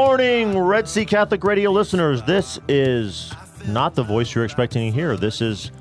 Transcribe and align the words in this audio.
morning, 0.00 0.58
Red 0.58 0.88
Sea 0.88 1.04
Catholic 1.04 1.44
Radio 1.44 1.70
listeners. 1.70 2.22
This 2.22 2.58
is 2.68 3.34
not 3.66 3.94
the 3.94 4.02
voice 4.02 4.34
you're 4.34 4.46
expecting 4.46 4.90
to 4.90 4.96
hear. 4.96 5.14
This 5.14 5.42
is 5.42 5.72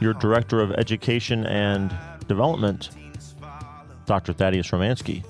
your 0.00 0.14
Director 0.14 0.60
of 0.60 0.72
Education 0.72 1.46
and 1.46 1.96
Development, 2.26 2.90
Dr. 4.04 4.32
Thaddeus 4.32 4.68
Romansky. 4.72 5.24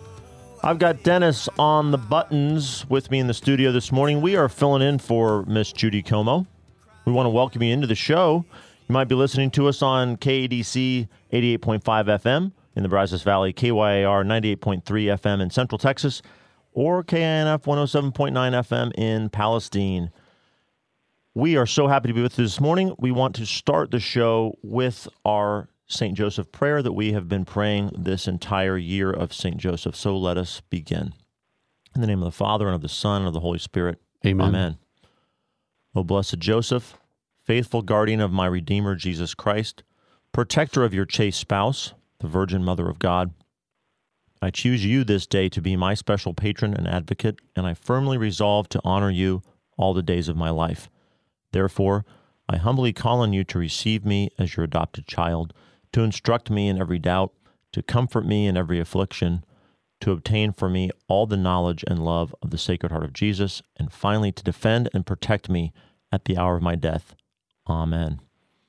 I've 0.62 0.79
got 0.79 1.03
Dennis 1.03 1.51
on 1.59 1.91
the 1.91 1.98
buttons 1.98 2.87
with 2.89 3.11
me 3.11 3.19
in 3.19 3.27
the 3.27 3.34
studio 3.34 3.70
this 3.70 3.92
morning. 3.92 4.23
We 4.23 4.34
are 4.34 4.48
filling 4.48 4.80
in 4.80 4.98
for 4.98 5.45
Miss 5.45 5.70
Judy 5.70 6.03
Como. 6.03 6.47
We 7.05 7.12
want 7.12 7.27
to 7.27 7.30
welcome 7.30 7.62
you 7.62 7.75
into 7.75 7.87
the 7.87 7.95
show. 7.95 8.47
You 8.89 8.92
might 8.95 9.09
be 9.09 9.15
listening 9.15 9.51
to 9.53 9.69
us 9.69 9.83
on 9.83 10.17
KADC 10.17 11.06
88.5 11.34 11.83
FM 11.83 12.53
in 12.77 12.83
the 12.83 12.89
Brazos 12.89 13.23
Valley, 13.23 13.53
KYAR 13.53 14.25
98.3 14.25 14.83
FM 14.83 15.42
in 15.42 15.51
Central 15.51 15.78
Texas, 15.78 16.23
or 16.78 17.02
KNF 17.02 17.64
107.9 17.64 18.32
FM 18.32 18.92
in 18.96 19.28
Palestine. 19.30 20.12
We 21.34 21.56
are 21.56 21.66
so 21.66 21.89
happy 21.89 22.06
to 22.06 22.14
be 22.14 22.22
with 22.22 22.39
you 22.39 22.44
this 22.44 22.61
morning. 22.61 22.94
We 23.00 23.11
want 23.11 23.34
to 23.34 23.47
start 23.47 23.91
the 23.91 23.98
show 23.98 24.56
with 24.62 25.08
our 25.25 25.70
St. 25.88 26.16
Joseph 26.16 26.53
prayer 26.53 26.80
that 26.80 26.92
we 26.92 27.14
have 27.14 27.28
been 27.28 27.44
praying 27.44 27.91
this 27.98 28.28
entire 28.28 28.78
year 28.78 29.11
of 29.11 29.33
St. 29.33 29.56
Joseph. 29.56 29.97
So 29.97 30.16
let 30.16 30.38
us 30.38 30.62
begin. 30.70 31.14
In 31.97 32.00
the 32.00 32.06
name 32.06 32.20
of 32.20 32.27
the 32.27 32.30
Father, 32.30 32.66
and 32.66 32.77
of 32.77 32.83
the 32.83 32.88
Son, 32.88 33.22
and 33.22 33.27
of 33.27 33.34
the 33.34 33.41
Holy 33.41 33.58
Spirit. 33.58 33.98
Amen. 34.25 34.47
Amen. 34.47 34.78
O 35.97 36.05
blessed 36.05 36.38
Joseph, 36.38 36.97
faithful 37.42 37.83
guardian 37.83 38.20
of 38.20 38.31
my 38.31 38.47
Redeemer 38.47 38.94
Jesus 38.94 39.34
Christ, 39.34 39.83
protector 40.31 40.84
of 40.84 40.94
your 40.94 41.06
chaste 41.06 41.41
spouse, 41.41 41.94
the 42.20 42.28
Virgin 42.28 42.62
Mother 42.62 42.88
of 42.88 43.00
God, 43.00 43.34
I 44.41 44.50
choose 44.50 44.84
you 44.84 45.05
this 45.05 45.27
day 45.27 45.48
to 45.48 45.61
be 45.61 45.77
my 45.77 45.94
special 45.94 46.34
patron 46.34 46.75
and 46.75 46.86
advocate, 46.86 47.41
and 47.56 47.67
I 47.67 47.75
firmly 47.75 48.17
resolve 48.17 48.69
to 48.70 48.81
honor 48.84 49.11
you 49.11 49.42
all 49.77 49.94
the 49.94 50.03
days 50.03 50.28
of 50.28 50.36
my 50.36 50.50
life. 50.50 50.89
Therefore, 51.53 52.05
I 52.48 52.56
humbly 52.56 52.92
call 52.92 53.20
on 53.20 53.33
you 53.33 53.44
to 53.44 53.59
receive 53.59 54.05
me 54.05 54.31
as 54.39 54.56
your 54.56 54.64
adopted 54.64 55.06
child, 55.06 55.53
to 55.92 56.03
instruct 56.03 56.50
me 56.50 56.69
in 56.69 56.78
every 56.78 56.98
doubt, 56.98 57.33
to 57.72 57.83
comfort 57.83 58.27
me 58.27 58.47
in 58.47 58.56
every 58.56 58.81
affliction, 58.81 59.44
to 60.00 60.12
obtain 60.12 60.53
for 60.53 60.69
me 60.69 60.91
all 61.09 61.27
the 61.27 61.36
knowledge 61.36 61.84
and 61.86 62.05
love 62.05 62.34
of 62.41 62.50
the 62.50 62.59
Sacred 62.59 62.92
Heart 62.92 63.05
of 63.05 63.12
Jesus, 63.12 63.62
and 63.77 63.92
finally 63.92 64.33
to 64.33 64.44
defend 64.44 64.89
and 64.94 65.05
protect 65.05 65.48
me 65.48 65.72
at 66.12 66.25
the 66.25 66.39
hour 66.39 66.56
of 66.56 66.62
my 66.62 66.77
death. 66.77 67.14
Amen. 67.69 68.20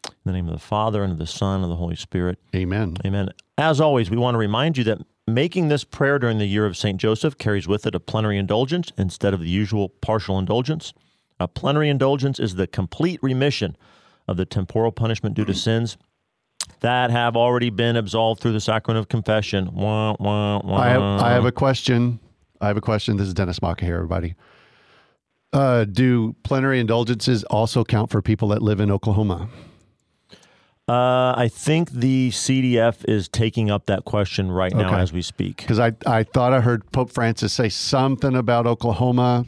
In 0.06 0.12
the 0.26 0.32
name 0.32 0.48
of 0.48 0.54
the 0.54 0.60
Father, 0.60 1.04
and 1.04 1.14
of 1.14 1.20
the 1.20 1.28
Son, 1.28 1.56
and 1.56 1.66
of 1.66 1.70
the 1.70 1.76
Holy 1.76 1.96
Spirit. 1.96 2.40
Amen. 2.56 2.98
Amen. 3.06 3.30
As 3.58 3.80
always, 3.80 4.10
we 4.10 4.18
want 4.18 4.34
to 4.34 4.40
remind 4.40 4.78
you 4.78 4.84
that 4.86 5.00
making 5.34 5.68
this 5.68 5.84
prayer 5.84 6.20
during 6.20 6.38
the 6.38 6.46
year 6.46 6.66
of 6.66 6.78
St. 6.78 7.00
Joseph 7.00 7.38
carries 7.38 7.68
with 7.68 7.86
it 7.86 7.96
a 7.96 8.00
plenary 8.00 8.38
indulgence 8.38 8.92
instead 8.98 9.34
of 9.34 9.40
the 9.40 9.50
usual 9.50 9.90
partial 9.90 10.38
indulgence. 10.38 10.94
A 11.40 11.48
plenary 11.48 11.90
indulgence 11.90 12.40
is 12.40 12.56
the 12.56 12.68
complete 12.68 13.22
remission 13.24 13.78
of 14.28 14.38
the 14.38 14.46
temporal 14.46 14.92
punishment 14.92 15.36
due 15.36 15.46
to 15.46 15.54
sins 15.54 15.98
that 16.82 17.12
have 17.12 17.36
already 17.36 17.70
been 17.70 17.96
absolved 17.96 18.42
through 18.42 18.54
the 18.54 18.62
sacrament 18.62 19.00
of 19.00 19.10
confession. 19.10 19.74
Wah, 19.74 20.16
wah, 20.20 20.60
wah. 20.60 20.78
I 20.78 20.90
have, 20.90 21.02
I 21.02 21.32
have 21.32 21.46
a 21.46 21.52
question. 21.52 22.20
I 22.62 22.68
have 22.68 22.78
a 22.78 22.82
question. 22.82 23.18
This 23.18 23.28
is 23.28 23.34
Dennis 23.34 23.62
Maka 23.62 23.86
here, 23.86 23.96
everybody. 23.96 24.36
Uh, 25.52 25.86
do 25.86 26.36
plenary 26.44 26.80
indulgences 26.80 27.44
also 27.46 27.84
count 27.84 28.12
for 28.12 28.22
people 28.22 28.50
that 28.50 28.62
live 28.62 28.80
in 28.80 28.92
Oklahoma? 28.92 29.50
Uh, 30.90 31.36
I 31.38 31.50
think 31.52 31.92
the 31.92 32.32
CDF 32.32 33.08
is 33.08 33.28
taking 33.28 33.70
up 33.70 33.86
that 33.86 34.06
question 34.06 34.52
right 34.52 34.74
now 34.74 34.88
Okay. 34.88 35.02
as 35.02 35.14
we 35.14 35.22
speak. 35.22 35.58
Because 35.58 35.78
I, 35.80 35.94
I 36.08 36.24
thought 36.24 36.52
I 36.52 36.62
heard 36.62 36.92
Pope 36.92 37.12
Francis 37.12 37.54
say 37.54 37.70
something 37.70 38.36
about 38.36 38.66
Oklahoma 38.66 39.46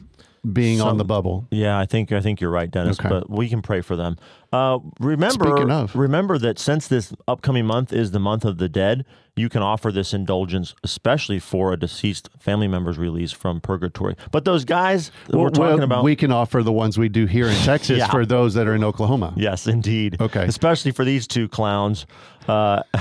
being 0.52 0.82
on 0.82 0.98
the 0.98 1.06
bubble. 1.06 1.48
Yeah, 1.52 1.78
I 1.78 1.86
think 1.86 2.12
I 2.12 2.20
think 2.22 2.42
you're 2.42 2.50
right, 2.50 2.70
Dennis. 2.70 3.00
Okay. 3.00 3.10
But 3.10 3.30
we 3.30 3.48
can 3.50 3.62
pray 3.62 3.82
for 3.82 3.96
them. 3.96 4.18
Uh, 4.52 4.80
remember, 5.00 5.70
of. 5.72 5.96
remember 5.96 6.38
that 6.38 6.58
since 6.60 6.88
this 6.88 7.14
upcoming 7.28 7.66
month 7.66 7.94
is 7.94 8.12
the 8.12 8.20
month 8.20 8.44
of 8.44 8.58
the 8.58 8.68
dead, 8.68 9.06
you 9.36 9.48
can 9.50 9.62
offer 9.62 9.92
this 9.92 10.14
indulgence, 10.14 10.74
especially 10.84 11.40
for 11.40 11.72
a 11.72 11.78
deceased 11.78 12.30
family 12.40 12.68
member's 12.68 12.98
release 12.98 13.32
from 13.32 13.62
purgatory. 13.62 14.16
But 14.32 14.44
those 14.44 14.66
guys 14.66 15.12
that 15.28 15.38
we're 15.38 15.50
talking 15.52 15.76
well, 15.78 15.84
about, 15.84 16.04
We 16.04 16.16
can 16.16 16.32
offer 16.32 16.64
the 16.64 16.74
ones 16.74 16.98
we 16.98 17.08
do 17.08 17.28
here 17.28 17.48
in 17.48 17.56
Texas 17.64 18.00
Yeah. 18.00 18.10
for 18.10 18.26
those 18.26 18.56
that 18.56 18.68
are 18.68 18.76
in 18.76 18.84
Oklahoma. 18.84 19.34
yes, 19.38 19.68
indeed. 19.68 20.20
Okay. 20.20 20.44
especially 20.44 20.92
for 20.92 21.06
these 21.06 21.28
two 21.28 21.48
clowns, 21.48 22.06
uh, 22.50 22.82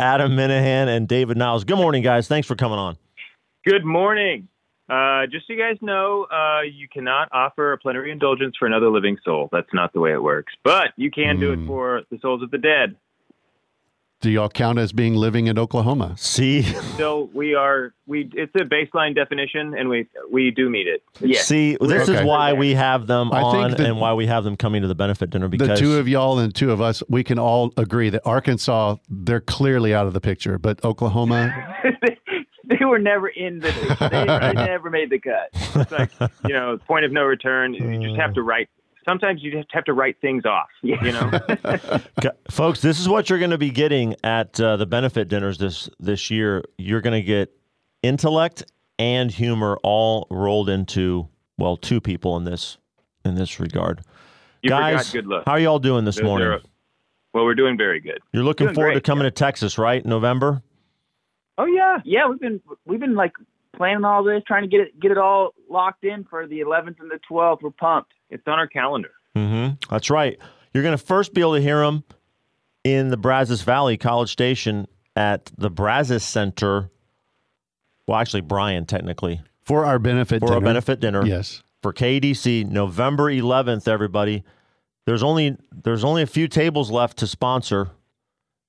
Adam 0.00 0.32
Minihan 0.32 0.88
and 0.88 1.06
David 1.06 1.36
Niles. 1.36 1.64
Good 1.64 1.76
morning, 1.78 2.02
guys. 2.02 2.26
Thanks 2.26 2.48
for 2.48 2.56
coming 2.56 2.78
on. 2.78 2.96
Good 3.64 3.84
morning. 3.84 4.48
Uh, 4.88 5.26
just 5.26 5.46
so 5.46 5.52
you 5.52 5.58
guys 5.58 5.76
know, 5.82 6.26
uh, 6.32 6.62
you 6.62 6.88
cannot 6.88 7.28
offer 7.32 7.72
a 7.74 7.78
plenary 7.78 8.10
indulgence 8.10 8.56
for 8.58 8.66
another 8.66 8.88
living 8.88 9.18
soul. 9.24 9.48
That's 9.52 9.72
not 9.74 9.92
the 9.92 10.00
way 10.00 10.12
it 10.12 10.22
works. 10.22 10.54
But 10.64 10.88
you 10.96 11.10
can 11.10 11.38
do 11.38 11.52
it 11.52 11.66
for 11.66 12.02
the 12.10 12.18
souls 12.20 12.42
of 12.42 12.50
the 12.50 12.58
dead. 12.58 12.96
Do 14.20 14.30
y'all 14.30 14.48
count 14.48 14.80
as 14.80 14.90
being 14.92 15.14
living 15.14 15.46
in 15.46 15.60
Oklahoma? 15.60 16.14
See, 16.16 16.62
So 16.96 17.30
we 17.32 17.54
are 17.54 17.92
we. 18.08 18.28
It's 18.34 18.52
a 18.56 18.64
baseline 18.64 19.14
definition, 19.14 19.74
and 19.78 19.88
we 19.88 20.08
we 20.28 20.50
do 20.50 20.68
meet 20.68 20.88
it. 20.88 21.04
Yes. 21.20 21.46
see, 21.46 21.76
this 21.80 22.08
Okay. 22.08 22.18
is 22.18 22.24
why 22.26 22.52
we 22.52 22.74
have 22.74 23.06
them 23.06 23.30
I 23.30 23.42
on 23.42 23.70
that- 23.70 23.78
and 23.80 24.00
why 24.00 24.14
we 24.14 24.26
have 24.26 24.42
them 24.42 24.56
coming 24.56 24.82
to 24.82 24.88
the 24.88 24.96
benefit 24.96 25.30
dinner 25.30 25.46
because 25.46 25.68
the 25.68 25.76
two 25.76 25.98
of 25.98 26.08
y'all 26.08 26.40
and 26.40 26.52
two 26.52 26.72
of 26.72 26.80
us, 26.80 27.00
we 27.08 27.22
can 27.22 27.38
all 27.38 27.72
agree 27.76 28.10
that 28.10 28.22
Arkansas, 28.24 28.96
they're 29.08 29.40
clearly 29.40 29.94
out 29.94 30.08
of 30.08 30.14
the 30.14 30.20
picture, 30.20 30.58
but 30.58 30.84
Oklahoma, 30.84 31.54
they 32.78 32.84
were 32.84 32.98
never 32.98 33.28
in 33.28 33.60
the. 33.60 33.68
They, 33.98 34.24
they 34.24 34.66
never 34.66 34.90
made 34.90 35.10
the 35.10 35.18
cut. 35.18 35.48
It's 35.52 35.90
like 35.90 36.10
you 36.46 36.54
know, 36.54 36.78
point 36.86 37.04
of 37.04 37.12
no 37.12 37.24
return. 37.24 37.74
You 37.74 38.00
just 38.00 38.18
have 38.18 38.34
to 38.34 38.42
write. 38.42 38.68
Sometimes 39.04 39.42
you 39.42 39.50
just 39.50 39.68
have 39.72 39.84
to 39.84 39.92
write 39.92 40.20
things 40.20 40.44
off. 40.44 40.68
You 40.82 41.12
know. 41.12 41.30
Folks, 42.50 42.80
this 42.80 43.00
is 43.00 43.08
what 43.08 43.28
you're 43.28 43.38
going 43.38 43.50
to 43.50 43.58
be 43.58 43.70
getting 43.70 44.14
at 44.22 44.60
uh, 44.60 44.76
the 44.76 44.86
benefit 44.86 45.28
dinners 45.28 45.58
this 45.58 45.88
this 45.98 46.30
year. 46.30 46.64
You're 46.78 47.00
going 47.00 47.20
to 47.20 47.26
get 47.26 47.52
intellect 48.02 48.64
and 48.98 49.30
humor 49.30 49.78
all 49.82 50.26
rolled 50.30 50.68
into 50.68 51.28
well, 51.58 51.76
two 51.76 52.00
people 52.00 52.36
in 52.36 52.44
this 52.44 52.78
in 53.24 53.34
this 53.34 53.58
regard. 53.60 54.02
You 54.62 54.70
Guys, 54.70 55.12
good 55.12 55.26
luck. 55.26 55.44
how 55.46 55.52
are 55.52 55.60
y'all 55.60 55.78
doing 55.78 56.04
this 56.04 56.16
Those 56.16 56.24
morning? 56.24 56.48
are- 56.48 56.60
well, 57.34 57.44
we're 57.44 57.54
doing 57.54 57.76
very 57.76 58.00
good. 58.00 58.20
You're 58.32 58.42
looking 58.42 58.68
doing 58.68 58.74
forward 58.74 58.94
to 58.94 59.00
coming 59.00 59.24
yeah. 59.24 59.30
to 59.30 59.34
Texas, 59.34 59.76
right? 59.76 60.04
November. 60.04 60.62
Oh 61.58 61.66
yeah, 61.66 61.98
yeah. 62.04 62.28
We've 62.28 62.40
been 62.40 62.60
we've 62.86 63.00
been 63.00 63.14
like 63.16 63.32
planning 63.76 64.04
all 64.04 64.22
this, 64.24 64.42
trying 64.46 64.62
to 64.62 64.68
get 64.68 64.80
it 64.80 65.00
get 65.00 65.10
it 65.10 65.18
all 65.18 65.54
locked 65.68 66.04
in 66.04 66.24
for 66.24 66.46
the 66.46 66.60
11th 66.60 67.00
and 67.00 67.10
the 67.10 67.18
12th. 67.30 67.62
We're 67.62 67.70
pumped. 67.70 68.12
It's 68.30 68.42
on 68.46 68.54
our 68.58 68.68
calendar. 68.68 69.10
Mm-hmm. 69.36 69.74
That's 69.90 70.08
right. 70.08 70.38
You're 70.72 70.82
going 70.82 70.96
to 70.96 71.04
first 71.04 71.34
be 71.34 71.40
able 71.40 71.54
to 71.54 71.60
hear 71.60 71.80
them 71.80 72.04
in 72.84 73.08
the 73.08 73.16
Brazos 73.16 73.62
Valley 73.62 73.96
College 73.96 74.30
Station 74.30 74.86
at 75.16 75.50
the 75.58 75.68
Brazos 75.70 76.22
Center. 76.22 76.90
Well, 78.06 78.18
actually, 78.18 78.42
Brian, 78.42 78.86
technically, 78.86 79.40
for 79.62 79.84
our 79.84 79.98
benefit 79.98 80.40
for 80.40 80.46
dinner. 80.48 80.58
a 80.58 80.60
benefit 80.60 81.00
dinner. 81.00 81.26
Yes. 81.26 81.62
for 81.82 81.92
KDC 81.92 82.70
November 82.70 83.24
11th 83.24 83.86
everybody 83.88 84.44
there's 85.06 85.22
only 85.22 85.56
there's 85.72 86.04
only 86.04 86.22
a 86.22 86.26
few 86.26 86.48
tables 86.48 86.90
left 86.90 87.18
to 87.18 87.26
sponsor 87.26 87.90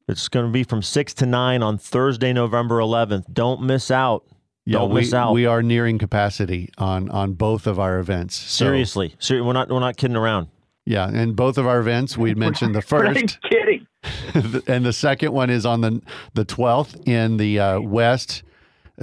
it's 0.10 0.28
going 0.28 0.46
to 0.46 0.52
be 0.52 0.64
from 0.64 0.82
6 0.82 1.14
to 1.16 1.26
9 1.26 1.64
on 1.64 1.78
Thursday 1.78 2.34
November 2.34 2.80
11th 2.80 3.32
don't 3.32 3.62
miss 3.62 3.92
out. 3.92 4.26
Yeah, 4.66 4.80
don't 4.80 4.90
we, 4.92 5.02
miss 5.02 5.14
out. 5.14 5.34
we 5.34 5.46
are 5.46 5.64
nearing 5.64 5.98
capacity 5.98 6.70
on 6.78 7.10
on 7.10 7.34
both 7.34 7.66
of 7.66 7.80
our 7.80 7.98
events. 8.00 8.36
So, 8.36 8.66
seriously. 8.66 9.16
Ser- 9.20 9.44
we're 9.44 9.54
not 9.54 9.70
we're 9.70 9.80
not 9.80 9.98
kidding 9.98 10.18
around. 10.18 10.48
Yeah, 10.86 11.08
and 11.08 11.36
both 11.36 11.58
of 11.58 11.66
our 11.66 11.80
events, 11.80 12.18
we 12.18 12.36
mentioned 12.46 12.76
the 12.76 12.86
We're 12.92 13.04
not 13.06 13.16
first, 13.16 13.40
kidding. 13.44 13.88
and 14.68 14.86
the 14.86 14.94
second 14.94 15.32
one 15.34 15.50
is 15.50 15.66
on 15.66 15.82
the 15.82 16.02
the 16.34 16.46
twelfth 16.46 16.96
in 17.08 17.38
the 17.38 17.60
uh, 17.60 17.80
West 17.80 18.44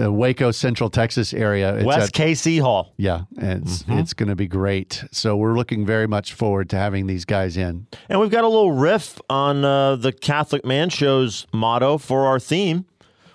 uh, 0.00 0.12
Waco, 0.12 0.50
Central 0.50 0.90
Texas 0.90 1.32
area. 1.34 1.76
It's 1.76 1.84
West 1.84 2.19
at- 2.19 2.26
KC 2.28 2.60
Hall 2.60 2.93
yeah, 2.96 3.22
it's 3.37 3.82
Mm-hmm. 3.84 3.98
it's 3.98 4.12
going 4.14 4.28
to 4.28 4.37
be 4.37 4.46
great. 4.46 5.04
So 5.12 5.37
we're 5.37 5.54
looking 5.54 5.87
very 5.87 6.06
much 6.06 6.32
forward 6.34 6.69
to 6.70 6.76
having 6.76 7.06
these 7.06 7.25
guys 7.25 7.56
in. 7.56 7.87
and 8.08 8.20
we've 8.20 8.31
got 8.31 8.44
a 8.44 8.48
little 8.48 8.72
riff 8.72 9.20
on 9.31 9.64
uh, 9.64 9.96
the 9.96 10.12
Catholic 10.12 10.64
Man 10.64 10.88
Show's 10.90 11.46
motto 11.52 11.98
for 11.98 12.26
our 12.26 12.38
theme 12.40 12.84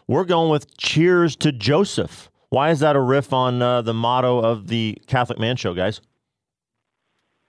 we're 0.07 0.25
going 0.25 0.49
with 0.51 0.75
cheers 0.77 1.35
to 1.37 1.51
Joseph 1.53 2.29
Why 2.49 2.69
is 2.71 2.79
that 2.81 2.95
a 2.97 2.99
riff 3.01 3.31
on 3.31 3.61
uh, 3.61 3.81
the 3.81 3.93
motto 3.93 4.39
of 4.39 4.67
the 4.67 4.97
Catholic 5.07 5.39
Man 5.39 5.55
Show, 5.55 5.73
guys? 5.73 6.01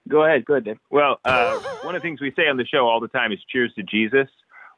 Go 0.09 0.25
ahead, 0.25 0.45
go 0.45 0.55
ahead, 0.55 0.65
Dave. 0.65 0.79
Well, 0.91 1.19
uh, 1.25 1.59
one 1.83 1.95
of 1.95 2.03
the 2.03 2.07
things 2.07 2.21
we 2.21 2.33
say 2.37 2.49
on 2.49 2.57
the 2.57 2.67
show 2.67 2.89
all 2.89 3.01
the 3.01 3.09
time 3.09 3.31
is 3.33 3.39
"Cheers 3.49 3.73
to 3.77 3.83
Jesus," 3.85 4.29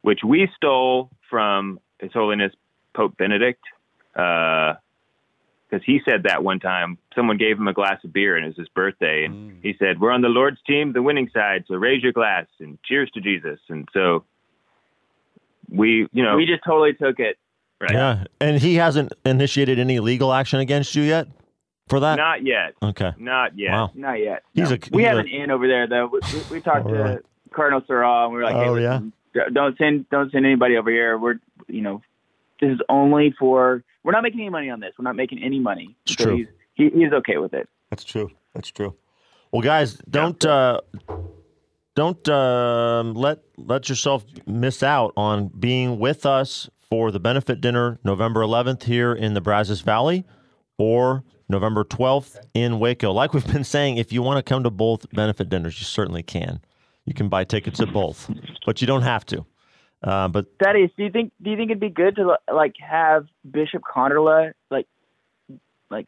which 0.03 0.19
we 0.23 0.47
stole 0.55 1.09
from 1.29 1.79
His 1.99 2.11
Holiness 2.13 2.51
Pope 2.95 3.17
Benedict, 3.17 3.61
Uh, 4.15 4.75
because 5.69 5.83
he 5.85 5.99
said 6.05 6.23
that 6.23 6.43
one 6.43 6.59
time. 6.59 6.97
Someone 7.15 7.37
gave 7.37 7.57
him 7.57 7.67
a 7.67 7.73
glass 7.73 8.03
of 8.03 8.13
beer, 8.13 8.35
and 8.35 8.45
it 8.45 8.49
was 8.49 8.57
his 8.57 8.69
birthday, 8.69 9.25
and 9.25 9.51
mm. 9.51 9.57
he 9.63 9.73
said, 9.79 9.99
"We're 9.99 10.11
on 10.11 10.21
the 10.21 10.29
Lord's 10.29 10.59
team, 10.67 10.93
the 10.93 11.01
winning 11.01 11.29
side, 11.33 11.65
so 11.67 11.75
raise 11.75 12.03
your 12.03 12.13
glass 12.13 12.45
and 12.59 12.77
cheers 12.83 13.09
to 13.15 13.19
Jesus." 13.21 13.59
And 13.67 13.89
so 13.91 14.23
we, 15.69 16.07
you 16.13 16.23
know, 16.23 16.35
We 16.35 16.45
just 16.45 16.63
totally 16.63 16.93
took 16.93 17.19
it. 17.19 17.37
right? 17.81 17.91
Yeah, 17.91 18.23
and 18.39 18.61
he 18.61 18.75
hasn't 18.75 19.13
initiated 19.25 19.79
any 19.79 19.99
legal 19.99 20.31
action 20.31 20.59
against 20.59 20.95
you 20.95 21.01
yet 21.03 21.27
for 21.87 21.99
that. 21.99 22.15
Not 22.15 22.43
yet. 22.45 22.73
okay. 22.81 23.13
Not 23.17 23.57
yet. 23.57 23.71
Wow. 23.71 23.91
Not 23.95 24.19
yet. 24.19 24.43
He's 24.53 24.69
No. 24.69 24.75
a- 24.75 24.79
we 24.91 25.01
he's 25.01 25.09
have 25.09 25.17
a- 25.17 25.21
an 25.21 25.27
in 25.27 25.51
over 25.51 25.67
there 25.67 25.87
though. 25.87 26.07
We, 26.07 26.19
we, 26.33 26.41
we 26.57 26.61
talked 26.61 26.85
Oh, 26.85 26.89
to 26.89 26.93
really? 26.93 27.17
Cardinal 27.51 27.81
Sarah 27.87 28.25
and 28.25 28.33
we 28.33 28.37
were 28.39 28.45
like, 28.45 28.55
oh, 28.55 28.75
hey, 28.75 28.85
Oh, 28.87 29.01
yeah? 29.33 29.47
don't 29.51 29.77
send 29.77 30.07
don't 30.09 30.31
send 30.31 30.45
anybody 30.45 30.77
over 30.77 30.91
here. 30.91 31.17
We're 31.17 31.39
you 31.67 31.81
know, 31.81 32.01
this 32.61 32.69
is 32.71 32.79
only 32.87 33.33
for 33.37 33.83
we're 34.05 34.11
not 34.11 34.21
making 34.21 34.39
any 34.39 34.49
money 34.49 34.69
on 34.69 34.79
this. 34.79 34.93
We're 34.97 35.03
not 35.03 35.15
making 35.15 35.43
any 35.43 35.59
money. 35.59 35.97
It's 36.05 36.15
So 36.15 36.25
true. 36.25 36.37
He's, 36.37 36.47
he, 36.75 36.89
he's 36.91 37.11
okay 37.11 37.37
with 37.37 37.53
it. 37.53 37.67
That's 37.89 38.03
true. 38.03 38.29
That's 38.53 38.69
true. 38.69 38.95
Well, 39.51 39.63
guys, 39.63 39.95
don't 40.09 40.45
uh, 40.45 40.81
don't 41.95 42.29
um, 42.29 43.15
let 43.15 43.39
let 43.57 43.89
yourself 43.89 44.23
miss 44.45 44.83
out 44.83 45.13
on 45.17 45.47
being 45.47 45.97
with 45.97 46.25
us 46.25 46.69
for 46.89 47.09
the 47.09 47.19
benefit 47.19 47.61
dinner 47.61 47.99
November 48.03 48.41
11th 48.41 48.83
here 48.83 49.11
in 49.13 49.33
the 49.33 49.41
Brazos 49.41 49.81
Valley, 49.81 50.23
or 50.77 51.23
November 51.49 51.83
12th 51.83 52.37
in 52.53 52.79
Waco. 52.79 53.11
Like 53.11 53.33
we've 53.33 53.47
been 53.51 53.63
saying, 53.63 53.97
if 53.97 54.13
you 54.13 54.21
want 54.21 54.37
to 54.37 54.43
come 54.47 54.63
to 54.63 54.69
both 54.69 55.09
benefit 55.11 55.49
dinners, 55.49 55.79
you 55.79 55.85
certainly 55.85 56.21
can. 56.21 56.59
You 57.05 57.13
can 57.13 57.29
buy 57.29 57.43
tickets 57.43 57.79
at 57.79 57.91
both, 57.91 58.29
but 58.65 58.81
you 58.81 58.87
don't 58.87 59.03
have 59.03 59.25
to. 59.27 59.45
Uh, 60.03 60.27
but 60.27 60.45
Thaddeus, 60.59 60.91
do 60.97 61.03
you 61.03 61.09
think 61.11 61.31
do 61.41 61.49
you 61.49 61.57
think 61.57 61.71
it'd 61.71 61.79
be 61.79 61.89
good 61.89 62.15
to 62.17 62.37
like 62.51 62.75
have 62.79 63.27
Bishop 63.49 63.81
Konderla 63.83 64.53
like 64.69 64.87
like 65.89 66.07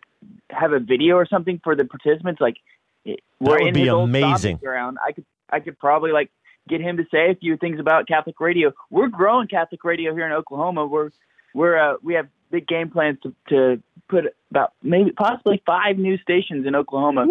have 0.50 0.74
a 0.74 0.80
video 0.80 1.16
or 1.16 1.26
something 1.26 1.60
for 1.64 1.76
the 1.76 1.86
participants? 1.86 2.40
Like 2.42 2.58
it- 3.06 3.22
we're 3.40 3.54
would 3.60 3.68
in 3.70 3.74
be 3.74 3.82
his 3.82 3.90
old 3.90 4.10
amazing. 4.10 4.58
ground. 4.58 4.98
I 5.06 5.12
could 5.14 5.26
I 5.50 5.60
could 5.62 5.80
probably 5.80 6.12
like 6.12 6.30
get 6.68 6.82
him 6.82 6.98
to 6.98 7.06
say 7.10 7.32
a 7.32 7.36
few 7.36 7.56
things 7.58 7.80
about 7.80 8.08
Catholic 8.08 8.40
radio. 8.40 8.74
We're 8.90 9.08
growing 9.08 9.48
Catholic 9.48 9.84
radio 9.84 10.14
here 10.14 10.26
in 10.26 10.32
Oklahoma. 10.34 10.86
We're 10.86 11.10
we're 11.54 11.78
uh, 11.78 11.96
we 12.04 12.16
have 12.16 12.28
big 12.52 12.68
game 12.68 12.90
plans 12.90 13.18
to 13.24 13.34
to 13.50 13.82
put 14.10 14.26
about 14.52 14.74
maybe 14.84 15.12
possibly 15.12 15.62
five 15.66 15.98
new 15.98 16.18
stations 16.20 16.66
in 16.68 16.76
Oklahoma, 16.76 17.28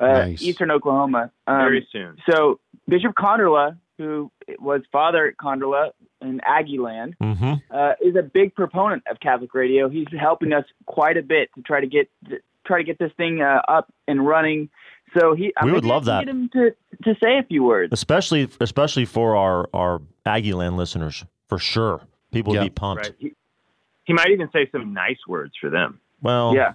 uh, 0.00 0.06
Nice. 0.06 0.42
eastern 0.42 0.70
Oklahoma. 0.70 1.30
Um, 1.46 1.58
Very 1.58 1.86
soon. 1.92 2.16
so 2.28 2.60
Bishop 2.88 3.14
Konderla, 3.14 3.76
who 3.98 4.30
was 4.58 4.80
Father 4.90 5.34
Konderla 5.38 5.90
in 6.22 6.40
Aggie 6.44 6.78
Land, 6.78 7.16
mhm. 7.20 7.60
uh, 7.70 7.92
is 8.00 8.16
a 8.16 8.22
big 8.22 8.54
proponent 8.54 9.02
of 9.10 9.20
Catholic 9.20 9.52
radio. 9.54 9.88
He's 9.88 10.06
helping 10.18 10.52
us 10.52 10.64
quite 10.86 11.16
a 11.16 11.22
bit 11.22 11.50
to 11.56 11.62
try 11.62 11.80
to 11.80 11.86
get 11.86 12.08
to 12.28 12.38
try 12.66 12.78
to 12.78 12.84
get 12.84 12.98
this 12.98 13.12
thing 13.16 13.42
uh, 13.42 13.60
up 13.68 13.92
and 14.06 14.26
running. 14.26 14.70
So 15.18 15.34
he, 15.34 15.52
We 15.62 15.72
would 15.72 15.82
maybe 15.84 15.90
I 15.90 15.94
love 15.94 16.04
that. 16.06 16.20
Get 16.26 16.28
him 16.28 16.48
to 16.52 16.70
to 17.04 17.14
say 17.22 17.38
a 17.38 17.42
few 17.42 17.64
words. 17.64 17.92
especially 17.92 18.48
especially 18.60 19.04
for 19.04 19.36
our 19.36 19.68
our 19.74 20.00
Aggie 20.24 20.54
Land 20.54 20.76
listeners, 20.76 21.24
for 21.48 21.58
sure. 21.58 22.00
People 22.30 22.52
would 22.52 22.62
be 22.62 22.70
pumped. 22.70 23.04
Right. 23.04 23.14
He, 23.18 23.32
he 24.04 24.12
might 24.12 24.30
even 24.30 24.48
say 24.52 24.68
some 24.70 24.92
nice 24.92 25.18
words 25.26 25.54
for 25.60 25.70
them. 25.70 26.00
Well, 26.20 26.54
yeah, 26.54 26.72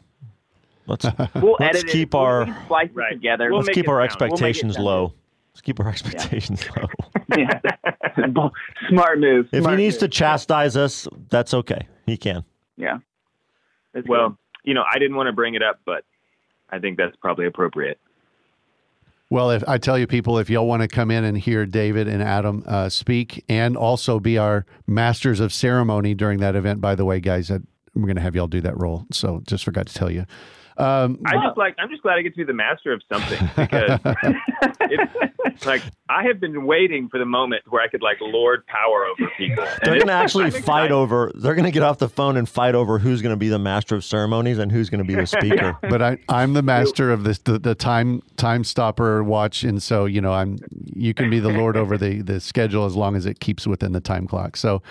let's 0.88 1.06
we'll 1.36 1.58
Let's 1.60 1.78
edit 1.78 1.92
keep 1.92 2.14
it. 2.14 2.18
Our- 2.18 2.46
we 2.46 2.52
can 2.52 2.66
splice 2.66 2.90
it 2.90 2.96
Right. 2.96 3.12
together. 3.12 3.50
We'll 3.50 3.60
let's 3.62 3.70
keep 3.70 3.88
our 3.88 4.08
sound- 4.08 4.20
we'll 4.22 4.30
make 4.30 4.34
expectations 4.34 4.74
sound 4.75 4.86
low. 4.86 5.14
Let's 5.54 5.62
keep 5.62 5.80
our 5.80 5.88
expectations 5.90 6.64
low. 6.78 6.88
Yeah. 7.36 7.60
Smart 8.90 9.20
move. 9.20 9.46
If 9.48 9.52
he 9.52 9.60
Smart 9.62 9.78
needs 9.78 9.98
to 9.98 10.08
chastise 10.08 10.78
us, 10.78 11.08
that's 11.30 11.52
okay. 11.54 11.88
He 12.06 12.16
can. 12.16 12.44
yeah. 12.78 13.00
That's 13.94 14.08
well, 14.08 14.30
good. 14.30 14.38
you 14.66 14.74
know, 14.76 14.84
I 14.84 15.00
didn't 15.00 15.16
want 15.16 15.28
to 15.28 15.34
bring 15.34 15.56
it 15.56 15.64
up, 15.64 15.80
but 15.84 16.04
I 16.70 16.78
think 16.78 16.98
that's 16.98 17.16
probably 17.16 17.48
appropriate. 17.48 18.00
Well, 19.32 19.50
if 19.50 19.64
I 19.68 19.80
tell 19.80 19.98
you 19.98 20.06
people, 20.06 20.38
if 20.38 20.48
y'all 20.50 20.68
want 20.68 20.84
to 20.84 20.88
come 20.88 21.10
in 21.10 21.24
and 21.24 21.36
hear 21.36 21.66
David 21.66 22.08
and 22.08 22.22
Adam 22.22 22.64
uh, 22.68 22.90
speak, 22.90 23.44
and 23.50 23.76
also 23.76 24.20
be 24.20 24.38
our 24.38 24.66
masters 24.86 25.40
of 25.40 25.52
ceremony 25.52 26.14
during 26.14 26.40
that 26.40 26.56
event, 26.56 26.82
by 26.82 26.94
the 26.94 27.06
way, 27.06 27.20
guys, 27.20 27.48
that 27.48 27.64
we're 27.96 28.06
going 28.06 28.16
to 28.16 28.22
have 28.22 28.36
y'all 28.36 28.48
do 28.48 28.62
that 28.62 28.78
role. 28.80 29.06
So 29.12 29.42
just 29.48 29.64
forgot 29.64 29.88
to 29.88 29.94
tell 29.94 30.12
you. 30.12 30.26
Um, 30.78 31.20
I 31.25 31.36
just 31.46 31.58
like 31.58 31.75
I'm 31.80 31.90
just 31.90 32.02
glad 32.02 32.18
I 32.18 32.22
get 32.22 32.34
to 32.34 32.38
be 32.38 32.44
the 32.44 32.54
master 32.54 32.94
of 32.94 33.02
something 33.12 33.50
because 33.56 34.00
it's 34.81 35.66
like 35.66 35.84
I 36.10 36.24
have 36.24 36.40
been 36.40 36.66
waiting 36.66 37.10
for 37.10 37.20
the 37.20 37.25
moment 37.25 37.64
where 37.70 37.81
I 37.81 37.88
could 37.88 38.02
like 38.02 38.18
lord 38.22 38.66
power 38.68 39.06
over 39.06 39.31
people. 39.38 39.66
They're 39.84 39.96
going 39.96 40.08
to 40.08 40.14
actually 40.14 40.52
fight 40.52 40.60
excited. 40.60 40.92
over. 40.92 41.31
They're 41.36 41.56
going 41.56 41.66
to 41.66 41.72
get 41.72 41.84
off 41.84 42.00
the 42.00 42.10
phone 42.10 42.38
and 42.38 42.48
fight 42.48 42.75
over 42.75 43.00
who's 43.00 43.22
going 43.22 43.34
to 43.34 43.38
be 43.38 43.50
the 43.50 43.60
master 43.60 43.96
of 43.96 44.04
ceremonies 44.04 44.58
and 44.58 44.72
who's 44.72 44.90
going 44.90 45.00
to 45.00 45.08
be 45.08 45.16
the 45.16 45.25
speaker. 45.28 45.78
but 45.81 46.02
I, 46.02 46.18
I'm 46.30 46.54
the 46.54 46.64
master 46.64 47.12
of 47.12 47.24
this, 47.24 47.40
the, 47.40 47.60
the 47.60 47.75
time 47.75 48.22
time 48.38 48.64
stopper 48.64 49.24
watch, 49.24 49.64
and 49.64 49.81
so 49.81 50.06
you 50.06 50.22
know 50.22 50.34
I'm. 50.34 50.60
You 50.96 51.14
can 51.14 51.30
be 51.30 51.40
the 51.40 51.50
lord 51.50 51.78
over 51.78 51.98
the 51.98 52.22
the 52.22 52.40
schedule 52.40 52.86
as 52.86 52.96
long 52.96 53.16
as 53.16 53.25
it 53.25 53.40
keeps 53.40 53.68
within 53.68 53.92
the 53.92 54.02
time 54.02 54.28
clock. 54.28 54.58
So 54.58 54.81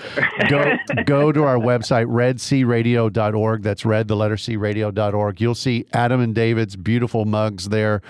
go 0.49 0.77
go 1.07 1.33
to 1.33 1.45
our 1.45 1.57
website 1.57 2.07
redcradio.org. 2.07 3.63
That's 3.63 3.85
red 3.85 4.09
the 4.09 4.17
letter 4.17 4.37
c 4.37 4.57
radio.org. 4.57 5.41
You'll 5.41 5.55
see 5.73 5.87
Adam 5.93 6.21
and 6.21 6.35
David's 6.35 6.77
beautiful 6.77 7.25
mugs 7.25 7.69
there. 7.69 8.03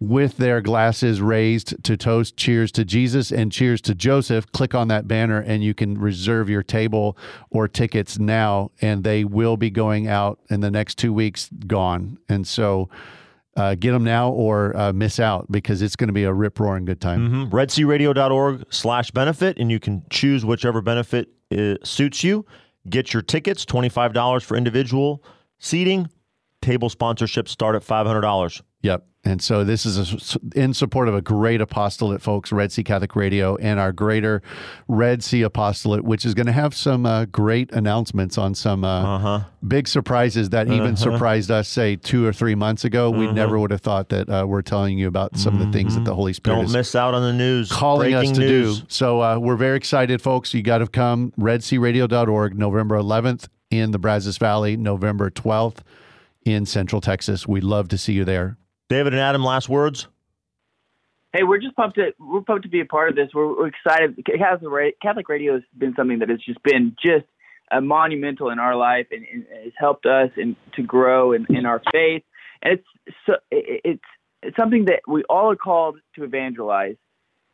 With 0.00 0.36
their 0.36 0.60
glasses 0.60 1.22
raised 1.22 1.82
to 1.84 1.96
toast, 1.96 2.36
cheers 2.36 2.70
to 2.72 2.84
Jesus 2.84 3.32
and 3.32 3.50
cheers 3.50 3.80
to 3.82 3.94
Joseph. 3.94 4.50
Click 4.52 4.74
on 4.74 4.88
that 4.88 5.08
banner 5.08 5.40
and 5.40 5.64
you 5.64 5.72
can 5.72 5.98
reserve 5.98 6.50
your 6.50 6.62
table 6.62 7.16
or 7.50 7.68
tickets 7.68 8.18
now, 8.18 8.70
and 8.82 9.02
they 9.02 9.24
will 9.24 9.56
be 9.56 9.70
going 9.70 10.08
out 10.08 10.40
in 10.50 10.60
the 10.60 10.70
next 10.70 10.98
two 10.98 11.12
weeks, 11.12 11.48
gone. 11.66 12.18
And 12.28 12.46
so 12.46 12.90
uh, 13.56 13.76
get 13.76 13.92
them 13.92 14.04
now 14.04 14.30
or 14.30 14.76
uh, 14.76 14.92
miss 14.92 15.18
out 15.20 15.50
because 15.50 15.80
it's 15.80 15.96
going 15.96 16.08
to 16.08 16.12
be 16.12 16.24
a 16.24 16.32
rip 16.32 16.58
roaring 16.60 16.84
good 16.84 17.00
time. 17.00 17.30
mm 17.30 17.50
redsearadio.org 17.50 18.64
slash 18.70 19.10
benefit, 19.12 19.58
and 19.58 19.70
you 19.70 19.78
can 19.78 20.02
choose 20.10 20.44
whichever 20.44 20.82
benefit 20.82 21.28
uh, 21.56 21.76
suits 21.82 22.24
you. 22.24 22.44
Get 22.90 23.14
your 23.14 23.22
tickets, 23.22 23.64
$25 23.64 24.42
for 24.42 24.56
individual 24.56 25.22
seating. 25.58 26.10
Table 26.64 26.88
sponsorships 26.88 27.48
start 27.48 27.76
at 27.76 27.82
$500. 27.82 28.62
Yep. 28.80 29.06
And 29.26 29.40
so 29.42 29.64
this 29.64 29.84
is 29.86 30.34
a, 30.34 30.38
in 30.58 30.72
support 30.74 31.08
of 31.08 31.14
a 31.14 31.22
great 31.22 31.60
apostolate, 31.62 32.20
folks, 32.22 32.52
Red 32.52 32.72
Sea 32.72 32.82
Catholic 32.84 33.14
Radio, 33.16 33.56
and 33.56 33.78
our 33.80 33.90
greater 33.92 34.42
Red 34.88 35.22
Sea 35.22 35.42
Apostolate, 35.42 36.04
which 36.04 36.24
is 36.26 36.32
going 36.34 36.46
to 36.46 36.52
have 36.52 36.74
some 36.74 37.04
uh, 37.06 37.24
great 37.26 37.70
announcements 37.72 38.36
on 38.38 38.54
some 38.54 38.82
uh, 38.84 39.16
Uh-huh. 39.16 39.40
big 39.66 39.88
surprises 39.88 40.50
that 40.50 40.68
even 40.68 40.96
surprised 40.96 41.50
us, 41.50 41.68
say, 41.68 41.96
two 41.96 42.26
or 42.26 42.32
three 42.34 42.54
months 42.54 42.84
ago. 42.84 43.10
We 43.10 43.24
Uh-huh. 43.26 43.34
never 43.34 43.58
would 43.58 43.70
have 43.70 43.80
thought 43.82 44.08
that 44.10 44.28
uh, 44.28 44.44
we're 44.46 44.60
telling 44.62 44.98
you 44.98 45.08
about 45.08 45.36
some 45.38 45.58
of 45.58 45.66
the 45.66 45.72
things 45.72 45.94
that 45.96 46.04
the 46.04 46.14
Holy 46.14 46.32
Spirit 46.34 46.56
Don't 46.56 46.64
is 46.66 46.72
miss 46.74 46.94
out 46.94 47.12
on 47.14 47.22
the 47.22 47.32
news. 47.32 47.70
calling 47.72 48.12
Breaking 48.12 48.30
us 48.32 48.36
to 48.38 48.44
news. 48.44 48.80
do. 48.80 48.86
So 48.88 49.20
uh, 49.22 49.38
we're 49.38 49.56
very 49.56 49.76
excited, 49.78 50.20
folks. 50.20 50.52
You 50.54 50.62
got 50.62 50.78
to 50.78 50.86
come. 50.86 51.32
RedSeaRadio.org, 51.38 52.58
November 52.58 52.96
11th 52.98 53.48
in 53.70 53.90
the 53.90 53.98
Brazos 53.98 54.38
Valley, 54.38 54.76
November 54.76 55.30
12th 55.30 55.78
in 56.44 56.66
Central 56.66 57.00
Texas. 57.00 57.46
We'd 57.46 57.64
love 57.64 57.88
to 57.88 57.98
see 57.98 58.12
you 58.12 58.24
there. 58.24 58.56
David 58.88 59.14
and 59.14 59.20
Adam, 59.20 59.42
last 59.42 59.68
words. 59.68 60.08
Hey, 61.32 61.42
we're 61.42 61.58
just 61.58 61.74
pumped 61.74 61.96
to 61.96 62.12
we're 62.18 62.42
pumped 62.42 62.62
to 62.64 62.68
be 62.68 62.80
a 62.80 62.84
part 62.84 63.10
of 63.10 63.16
this. 63.16 63.30
We're, 63.34 63.48
we're 63.48 63.66
excited. 63.68 64.16
Catholic, 65.02 65.28
radio 65.28 65.54
has 65.54 65.62
been 65.76 65.94
something 65.96 66.20
that 66.20 66.28
has 66.28 66.40
just 66.40 66.62
been 66.62 66.94
just 67.02 67.24
uh, 67.72 67.80
monumental 67.80 68.50
in 68.50 68.58
our 68.60 68.76
life 68.76 69.06
and, 69.10 69.24
and 69.32 69.44
has 69.64 69.72
helped 69.76 70.06
us 70.06 70.30
and 70.36 70.54
to 70.76 70.82
grow 70.82 71.32
in, 71.32 71.46
in 71.48 71.66
our 71.66 71.82
faith. 71.92 72.22
And 72.62 72.74
it's 72.74 73.16
so, 73.26 73.34
it's 73.50 74.04
it's 74.42 74.56
something 74.56 74.84
that 74.84 75.00
we 75.08 75.24
all 75.24 75.50
are 75.50 75.56
called 75.56 75.98
to 76.14 76.24
evangelize. 76.24 76.96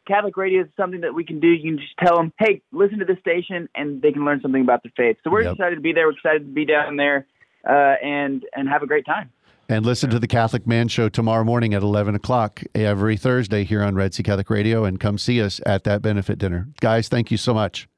Catholic 0.07 0.37
radio 0.37 0.63
is 0.63 0.69
something 0.77 1.03
that 1.03 1.15
we 1.15 1.25
can 1.25 1.41
do. 1.41 1.47
You 1.49 1.71
can 1.71 1.79
just 1.79 1.97
tell 2.05 2.17
them, 2.17 2.33
hey, 2.39 2.63
listen 2.73 2.99
to 2.99 3.05
this 3.05 3.19
station, 3.21 3.69
and 3.75 4.03
they 4.03 4.13
can 4.13 4.25
learn 4.25 4.41
something 4.43 4.61
about 4.61 4.83
the 4.83 4.91
faith. 4.97 5.17
So 5.23 5.31
we're 5.31 5.43
Yep. 5.43 5.53
excited 5.53 5.77
to 5.77 5.81
be 5.81 5.93
there. 5.93 6.07
We're 6.07 6.15
excited 6.15 6.41
to 6.47 6.53
be 6.53 6.65
down 6.65 6.97
there 6.97 7.27
uh, 7.69 7.95
and 8.03 8.45
and 8.55 8.69
have 8.69 8.83
a 8.83 8.87
great 8.87 9.07
time. 9.07 9.31
And 9.69 9.87
listen 9.87 10.11
to 10.11 10.19
the 10.19 10.27
Catholic 10.27 10.67
Man 10.67 10.89
Show 10.89 11.09
tomorrow 11.09 11.45
morning 11.45 11.75
at 11.75 11.83
11 11.83 12.17
o'clock 12.17 12.61
every 12.75 13.17
Thursday 13.17 13.63
here 13.63 13.85
on 13.85 13.95
Red 13.95 14.13
Sea 14.15 14.25
Catholic 14.25 14.51
Radio 14.51 14.85
and 14.85 14.99
come 14.99 15.17
see 15.17 15.41
us 15.41 15.61
at 15.65 15.85
that 15.85 16.03
benefit 16.03 16.39
dinner. 16.39 16.67
Guys, 16.81 17.09
thank 17.09 17.31
you 17.31 17.37
so 17.37 17.55
much. 17.55 17.89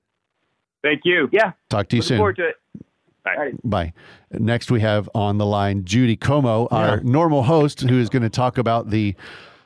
Thank 0.83 1.00
you. 1.04 1.31
Yeah, 1.33 1.52
Talk 1.71 1.88
to 1.88 1.97
you 1.97 2.00
looking 2.02 2.09
soon. 2.09 2.19
forward 2.19 2.37
to 2.37 2.49
it. 2.49 2.57
Bye. 3.25 3.52
Bye. 3.64 3.92
Next, 4.33 4.71
we 4.71 4.81
have 4.81 5.09
on 5.14 5.38
the 5.38 5.47
line 5.47 5.85
Judy 5.85 6.16
Como, 6.16 6.66
our 6.71 7.00
normal 7.00 7.45
host, 7.45 7.81
who 7.81 7.99
is 7.99 8.11
going 8.11 8.23
to 8.25 8.28
talk 8.28 8.59
about 8.59 8.90
the 8.90 9.14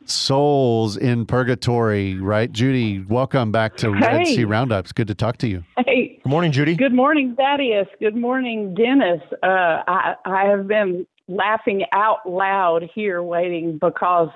souls 0.09 0.97
in 0.97 1.27
purgatory. 1.27 2.15
Right, 2.19 2.51
Judy? 2.51 3.05
Welcome 3.09 3.53
back 3.53 3.77
to 3.79 3.91
Red 3.91 4.27
Hey. 4.27 4.37
Sea 4.37 4.45
Roundups. 4.45 4.93
Good 4.93 5.09
to 5.09 5.15
talk 5.15 5.37
to 5.39 5.49
you. 5.49 5.65
Hey, 5.85 6.21
Good 6.23 6.29
morning, 6.31 6.53
Judy. 6.53 6.75
Good 6.75 6.93
morning, 6.95 7.35
Thaddeus. 7.37 7.87
Good 8.01 8.17
morning, 8.17 8.75
Dennis. 8.75 9.21
Uh, 9.43 9.83
I, 9.87 10.15
I 10.25 10.45
have 10.47 10.67
been 10.69 11.07
laughing 11.29 11.85
out 11.93 12.29
loud 12.29 12.89
here 12.95 13.23
waiting 13.23 13.79
because 13.81 14.29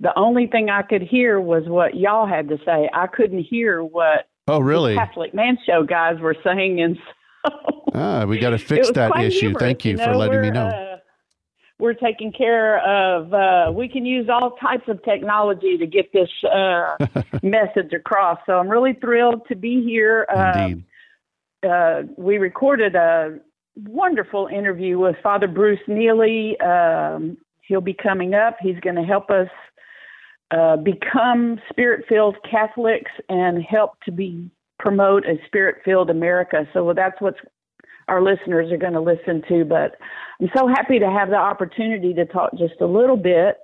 the 0.00 0.16
only 0.18 0.46
thing 0.48 0.70
I 0.70 0.82
could 0.82 1.02
hear 1.02 1.40
was 1.40 1.62
what 1.66 1.94
y'all 1.96 2.26
had 2.26 2.48
to 2.48 2.58
say. 2.64 2.88
I 2.92 3.06
couldn't 3.06 3.42
hear 3.44 3.82
what 3.82 4.26
Oh, 4.48 4.58
really? 4.60 4.94
the 4.94 4.98
Catholic 5.00 5.32
Man 5.34 5.56
Show 5.64 5.84
guys 5.84 6.18
were 6.20 6.36
saying, 6.44 6.80
and 6.80 6.98
so 7.46 7.52
Ah, 7.94 8.24
we 8.26 8.38
got 8.38 8.50
to 8.56 8.58
fix 8.58 8.90
that 8.90 9.16
issue. 9.20 9.38
humorous, 9.40 9.60
Thank 9.60 9.84
you, 9.84 9.96
know, 9.96 10.04
for 10.04 10.16
letting 10.16 10.40
me 10.42 10.50
know. 10.50 10.66
Uh, 10.66 10.93
we're 11.84 11.92
taking 11.92 12.32
care 12.32 12.78
of. 12.78 13.32
Uh, 13.32 13.70
we 13.70 13.88
can 13.88 14.06
use 14.06 14.28
all 14.30 14.52
types 14.52 14.88
of 14.88 15.02
technology 15.04 15.76
to 15.76 15.86
get 15.86 16.10
this 16.12 16.30
uh, 16.44 16.96
message 17.42 17.92
across. 17.92 18.38
So 18.46 18.54
I'm 18.54 18.68
really 18.68 18.94
thrilled 18.94 19.46
to 19.48 19.54
be 19.54 19.84
here. 19.84 20.26
Uh, 20.34 20.68
Indeed. 20.68 20.84
uh, 21.68 22.02
we 22.16 22.38
recorded 22.38 22.94
a 22.96 23.38
wonderful 23.76 24.46
interview 24.46 24.98
with 24.98 25.16
Father 25.22 25.46
Bruce 25.46 25.80
Nieli. 25.86 26.60
Um, 26.64 27.36
he'll 27.60 27.82
be 27.82 27.94
coming 27.94 28.34
up. 28.34 28.56
He's 28.60 28.80
going 28.80 28.96
to 28.96 29.04
help 29.04 29.30
us 29.30 29.48
uh, 30.50 30.76
become 30.76 31.60
spirit-filled 31.68 32.36
Catholics 32.50 33.10
and 33.28 33.62
help 33.62 34.00
to 34.04 34.12
be 34.12 34.50
promote 34.78 35.26
a 35.26 35.36
spirit-filled 35.46 36.08
America. 36.08 36.66
So 36.72 36.92
that's 36.94 37.20
what 37.20 37.34
our 38.08 38.22
listeners 38.22 38.70
are 38.72 38.76
going 38.76 38.92
to 38.92 39.00
listen 39.00 39.42
to. 39.48 39.64
But 39.64 39.96
I'm 40.40 40.50
so 40.56 40.66
happy 40.68 40.98
to 40.98 41.10
have 41.10 41.30
the 41.30 41.36
opportunity 41.36 42.14
to 42.14 42.24
talk 42.26 42.52
just 42.58 42.80
a 42.80 42.86
little 42.86 43.16
bit. 43.16 43.58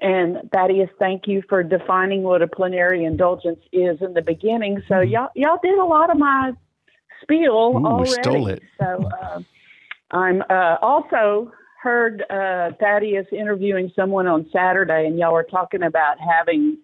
And 0.00 0.50
Thaddeus, 0.52 0.90
thank 0.98 1.28
you 1.28 1.42
for 1.48 1.62
defining 1.62 2.22
what 2.22 2.42
a 2.42 2.48
plenary 2.48 3.04
indulgence 3.04 3.60
is 3.72 3.98
in 4.00 4.14
the 4.14 4.22
beginning. 4.22 4.82
So 4.88 5.00
y'all, 5.00 5.28
y'all 5.34 5.58
did 5.62 5.78
a 5.78 5.84
lot 5.84 6.10
of 6.10 6.18
my 6.18 6.52
spiel. 7.22 7.74
Ooh, 7.76 7.86
already. 7.86 8.10
stole 8.10 8.48
it. 8.48 8.62
So 8.80 9.08
uh, 9.22 9.40
I'm 10.10 10.42
uh, 10.50 10.76
also 10.82 11.52
heard 11.80 12.22
uh, 12.30 12.70
Thaddeus 12.80 13.26
interviewing 13.30 13.92
someone 13.94 14.26
on 14.26 14.48
Saturday, 14.52 15.06
and 15.06 15.18
y'all 15.18 15.34
were 15.34 15.44
talking 15.44 15.82
about 15.82 16.16
having 16.18 16.78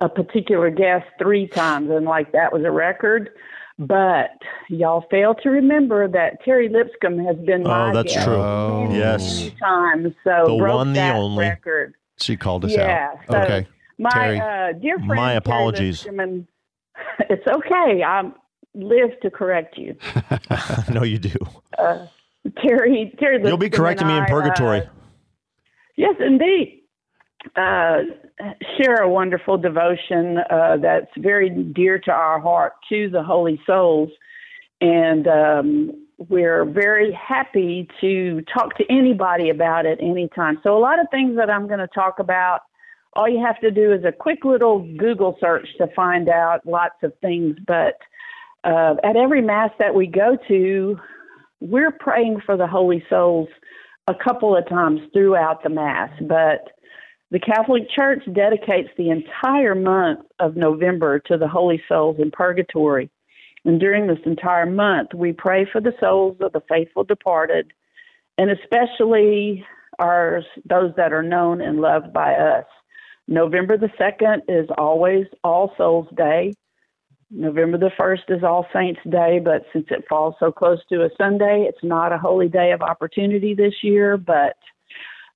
a 0.00 0.08
particular 0.08 0.70
guest 0.70 1.06
three 1.18 1.48
times, 1.48 1.90
and 1.90 2.06
like 2.06 2.32
that 2.32 2.52
was 2.52 2.64
a 2.64 2.70
record. 2.70 3.30
But 3.78 4.30
y'all 4.68 5.04
fail 5.10 5.34
to 5.42 5.50
remember 5.50 6.08
that 6.08 6.42
Terry 6.44 6.68
Lipscomb 6.68 7.18
has 7.24 7.36
been 7.36 7.64
Oh, 7.64 7.70
my 7.70 7.92
that's 7.92 8.12
true. 8.12 8.34
Oh. 8.34 8.84
many, 8.88 8.98
Yes. 8.98 9.38
many 9.40 9.50
times. 9.62 10.14
So 10.24 10.44
The 10.46 10.56
broke 10.58 10.74
one, 10.76 10.92
the 10.92 11.10
only. 11.12 11.46
record. 11.46 11.94
She 12.20 12.36
called 12.36 12.64
us 12.64 12.72
Yeah, 12.72 13.10
out. 13.12 13.18
so- 13.30 13.38
okay. 13.38 13.68
My 14.00 14.10
Terry. 14.10 14.40
uh, 14.40 14.72
dear 14.80 14.96
friend, 14.98 15.14
My 15.14 15.32
apologies. 15.34 16.04
Lipscomb, 16.04 16.46
it's 17.30 17.46
okay. 17.46 18.02
I 18.02 18.30
live 18.74 19.10
to 19.22 19.30
correct 19.30 19.78
you. 19.78 19.96
no, 20.92 21.04
you 21.04 21.18
do. 21.18 21.34
Uh, 21.76 22.06
Terry, 22.60 23.12
Terry. 23.20 23.40
You'll 23.46 23.56
be 23.58 23.70
correcting 23.70 24.06
me 24.08 24.16
in 24.16 24.24
I, 24.24 24.28
purgatory. 24.28 24.80
uh, 24.80 24.84
yes, 25.96 26.14
indeed. 26.20 26.82
Uh, 27.56 27.98
share 28.76 28.96
a 28.96 29.08
wonderful 29.08 29.56
devotion 29.56 30.38
uh, 30.50 30.76
that's 30.76 31.10
very 31.18 31.50
dear 31.50 31.98
to 31.98 32.10
our 32.10 32.40
heart 32.40 32.72
to 32.88 33.08
the 33.10 33.22
Holy 33.22 33.60
Souls, 33.64 34.10
and 34.80 35.28
um, 35.28 36.06
we're 36.28 36.64
very 36.64 37.12
happy 37.12 37.88
to 38.00 38.42
talk 38.52 38.76
to 38.76 38.84
anybody 38.90 39.50
about 39.50 39.86
it 39.86 39.98
anytime. 40.02 40.58
So 40.62 40.76
a 40.76 40.80
lot 40.80 40.98
of 40.98 41.06
things 41.10 41.36
that 41.36 41.48
I'm 41.48 41.68
going 41.68 41.78
to 41.78 41.88
talk 41.88 42.18
about. 42.18 42.60
All 43.14 43.28
you 43.28 43.44
have 43.44 43.60
to 43.60 43.70
do 43.70 43.92
is 43.92 44.04
a 44.04 44.12
quick 44.12 44.44
little 44.44 44.80
Google 44.96 45.36
search 45.40 45.66
to 45.78 45.86
find 45.94 46.28
out 46.28 46.66
lots 46.66 46.96
of 47.02 47.12
things. 47.20 47.56
But 47.66 47.98
uh, 48.64 48.96
at 49.02 49.16
every 49.16 49.42
Mass 49.42 49.70
that 49.78 49.94
we 49.94 50.06
go 50.06 50.36
to, 50.48 50.98
we're 51.60 51.92
praying 51.92 52.42
for 52.44 52.56
the 52.56 52.66
Holy 52.66 53.02
Souls 53.08 53.48
a 54.08 54.14
couple 54.14 54.56
of 54.56 54.68
times 54.68 55.00
throughout 55.12 55.62
the 55.62 55.68
Mass, 55.68 56.10
but 56.22 56.72
the 57.30 57.38
Catholic 57.38 57.90
Church 57.90 58.22
dedicates 58.32 58.88
the 58.96 59.10
entire 59.10 59.74
month 59.74 60.20
of 60.38 60.56
November 60.56 61.18
to 61.20 61.36
the 61.36 61.48
Holy 61.48 61.82
Souls 61.88 62.16
in 62.18 62.30
purgatory. 62.30 63.10
And 63.64 63.78
during 63.78 64.06
this 64.06 64.18
entire 64.24 64.66
month, 64.66 65.12
we 65.14 65.32
pray 65.32 65.66
for 65.70 65.80
the 65.80 65.92
souls 66.00 66.38
of 66.40 66.52
the 66.52 66.62
faithful 66.68 67.04
departed, 67.04 67.72
and 68.38 68.50
especially 68.50 69.64
ours, 69.98 70.44
those 70.64 70.92
that 70.96 71.12
are 71.12 71.22
known 71.22 71.60
and 71.60 71.80
loved 71.80 72.12
by 72.12 72.34
us. 72.34 72.64
November 73.26 73.76
the 73.76 73.90
2nd 74.00 74.40
is 74.48 74.70
always 74.78 75.26
All 75.44 75.74
Souls 75.76 76.06
Day. 76.16 76.54
November 77.30 77.76
the 77.76 77.90
1st 78.00 78.38
is 78.38 78.42
All 78.42 78.66
Saints 78.72 79.00
Day, 79.10 79.38
but 79.38 79.66
since 79.72 79.86
it 79.90 80.06
falls 80.08 80.34
so 80.40 80.50
close 80.50 80.78
to 80.88 81.04
a 81.04 81.10
Sunday, 81.18 81.66
it's 81.68 81.82
not 81.84 82.12
a 82.12 82.16
holy 82.16 82.48
day 82.48 82.72
of 82.72 82.80
opportunity 82.80 83.54
this 83.54 83.74
year. 83.82 84.16
But 84.16 84.56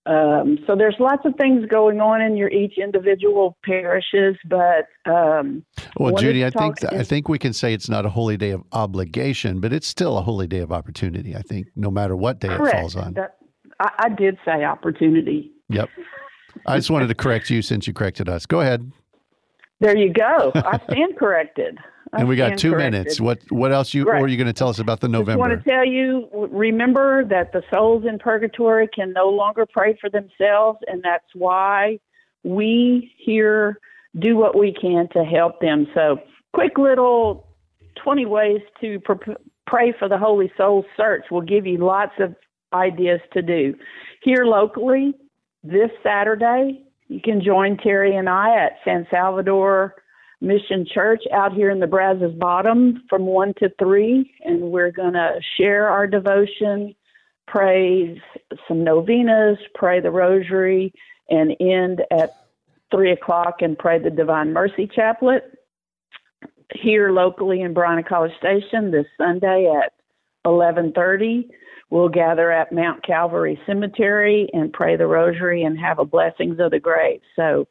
um, 0.05 0.59
so 0.67 0.75
there's 0.75 0.97
lots 0.99 1.25
of 1.25 1.35
things 1.37 1.65
going 1.67 2.01
on 2.01 2.21
in 2.21 2.37
your 2.37 2.49
each 2.49 2.77
individual 2.77 3.57
parishes, 3.63 4.37
but 4.49 4.89
um, 5.07 5.65
Well, 5.97 6.15
Judy, 6.17 6.45
I 6.45 6.51
think 6.51 6.81
talk 6.81 6.93
I 6.93 7.05
think 7.05 7.29
we 7.29 7.39
can 7.39 7.53
say 7.53 7.73
it's 7.73 7.89
not 7.89 8.05
a 8.05 8.09
holy 8.09 8.37
day 8.37 8.51
of 8.51 8.65
obligation, 8.73 9.61
but 9.61 9.73
it's 9.73 9.87
still 9.87 10.19
a 10.19 10.23
holy 10.23 10.49
day 10.49 10.59
of 10.59 10.73
opportunity. 10.73 11.37
I 11.37 11.43
think 11.43 11.69
no 11.77 11.91
matter 11.91 12.17
what 12.17 12.41
day 12.41 12.53
it 12.53 12.73
falls 12.73 12.97
on. 12.97 13.15
That, 13.15 13.37
I, 13.79 13.91
I 13.99 14.09
did 14.09 14.39
say 14.45 14.65
opportunity. 14.65 15.53
Yep. 15.69 15.89
I 16.67 16.77
just 16.77 16.91
wanted 16.91 17.07
to 17.07 17.15
correct 17.15 17.49
you 17.49 17.63
since 17.63 17.87
you 17.87 17.93
corrected 17.93 18.29
us. 18.29 18.45
Go 18.45 18.61
ahead. 18.61 18.91
There 19.79 19.97
you 19.97 20.13
go. 20.13 20.53
I 20.55 20.81
stand 20.91 21.17
corrected. 21.17 21.79
I 22.13 22.21
and 22.21 22.29
we 22.29 22.37
got 22.37 22.59
two 22.59 22.73
corrected. 22.73 22.93
minutes. 22.93 23.21
What 23.21 23.41
what 23.51 23.73
else 23.73 23.95
you 23.95 24.05
Right. 24.05 24.21
or 24.21 24.25
are 24.25 24.29
you 24.29 24.37
going 24.37 24.47
to 24.47 24.53
tell 24.53 24.69
us 24.69 24.79
about 24.79 25.01
the 25.01 25.09
Just 25.09 25.39
want 25.39 25.53
to 25.53 25.69
tell 25.69 25.85
you, 25.85 26.29
remember 26.33 27.25
that 27.25 27.53
the 27.53 27.63
souls 27.73 28.05
in 28.07 28.19
purgatory 28.19 28.87
can 28.89 29.13
no 29.13 29.29
longer 29.31 29.65
pray 29.67 29.97
for 29.99 30.11
themselves, 30.11 30.79
and 30.87 31.03
that's 31.03 31.25
why 31.35 31.99
we 32.45 33.13
here 33.17 33.79
do 34.19 34.37
what 34.37 34.59
we 34.59 34.75
can 34.79 35.09
to 35.15 35.25
help 35.25 35.61
them. 35.61 35.87
So, 35.95 36.19
quick 36.53 36.77
little 36.77 37.47
20 37.97 38.27
ways 38.27 38.61
to 38.83 39.01
pr- 39.01 39.33
pray 39.67 39.93
for 39.99 40.07
the 40.07 40.19
Holy 40.19 40.53
Soul 40.57 40.85
search 40.97 41.25
will 41.31 41.41
give 41.41 41.67
you 41.67 41.79
lots 41.79 42.13
of 42.19 42.35
ideas 42.75 43.21
to 43.33 43.41
do. 43.41 43.75
Here 44.23 44.45
locally, 44.45 45.15
this 45.63 45.91
Saturday, 46.03 46.83
you 47.09 47.21
can 47.23 47.43
join 47.43 47.79
Terry 47.79 48.15
and 48.17 48.29
I 48.29 48.55
at 48.65 48.73
San 48.85 49.07
Salvador 49.11 49.95
Mission 50.43 50.85
Church 50.93 51.23
out 51.33 51.53
here 51.53 51.71
in 51.71 51.79
the 51.79 51.87
Brazos 51.87 52.35
Bottom 52.35 53.05
from 53.09 53.27
1 53.27 53.55
to 53.61 53.71
3, 53.79 54.31
and 54.45 54.61
we're 54.61 54.91
going 54.91 55.13
to 55.13 55.41
share 55.57 55.89
our 55.89 56.07
devotion, 56.07 56.95
pray 57.47 58.21
some 58.67 58.83
novenas, 58.83 59.59
pray 59.75 60.01
the 60.01 60.11
rosary, 60.11 60.93
and 61.31 61.57
end 61.61 62.03
at 62.11 62.35
3 62.91 63.13
o'clock 63.13 63.63
and 63.63 63.79
pray 63.79 64.01
the 64.01 64.11
Divine 64.11 64.53
Mercy 64.53 64.91
Chaplet. 64.93 65.43
Here 66.75 67.13
locally 67.13 67.61
in 67.61 67.73
Bryan 67.73 68.03
College 68.03 68.37
Station 68.39 68.91
this 68.91 69.07
Sunday 69.17 69.71
at 69.71 69.93
11:30, 70.45 71.51
we'll 71.91 72.09
gather 72.09 72.51
at 72.51 72.73
Mount 72.73 73.05
Calvary 73.07 73.61
Cemetery 73.67 74.49
and 74.53 74.73
pray 74.73 74.97
the 74.97 75.07
rosary 75.07 75.63
and 75.63 75.79
have 75.79 75.99
a 75.99 76.05
blessings 76.05 76.59
of 76.59 76.71
the 76.71 76.81
grave. 76.81 77.21
So, 77.37 77.69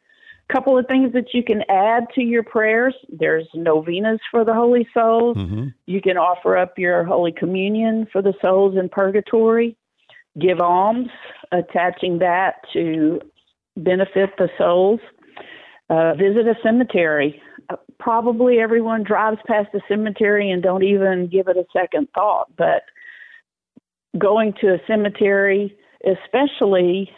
couple 0.51 0.77
of 0.77 0.85
things 0.87 1.13
that 1.13 1.33
you 1.33 1.43
can 1.43 1.61
add 1.69 2.05
to 2.15 2.21
your 2.21 2.43
prayers. 2.43 2.95
There's 3.09 3.47
novenas 3.53 4.19
for 4.29 4.43
the 4.43 4.53
holy 4.53 4.87
souls. 4.93 5.37
hmm 5.37 5.67
You 5.85 6.01
can 6.01 6.17
offer 6.17 6.57
up 6.57 6.77
your 6.77 7.03
Holy 7.03 7.31
Communion 7.31 8.07
for 8.11 8.21
the 8.21 8.33
souls 8.41 8.77
in 8.77 8.89
purgatory, 8.89 9.77
give 10.39 10.59
alms, 10.59 11.09
attaching 11.51 12.19
that 12.19 12.55
to 12.73 13.21
benefit 13.77 14.31
the 14.37 14.49
souls, 14.57 14.99
uh, 15.89 16.13
visit 16.15 16.47
a 16.47 16.55
cemetery. 16.63 17.41
Uh, 17.69 17.75
probably 17.99 18.59
everyone 18.59 19.03
drives 19.03 19.39
past 19.47 19.69
the 19.73 19.81
cemetery 19.87 20.51
and 20.51 20.63
don't 20.63 20.83
even 20.83 21.27
give 21.27 21.47
it 21.47 21.57
a 21.57 21.65
second 21.71 22.07
thought, 22.13 22.47
but 22.57 22.83
going 24.17 24.53
to 24.59 24.73
a 24.73 24.77
cemetery, 24.87 25.77
especially 26.05 27.09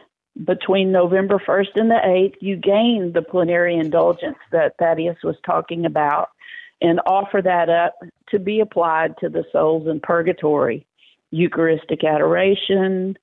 between 0.46 0.92
November 0.92 1.38
1st 1.38 1.76
and 1.76 1.92
the 1.92 2.00
8th, 2.04 2.36
you 2.42 2.56
gain 2.56 3.12
the 3.14 3.22
plenary 3.22 3.78
indulgence 3.78 4.38
that 4.52 4.76
Thaddeus 4.80 5.18
was 5.24 5.36
talking 5.46 5.86
about 5.86 6.30
and 6.82 7.00
offer 7.06 7.42
that 7.42 7.70
up 7.70 7.96
to 8.30 8.40
be 8.40 8.60
applied 8.60 9.16
to 9.20 9.30
the 9.30 9.44
souls 9.52 9.88
in 9.88 10.00
purgatory. 10.00 10.86
Eucharistic 11.32 12.04
adoration, 12.04 13.18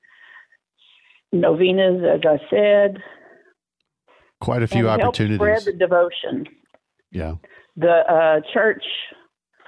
novenas, 1.32 2.02
as 2.02 2.20
I 2.26 2.38
said, 2.48 2.98
Quite 4.40 4.62
a 4.62 4.66
few 4.66 4.88
and 4.88 5.02
opportunities. 5.02 5.36
spread 5.36 5.64
the 5.64 5.72
devotion. 5.72 6.46
yeah. 7.10 7.34
The 7.76 8.02
uh, 8.10 8.40
church 8.52 8.82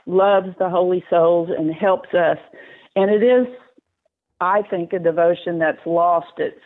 loves 0.06 0.48
the 0.58 0.68
holy 0.68 1.04
souls 1.10 1.50
and 1.56 1.72
helps 1.72 2.08
us, 2.14 2.38
and 2.96 3.10
it 3.10 3.22
is, 3.22 3.46
I 4.40 4.62
think, 4.62 4.92
a 4.92 4.98
devotion 4.98 5.58
that's 5.58 5.84
lost 5.86 6.32
its 6.38 6.58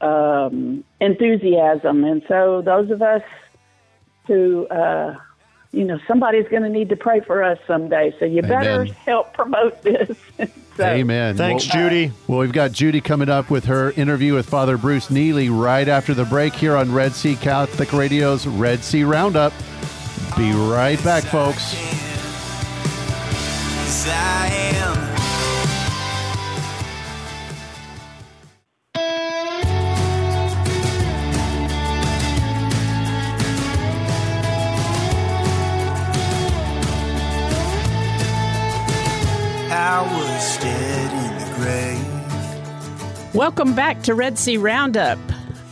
um, 0.00 0.84
enthusiasm. 1.00 2.04
And 2.04 2.22
so, 2.28 2.62
those 2.62 2.90
of 2.90 3.02
us 3.02 3.22
who 4.26 4.66
uh, 4.68 5.16
you 5.76 5.84
know, 5.84 5.98
somebody's 6.08 6.48
going 6.48 6.62
to 6.62 6.70
need 6.70 6.88
to 6.88 6.96
pray 6.96 7.20
for 7.20 7.42
us 7.42 7.58
someday. 7.66 8.14
So 8.18 8.24
you 8.24 8.40
better 8.40 8.84
help 8.84 9.34
promote 9.34 9.82
this. 9.82 10.16
so, 10.76 10.84
Amen. 10.84 11.36
Thanks, 11.36 11.66
Well, 11.68 11.90
Judy. 11.90 12.12
well, 12.26 12.38
we've 12.38 12.52
got 12.52 12.72
Judy 12.72 13.02
coming 13.02 13.28
up 13.28 13.50
with 13.50 13.66
her 13.66 13.90
interview 13.92 14.32
with 14.32 14.48
Father 14.48 14.78
Bruce 14.78 15.08
Nieli 15.08 15.50
right 15.50 15.86
after 15.86 16.14
the 16.14 16.24
break 16.24 16.54
here 16.54 16.76
on 16.76 16.92
Red 16.92 17.12
Sea 17.12 17.36
Catholic 17.36 17.92
Radio's 17.92 18.46
Red 18.46 18.82
Sea 18.82 19.04
Roundup. 19.04 19.52
Be 20.36 20.50
right 20.52 21.02
back, 21.04 21.24
folks. 21.24 21.76
I 24.08 24.48
am. 24.52 25.05
Welcome 43.36 43.74
back 43.74 44.02
to 44.04 44.14
Red 44.14 44.38
Sea 44.38 44.56
Roundup. 44.56 45.18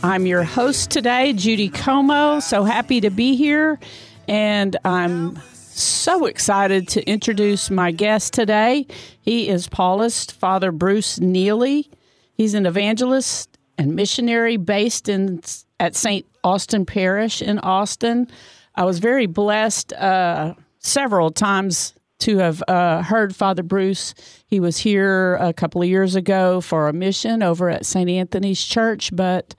I'm 0.03 0.27
your 0.27 0.43
host 0.43 0.91
today, 0.91 1.33
Judy 1.33 1.69
Como. 1.69 2.39
So 2.39 2.63
happy 2.63 3.01
to 3.01 3.09
be 3.09 3.35
here. 3.35 3.79
And 4.27 4.77
I'm 4.85 5.41
so 5.51 6.27
excited 6.27 6.87
to 6.89 7.03
introduce 7.09 7.71
my 7.71 7.89
guest 7.89 8.33
today. 8.33 8.85
He 9.19 9.49
is 9.49 9.67
Paulist 9.67 10.33
Father 10.33 10.71
Bruce 10.71 11.17
Nieli. 11.17 11.89
He's 12.35 12.53
an 12.53 12.67
evangelist 12.67 13.57
and 13.79 13.95
missionary 13.95 14.57
based 14.57 15.09
in 15.09 15.41
at 15.79 15.95
St. 15.95 16.23
Austin 16.43 16.85
Parish 16.85 17.41
in 17.41 17.57
Austin. 17.57 18.27
I 18.75 18.85
was 18.85 18.99
very 18.99 19.25
blessed 19.25 19.91
uh, 19.93 20.53
several 20.77 21.31
times 21.31 21.95
to 22.25 22.39
have 22.39 22.63
uh, 22.67 23.03
heard 23.03 23.35
Father 23.35 23.61
Bruce. 23.61 24.15
He 24.47 24.59
was 24.59 24.79
here 24.79 25.35
a 25.35 25.53
couple 25.53 25.83
of 25.83 25.87
years 25.87 26.15
ago 26.15 26.59
for 26.59 26.87
a 26.87 26.93
mission 26.93 27.43
over 27.43 27.69
at 27.69 27.85
St. 27.85 28.09
Anthony's 28.09 28.63
Church, 28.65 29.15
but 29.15 29.53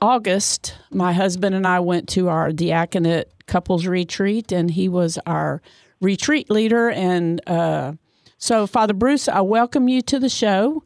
August, 0.00 0.74
my 0.90 1.12
husband 1.12 1.54
and 1.54 1.66
I 1.66 1.80
went 1.80 2.08
to 2.10 2.30
our 2.30 2.52
diaconate 2.52 3.26
couples 3.46 3.86
retreat, 3.86 4.50
and 4.50 4.70
he 4.70 4.88
was 4.88 5.18
our 5.26 5.60
retreat 6.00 6.50
leader. 6.50 6.88
And 6.88 7.46
uh, 7.46 7.92
so, 8.38 8.66
Father 8.66 8.94
Bruce, 8.94 9.28
I 9.28 9.42
welcome 9.42 9.88
you 9.88 10.00
to 10.02 10.18
the 10.18 10.30
show. 10.30 10.82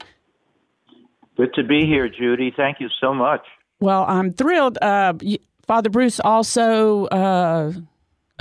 Good 1.36 1.54
to 1.54 1.62
be 1.62 1.86
here, 1.86 2.08
Judy. 2.08 2.52
Thank 2.56 2.80
you 2.80 2.88
so 3.00 3.14
much. 3.14 3.42
Well, 3.78 4.04
I'm 4.08 4.32
thrilled. 4.32 4.78
Uh, 4.82 5.14
Father 5.64 5.90
Bruce 5.90 6.18
also 6.18 7.06
uh, 7.06 7.72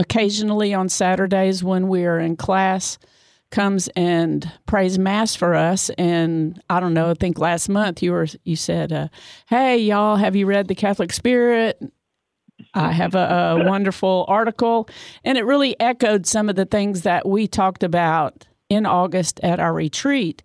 occasionally 0.01 0.73
on 0.73 0.89
Saturdays 0.89 1.63
when 1.63 1.87
we 1.87 2.05
are 2.05 2.19
in 2.19 2.35
class 2.35 2.97
comes 3.51 3.87
and 3.95 4.51
prays 4.65 4.97
mass 4.97 5.35
for 5.35 5.53
us. 5.53 5.91
And 5.91 6.61
I 6.69 6.79
don't 6.79 6.95
know. 6.95 7.11
I 7.11 7.13
think 7.13 7.37
last 7.37 7.69
month 7.69 8.01
you 8.01 8.11
were 8.11 8.27
you 8.43 8.55
said, 8.55 8.91
uh, 8.91 9.09
"Hey, 9.47 9.77
y'all, 9.77 10.15
have 10.15 10.35
you 10.35 10.47
read 10.47 10.67
the 10.67 10.75
Catholic 10.75 11.13
Spirit?" 11.13 11.79
I 12.73 12.91
have 12.91 13.15
a, 13.15 13.57
a 13.59 13.65
wonderful 13.65 14.25
article, 14.27 14.89
and 15.23 15.37
it 15.37 15.45
really 15.45 15.79
echoed 15.79 16.25
some 16.25 16.49
of 16.49 16.55
the 16.55 16.65
things 16.65 17.01
that 17.01 17.27
we 17.27 17.47
talked 17.47 17.83
about 17.83 18.47
in 18.69 18.85
August 18.85 19.39
at 19.43 19.59
our 19.59 19.73
retreat. 19.73 20.41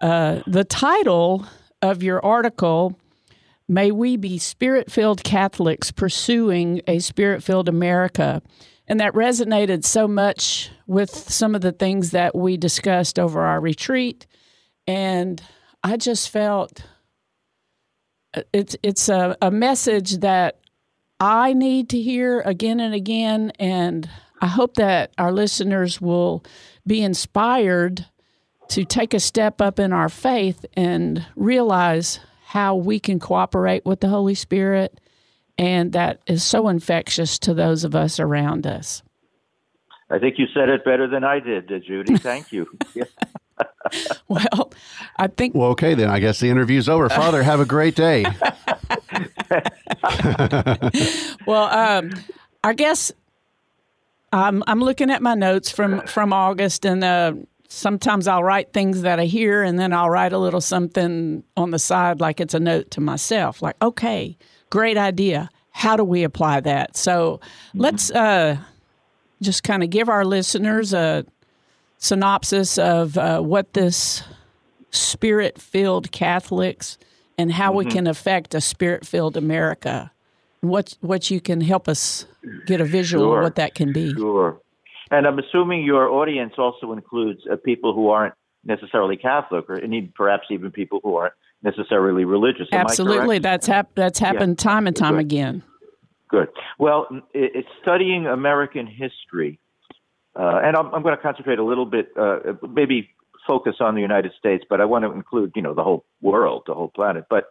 Uh, 0.00 0.40
the 0.46 0.64
title 0.64 1.46
of 1.80 2.02
your 2.02 2.24
article 2.24 2.98
May 3.70 3.90
we 3.90 4.16
be 4.16 4.38
spirit 4.38 4.90
filled 4.90 5.22
Catholics 5.22 5.90
pursuing 5.90 6.80
a 6.86 7.00
spirit 7.00 7.42
filled 7.42 7.68
America. 7.68 8.40
And 8.88 9.00
that 9.00 9.12
resonated 9.12 9.84
so 9.84 10.08
much 10.08 10.70
with 10.86 11.10
some 11.10 11.54
of 11.54 11.60
the 11.60 11.72
things 11.72 12.10
that 12.12 12.34
we 12.34 12.56
discussed 12.56 13.18
over 13.18 13.42
our 13.42 13.60
retreat. 13.60 14.26
And 14.86 15.42
I 15.84 15.98
just 15.98 16.30
felt 16.30 16.82
uh, 18.34 18.42
it's, 18.52 18.76
it's 18.82 19.08
a, 19.08 19.36
a 19.42 19.50
message 19.50 20.18
that 20.18 20.58
I 21.20 21.52
need 21.52 21.90
to 21.90 22.00
hear 22.00 22.40
again 22.40 22.80
and 22.80 22.94
again. 22.94 23.52
And 23.58 24.08
I 24.40 24.46
hope 24.46 24.74
that 24.74 25.12
our 25.18 25.32
listeners 25.32 26.00
will 26.00 26.44
be 26.86 27.02
inspired 27.02 28.06
to 28.68 28.84
take 28.84 29.14
a 29.14 29.20
step 29.20 29.60
up 29.60 29.78
in 29.78 29.92
our 29.92 30.08
faith 30.08 30.64
and 30.74 31.26
realize 31.36 32.20
how 32.46 32.76
we 32.76 32.98
can 32.98 33.18
cooperate 33.18 33.84
with 33.84 34.00
the 34.00 34.08
Holy 34.08 34.34
Spirit, 34.34 35.00
and 35.58 35.92
that 35.92 36.20
is 36.26 36.44
so 36.44 36.68
infectious 36.68 37.38
to 37.40 37.52
those 37.52 37.84
of 37.84 37.94
us 37.94 38.20
around 38.20 38.66
us. 38.66 39.02
I 40.10 40.18
think 40.18 40.38
you 40.38 40.46
said 40.54 40.70
it 40.70 40.84
better 40.84 41.06
than 41.06 41.24
I 41.24 41.40
did, 41.40 41.70
uh, 41.70 41.78
Judy. 41.80 42.16
Thank 42.16 42.52
you. 42.52 42.66
Well, 44.28 44.70
I 45.16 45.28
think 45.28 45.54
Well, 45.54 45.70
okay, 45.70 45.94
then 45.94 46.10
I 46.10 46.20
guess 46.20 46.38
the 46.40 46.50
interview's 46.50 46.88
over. 46.88 47.08
Father, 47.08 47.42
have 47.42 47.60
a 47.60 47.64
great 47.64 47.94
day. 47.94 48.24
Well, 51.46 51.64
um, 51.64 52.12
I 52.62 52.74
guess 52.74 53.10
I'm 54.32 54.62
I'm 54.66 54.80
looking 54.80 55.10
at 55.10 55.22
my 55.22 55.34
notes 55.34 55.70
from 55.70 56.02
from 56.02 56.32
August, 56.32 56.84
and 56.84 57.02
uh, 57.02 57.32
sometimes 57.68 58.28
I'll 58.28 58.44
write 58.44 58.72
things 58.74 59.02
that 59.02 59.18
I 59.18 59.24
hear, 59.24 59.62
and 59.62 59.78
then 59.78 59.92
I'll 59.94 60.10
write 60.10 60.34
a 60.34 60.38
little 60.38 60.60
something 60.60 61.42
on 61.56 61.70
the 61.70 61.78
side, 61.78 62.20
like 62.20 62.40
it's 62.40 62.54
a 62.54 62.60
note 62.60 62.90
to 62.92 63.00
myself, 63.00 63.62
like, 63.62 63.76
okay, 63.80 64.36
great 64.70 64.96
idea. 64.96 65.50
How 65.70 65.96
do 65.96 66.04
we 66.04 66.24
apply 66.24 66.60
that? 66.60 66.96
So 66.96 67.40
let's 67.74 68.10
uh, 68.10 68.56
just 69.40 69.62
kind 69.62 69.82
of 69.82 69.90
give 69.90 70.08
our 70.08 70.24
listeners 70.24 70.92
a 70.92 71.24
synopsis 71.98 72.78
of 72.78 73.16
uh, 73.16 73.40
what 73.40 73.74
this 73.74 74.22
spirit 74.90 75.60
filled 75.60 76.10
Catholics 76.10 76.98
and 77.36 77.52
how 77.52 77.72
we 77.72 77.84
can 77.84 78.06
affect 78.06 78.54
a 78.54 78.60
spirit 78.60 79.06
filled 79.06 79.36
America. 79.36 80.10
What 80.60 80.96
what 81.00 81.30
you 81.30 81.40
can 81.40 81.60
help 81.60 81.88
us 81.88 82.26
get 82.66 82.80
a 82.80 82.84
visual 82.84 83.26
Sure. 83.26 83.38
of 83.38 83.44
what 83.44 83.54
that 83.56 83.74
can 83.76 83.92
be. 83.92 84.12
Sure. 84.14 84.60
And 85.10 85.26
I'm 85.26 85.38
assuming 85.38 85.84
your 85.84 86.08
audience 86.08 86.54
also 86.58 86.92
includes 86.92 87.40
uh, 87.50 87.56
people 87.64 87.94
who 87.94 88.08
aren't 88.08 88.34
necessarily 88.64 89.16
Catholic, 89.16 89.70
or 89.70 89.80
perhaps 90.16 90.48
even 90.50 90.72
people 90.72 90.98
who 91.02 91.14
aren't 91.14 91.34
necessarily 91.62 92.24
religious. 92.24 92.68
Am 92.72 92.80
Absolutely, 92.80 93.38
that's 93.38 93.66
hap- 93.66 93.94
that's 93.94 94.18
happened 94.18 94.58
time 94.58 94.86
and 94.86 94.96
time 94.96 95.14
Good. 95.14 95.20
again. 95.20 95.62
Good. 96.28 96.48
Well, 96.78 97.08
it's 97.32 97.68
studying 97.80 98.26
American 98.26 98.86
history, 98.86 99.58
uh, 100.38 100.60
and 100.62 100.76
I'm, 100.76 100.94
I'm 100.94 101.02
going 101.02 101.16
to 101.16 101.22
concentrate 101.22 101.58
a 101.58 101.64
little 101.64 101.86
bit, 101.86 102.10
uh, 102.18 102.38
maybe 102.68 103.08
focus 103.46 103.76
on 103.80 103.94
the 103.94 104.02
United 104.02 104.32
States, 104.38 104.62
but 104.68 104.80
I 104.80 104.84
want 104.84 105.04
to 105.04 105.12
include, 105.12 105.52
you 105.56 105.62
know, 105.62 105.74
the 105.74 105.82
whole 105.82 106.04
world, 106.20 106.64
the 106.66 106.74
whole 106.74 106.88
planet. 106.88 107.24
But 107.30 107.44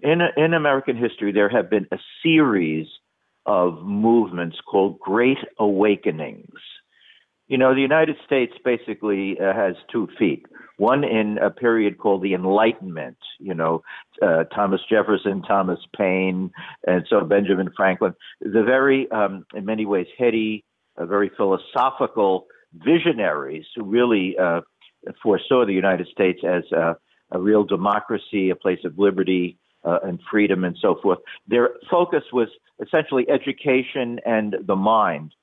in 0.00 0.20
in 0.36 0.54
American 0.54 0.96
history, 0.96 1.32
there 1.32 1.50
have 1.50 1.68
been 1.68 1.86
a 1.92 1.98
series 2.22 2.86
of 3.46 3.82
movements 3.82 4.56
called 4.66 4.98
Great 4.98 5.38
Awakenings. 5.58 6.58
You 7.54 7.58
know, 7.58 7.72
the 7.72 7.82
United 7.82 8.16
States 8.26 8.52
basically 8.64 9.38
uh, 9.38 9.54
has 9.54 9.76
two 9.92 10.08
feet. 10.18 10.44
One 10.76 11.04
in 11.04 11.38
a 11.38 11.50
period 11.50 11.98
called 11.98 12.20
the 12.20 12.34
Enlightenment, 12.34 13.16
you 13.38 13.54
know, 13.54 13.84
uh, 14.20 14.42
Thomas 14.52 14.80
Jefferson, 14.90 15.40
Thomas 15.42 15.78
Paine, 15.96 16.50
and 16.84 17.06
so 17.08 17.20
Benjamin 17.20 17.70
Franklin. 17.76 18.14
The 18.40 18.64
very, 18.64 19.08
um, 19.12 19.46
in 19.54 19.64
many 19.64 19.86
ways, 19.86 20.08
heady, 20.18 20.64
uh, 20.96 21.06
very 21.06 21.30
philosophical 21.36 22.46
visionaries 22.72 23.66
who 23.76 23.84
really 23.84 24.36
uh, 24.36 24.62
foresaw 25.22 25.64
the 25.64 25.74
United 25.74 26.08
States 26.08 26.40
as 26.44 26.64
a, 26.72 26.96
a 27.30 27.38
real 27.38 27.62
democracy, 27.62 28.50
a 28.50 28.56
place 28.56 28.80
of 28.84 28.98
liberty 28.98 29.58
uh, 29.84 30.00
and 30.02 30.18
freedom, 30.28 30.64
and 30.64 30.76
so 30.82 30.98
forth. 31.00 31.20
Their 31.46 31.70
focus 31.88 32.24
was 32.32 32.48
essentially 32.84 33.26
education 33.30 34.18
and 34.26 34.56
the 34.66 34.74
mind. 34.74 35.34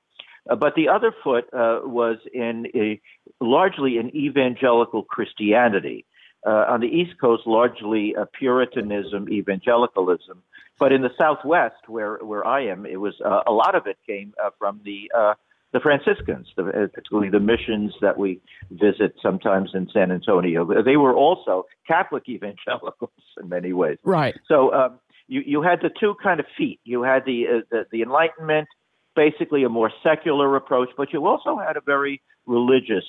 Uh, 0.48 0.56
but 0.56 0.74
the 0.74 0.88
other 0.88 1.14
foot 1.22 1.44
uh, 1.52 1.80
was 1.84 2.18
in 2.32 2.66
a, 2.74 3.00
largely 3.40 3.98
in 3.98 4.14
evangelical 4.14 5.02
Christianity. 5.02 6.04
Uh, 6.44 6.66
on 6.70 6.80
the 6.80 6.88
East 6.88 7.12
Coast, 7.20 7.44
largely 7.46 8.16
uh, 8.16 8.24
Puritanism, 8.36 9.28
evangelicalism. 9.30 10.42
But 10.76 10.90
in 10.90 11.02
the 11.02 11.10
Southwest, 11.16 11.86
where 11.86 12.16
where 12.16 12.44
I 12.44 12.66
am, 12.66 12.84
it 12.84 13.00
was 13.00 13.14
uh, 13.24 13.42
a 13.46 13.52
lot 13.52 13.76
of 13.76 13.86
it 13.86 13.96
came 14.04 14.34
uh, 14.44 14.50
from 14.58 14.80
the 14.84 15.08
uh, 15.16 15.34
the 15.72 15.78
Franciscans, 15.78 16.48
the, 16.56 16.90
particularly 16.92 17.30
the 17.30 17.38
missions 17.38 17.94
that 18.00 18.18
we 18.18 18.40
visit 18.72 19.14
sometimes 19.22 19.70
in 19.74 19.88
San 19.92 20.10
Antonio. 20.10 20.82
They 20.82 20.96
were 20.96 21.14
also 21.14 21.66
Catholic 21.86 22.24
evangelicals 22.28 23.10
in 23.40 23.48
many 23.48 23.72
ways. 23.72 23.98
Right. 24.02 24.34
So 24.48 24.74
um, 24.74 24.98
you 25.28 25.42
you 25.46 25.62
had 25.62 25.80
the 25.80 25.90
two 26.00 26.16
kind 26.20 26.40
of 26.40 26.46
feet. 26.58 26.80
You 26.82 27.04
had 27.04 27.24
the, 27.24 27.44
uh, 27.46 27.60
the 27.70 27.86
the 27.92 28.02
Enlightenment, 28.02 28.66
basically 29.14 29.64
a 29.64 29.68
more 29.68 29.90
secular 30.02 30.56
approach, 30.56 30.88
but 30.96 31.12
you 31.12 31.26
also 31.26 31.58
had 31.58 31.76
a 31.76 31.80
very 31.80 32.22
religious 32.46 33.04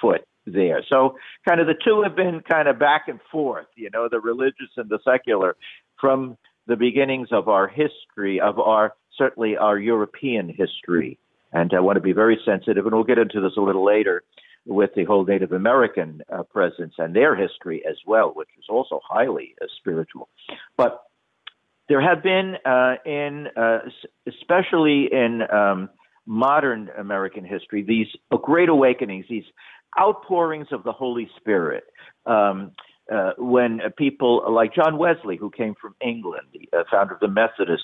foot 0.00 0.22
there. 0.46 0.82
So 0.90 1.16
kind 1.48 1.60
of 1.60 1.66
the 1.66 1.74
two 1.84 2.02
have 2.02 2.16
been 2.16 2.42
kind 2.50 2.68
of 2.68 2.78
back 2.78 3.08
and 3.08 3.20
forth. 3.30 3.66
You 3.76 3.90
know, 3.90 4.08
the 4.10 4.20
religious 4.20 4.70
and 4.76 4.88
the 4.88 4.98
secular 5.04 5.56
from 6.00 6.36
the 6.66 6.76
beginnings 6.76 7.28
of 7.32 7.48
our 7.48 7.68
history, 7.68 8.40
of 8.40 8.58
our 8.58 8.94
certainly 9.16 9.56
our 9.56 9.78
European 9.78 10.48
history. 10.48 11.18
And 11.52 11.72
I 11.72 11.80
want 11.80 11.96
to 11.96 12.02
be 12.02 12.12
very 12.12 12.38
sensitive, 12.44 12.84
and 12.84 12.94
we'll 12.94 13.04
get 13.04 13.18
into 13.18 13.40
this 13.40 13.56
a 13.56 13.60
little 13.60 13.84
later 13.84 14.22
with 14.66 14.90
the 14.96 15.04
whole 15.04 15.24
Native 15.24 15.52
American 15.52 16.22
uh, 16.32 16.42
presence 16.42 16.94
and 16.98 17.14
their 17.14 17.36
history 17.36 17.82
as 17.88 17.96
well, 18.06 18.32
which 18.34 18.48
is 18.58 18.64
also 18.68 19.00
highly 19.08 19.54
uh, 19.62 19.66
spiritual. 19.78 20.28
But 20.76 21.02
there 21.88 22.00
have 22.00 22.22
been, 22.22 22.56
uh, 22.64 22.94
in 23.04 23.48
uh, 23.56 23.78
especially 24.26 25.08
in 25.12 25.42
um, 25.52 25.90
modern 26.26 26.90
American 26.98 27.44
history, 27.44 27.82
these 27.82 28.06
great 28.42 28.68
awakenings, 28.68 29.26
these 29.28 29.44
outpourings 30.00 30.68
of 30.72 30.82
the 30.84 30.92
Holy 30.92 31.28
Spirit. 31.36 31.84
Um, 32.26 32.72
uh, 33.12 33.32
when 33.36 33.80
people 33.98 34.42
like 34.50 34.74
John 34.74 34.96
Wesley, 34.96 35.36
who 35.36 35.50
came 35.50 35.74
from 35.78 35.94
England, 36.00 36.46
the 36.54 36.68
uh, 36.76 36.84
founder 36.90 37.14
of 37.14 37.20
the 37.20 37.28
Methodist 37.28 37.82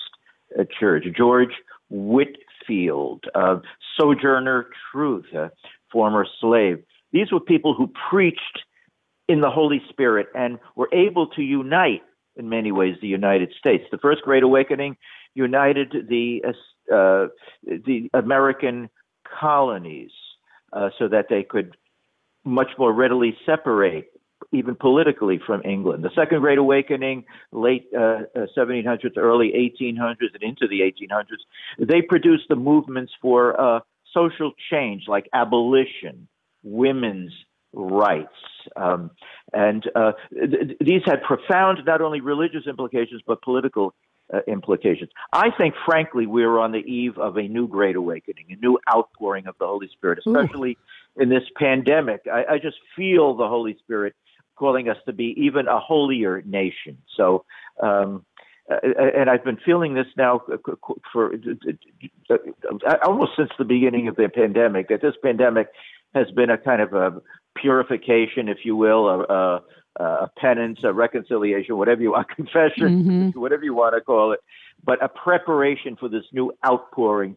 uh, 0.59 0.63
Church, 0.79 1.05
George 1.15 1.53
Whitefield, 1.89 3.25
uh, 3.35 3.57
Sojourner 3.99 4.67
Truth, 4.91 5.25
former 5.91 6.25
slave, 6.39 6.83
these 7.11 7.31
were 7.31 7.39
people 7.39 7.75
who 7.75 7.91
preached 8.09 8.63
in 9.27 9.41
the 9.41 9.49
Holy 9.49 9.81
Spirit 9.89 10.27
and 10.33 10.57
were 10.75 10.89
able 10.91 11.27
to 11.27 11.41
unite, 11.41 12.01
in 12.35 12.49
many 12.49 12.71
ways, 12.71 12.95
the 13.01 13.07
United 13.07 13.53
States. 13.57 13.83
The 13.91 13.97
First 13.97 14.21
Great 14.23 14.43
Awakening 14.43 14.97
united 15.33 16.07
the 16.09 16.41
uh, 16.91 17.27
the 17.65 18.09
American 18.13 18.89
colonies 19.39 20.11
uh, 20.73 20.89
so 20.97 21.07
that 21.07 21.27
they 21.29 21.43
could 21.43 21.75
much 22.43 22.69
more 22.77 22.91
readily 22.91 23.37
separate 23.45 24.11
even 24.51 24.75
politically 24.75 25.39
from 25.45 25.61
England. 25.63 26.03
The 26.03 26.09
Second 26.15 26.39
Great 26.39 26.57
Awakening, 26.57 27.25
late 27.51 27.87
uh, 27.95 28.21
1700s, 28.57 29.17
uh, 29.17 29.19
early 29.19 29.51
1800s, 29.81 30.33
and 30.33 30.43
into 30.43 30.67
the 30.67 30.81
1800s, 30.81 31.23
they 31.79 32.01
produced 32.01 32.45
the 32.49 32.55
movements 32.55 33.13
for 33.21 33.59
uh, 33.59 33.79
social 34.13 34.51
change 34.69 35.03
like 35.07 35.29
abolition, 35.33 36.27
women's 36.63 37.31
rights. 37.73 38.29
Um, 38.75 39.11
and 39.53 39.89
uh, 39.95 40.13
th- 40.31 40.77
these 40.79 41.01
had 41.05 41.23
profound, 41.23 41.79
not 41.85 42.01
only 42.01 42.21
religious 42.21 42.67
implications, 42.67 43.21
but 43.25 43.41
political 43.41 43.93
uh, 44.33 44.39
implications. 44.47 45.09
I 45.33 45.49
think, 45.57 45.75
frankly, 45.85 46.25
we're 46.25 46.57
on 46.57 46.71
the 46.71 46.79
eve 46.79 47.17
of 47.17 47.37
a 47.37 47.43
new 47.43 47.67
great 47.67 47.95
awakening, 47.95 48.45
a 48.49 48.55
new 48.55 48.79
outpouring 48.93 49.47
of 49.47 49.55
the 49.59 49.67
Holy 49.67 49.89
Spirit, 49.89 50.19
especially 50.25 50.77
Ooh. 51.17 51.21
in 51.23 51.29
this 51.29 51.43
pandemic. 51.57 52.21
I, 52.31 52.53
I 52.53 52.57
just 52.57 52.77
feel 52.95 53.35
the 53.35 53.47
Holy 53.47 53.77
Spirit 53.79 54.15
calling 54.55 54.89
us 54.89 54.97
to 55.05 55.13
be 55.13 55.35
even 55.37 55.67
a 55.67 55.79
holier 55.79 56.41
nation. 56.45 56.97
So, 57.17 57.45
um, 57.81 58.25
uh, 58.69 58.77
and 59.17 59.29
I've 59.29 59.43
been 59.43 59.57
feeling 59.65 59.95
this 59.95 60.07
now 60.15 60.43
for 61.11 61.33
almost 63.03 63.31
since 63.35 63.49
the 63.57 63.65
beginning 63.65 64.07
of 64.07 64.15
the 64.15 64.29
pandemic. 64.29 64.87
That 64.89 65.01
this 65.01 65.15
pandemic 65.21 65.67
has 66.13 66.29
been 66.31 66.49
a 66.49 66.57
kind 66.57 66.81
of 66.81 66.93
a 66.93 67.21
purification, 67.55 68.49
if 68.49 68.59
you 68.63 68.75
will, 68.75 69.07
a, 69.07 69.19
a, 69.23 69.61
a 70.03 70.29
penance, 70.37 70.79
a 70.83 70.93
reconciliation, 70.93 71.77
whatever 71.77 72.01
you 72.01 72.11
want, 72.11 72.29
confession, 72.35 73.31
mm-hmm. 73.33 73.39
whatever 73.39 73.63
you 73.63 73.73
want 73.73 73.95
to 73.95 74.01
call 74.01 74.31
it, 74.31 74.39
but 74.83 75.03
a 75.03 75.09
preparation 75.09 75.95
for 75.95 76.09
this 76.09 76.23
new 76.31 76.51
outpouring 76.65 77.35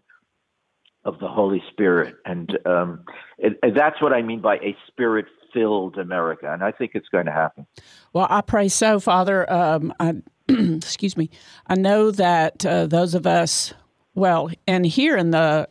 of 1.04 1.18
the 1.18 1.28
Holy 1.28 1.62
Spirit. 1.70 2.14
And, 2.24 2.58
um, 2.64 3.04
it, 3.38 3.58
and 3.62 3.76
that's 3.76 4.00
what 4.00 4.12
I 4.12 4.22
mean 4.22 4.40
by 4.40 4.56
a 4.56 4.76
spirit 4.88 5.26
filled 5.52 5.98
America. 5.98 6.52
And 6.52 6.64
I 6.64 6.72
think 6.72 6.92
it's 6.94 7.08
going 7.08 7.26
to 7.26 7.32
happen. 7.32 7.66
Well, 8.12 8.26
I 8.30 8.40
pray 8.40 8.68
so, 8.68 9.00
Father. 9.00 9.50
Um, 9.50 9.92
I, 10.00 10.14
excuse 10.48 11.16
me. 11.16 11.30
I 11.66 11.74
know 11.74 12.10
that 12.10 12.64
uh, 12.66 12.86
those 12.86 13.14
of 13.14 13.26
us, 13.26 13.74
well, 14.14 14.50
and 14.66 14.84
here 14.84 15.16
in 15.16 15.30
the 15.30 15.68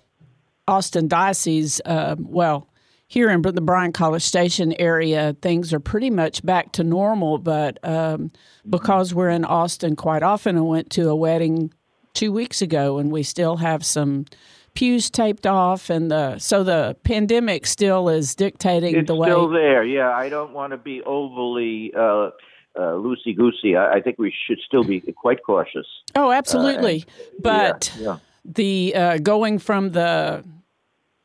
Austin 0.68 1.08
Diocese, 1.08 1.82
uh, 1.86 2.16
well, 2.20 2.70
here 3.14 3.30
in 3.30 3.44
the 3.44 3.62
Bryan 3.62 3.92
College 3.92 4.24
Station 4.24 4.74
area, 4.80 5.36
things 5.40 5.72
are 5.72 5.80
pretty 5.80 6.10
much 6.10 6.44
back 6.44 6.72
to 6.72 6.84
normal. 6.84 7.38
But 7.38 7.78
um, 7.84 8.32
because 8.68 9.14
we're 9.14 9.30
in 9.30 9.46
Austin 9.46 9.96
quite 9.96 10.24
often, 10.24 10.58
I 10.58 10.62
went 10.62 10.90
to 10.94 11.10
a 11.10 11.16
wedding 11.16 11.72
two 12.16 12.32
weeks 12.32 12.64
ago, 12.64 12.98
and 12.98 13.12
we 13.12 13.22
still 13.22 13.58
have 13.58 13.86
some 13.86 14.26
pews 14.74 15.12
taped 15.12 15.46
off, 15.46 15.92
and 15.92 16.10
the 16.10 16.40
so 16.40 16.64
the 16.64 16.98
pandemic 17.04 17.68
still 17.68 18.10
is 18.10 18.34
dictating 18.34 18.96
it's 18.96 19.08
the 19.08 19.16
way. 19.16 19.28
Still 19.28 19.50
there, 19.50 19.84
yeah. 19.84 20.10
I 20.10 20.30
don't 20.30 20.52
want 20.52 20.72
to 20.72 20.78
be 20.78 21.04
overly. 21.04 21.94
Uh, 21.96 22.32
uh, 22.76 22.98
loosey 22.98 23.38
goosey. 23.38 23.76
I, 23.76 23.98
I, 23.98 24.02
think 24.02 24.18
we 24.18 24.34
should 24.48 24.58
still 24.66 24.84
be 24.84 25.00
quite 25.00 25.44
cautious. 25.46 25.86
Oh, 26.16 26.32
absolutely. 26.32 27.06
Uh, 27.08 27.12
and, 27.36 27.44
but 27.44 27.94
yeah, 28.00 28.04
yeah. 28.04 28.18
the 28.46 28.96
uh, 28.96 29.18
going 29.20 29.60
from 29.60 29.92
the 29.92 30.44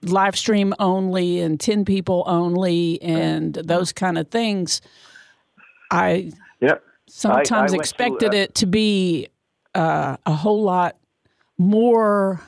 live 0.03 0.37
stream 0.37 0.75
only 0.79 1.41
and 1.41 1.59
10 1.59 1.85
people 1.85 2.25
only 2.27 3.01
and 3.03 3.55
those 3.55 3.93
kind 3.93 4.19
of 4.19 4.29
things 4.29 4.81
i 5.91 6.31
yep. 6.61 6.83
sometimes 7.09 7.73
I, 7.73 7.77
I 7.77 7.79
expected 7.79 8.33
to, 8.33 8.39
uh, 8.39 8.43
it 8.43 8.55
to 8.57 8.67
be 8.67 9.29
uh, 9.75 10.17
a 10.25 10.33
whole 10.33 10.63
lot 10.63 10.97
more 11.59 12.41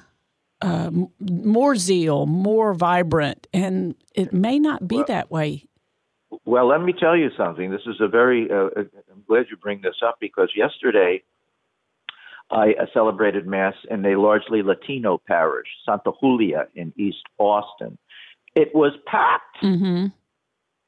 uh, 0.63 0.91
more 1.19 1.77
zeal 1.77 2.27
more 2.27 2.75
vibrant 2.75 3.47
and 3.53 3.95
it 4.15 4.33
may 4.33 4.59
not 4.59 4.87
be 4.87 4.97
well, 4.97 5.05
that 5.07 5.31
way. 5.31 5.65
well 6.45 6.69
let 6.69 6.83
me 6.83 6.93
tell 6.93 7.17
you 7.17 7.31
something. 7.37 7.71
This 7.71 7.83
is 7.87 7.97
a 8.01 8.09
very 8.09 8.51
uh, 8.51 8.69
uh, 8.77 8.85
i'm 9.11 9.25
glad 9.27 9.47
you 9.51 9.57
bring 9.57 9.81
this 9.81 9.97
up 10.07 10.19
because 10.21 10.51
yesterday 10.55 11.23
I 12.51 12.75
celebrated 12.93 13.47
Mass 13.47 13.75
in 13.91 14.05
a 14.05 14.19
largely 14.19 14.63
Latino 14.63 15.21
parish, 15.27 15.69
Santa 15.87 16.13
Julia 16.21 16.67
in 16.75 16.93
East 16.97 17.25
Austin. 17.39 17.97
It 18.55 18.75
was 18.75 18.93
packed. 19.07 19.63
Mm-hmm. 19.63 20.07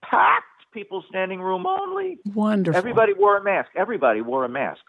Packed. 0.02 0.46
People 0.72 1.04
standing 1.08 1.40
room 1.40 1.66
only. 1.66 2.18
Wonderful. 2.34 2.78
Everybody 2.78 3.12
wore 3.12 3.36
a 3.36 3.44
mask. 3.44 3.70
Everybody 3.76 4.22
wore 4.22 4.44
a 4.44 4.48
mask. 4.48 4.80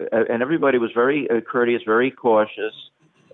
Uh, 0.00 0.24
and 0.30 0.42
everybody 0.42 0.78
was 0.78 0.90
very 0.94 1.28
uh, 1.30 1.40
courteous, 1.40 1.82
very 1.84 2.10
cautious, 2.10 2.72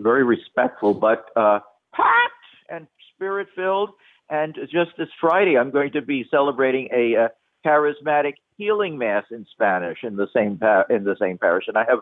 very 0.00 0.24
respectful, 0.24 0.92
but 0.92 1.26
uh, 1.36 1.60
packed 1.94 2.32
and 2.68 2.88
spirit 3.14 3.46
filled. 3.54 3.90
And 4.28 4.56
just 4.72 4.90
this 4.98 5.08
Friday, 5.20 5.56
I'm 5.56 5.70
going 5.70 5.92
to 5.92 6.02
be 6.02 6.26
celebrating 6.30 6.88
a 6.92 7.16
uh, 7.16 7.28
charismatic 7.64 8.34
healing 8.56 8.98
mass 8.98 9.24
in 9.30 9.46
Spanish 9.52 9.98
in 10.02 10.16
the 10.16 10.26
same 10.34 10.58
pa- 10.58 10.84
in 10.90 11.04
the 11.04 11.16
same 11.20 11.38
parish, 11.38 11.64
and 11.68 11.76
I 11.76 11.84
have 11.88 12.00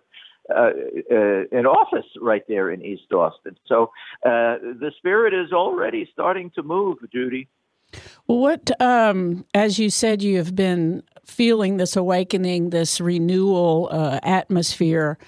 uh, 0.50 0.70
uh, 1.10 1.44
an 1.52 1.66
office 1.66 2.06
right 2.20 2.42
there 2.48 2.70
in 2.70 2.84
East 2.84 3.12
Austin. 3.12 3.56
So 3.66 3.84
uh, 4.24 4.58
the 4.80 4.92
spirit 4.96 5.34
is 5.34 5.52
already 5.52 6.08
starting 6.12 6.50
to 6.56 6.62
move, 6.62 6.98
Judy. 7.12 7.48
Well, 8.26 8.38
what, 8.38 8.80
um, 8.80 9.44
as 9.54 9.78
you 9.78 9.90
said, 9.90 10.22
you 10.22 10.38
have 10.38 10.54
been 10.54 11.02
feeling 11.24 11.76
this 11.76 11.96
awakening, 11.96 12.70
this 12.70 13.00
renewal 13.00 13.88
uh, 13.90 14.18
atmosphere. 14.22 15.18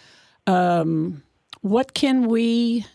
Um, 0.47 1.23
what 1.61 1.95
can 1.95 2.27
we? 2.27 2.87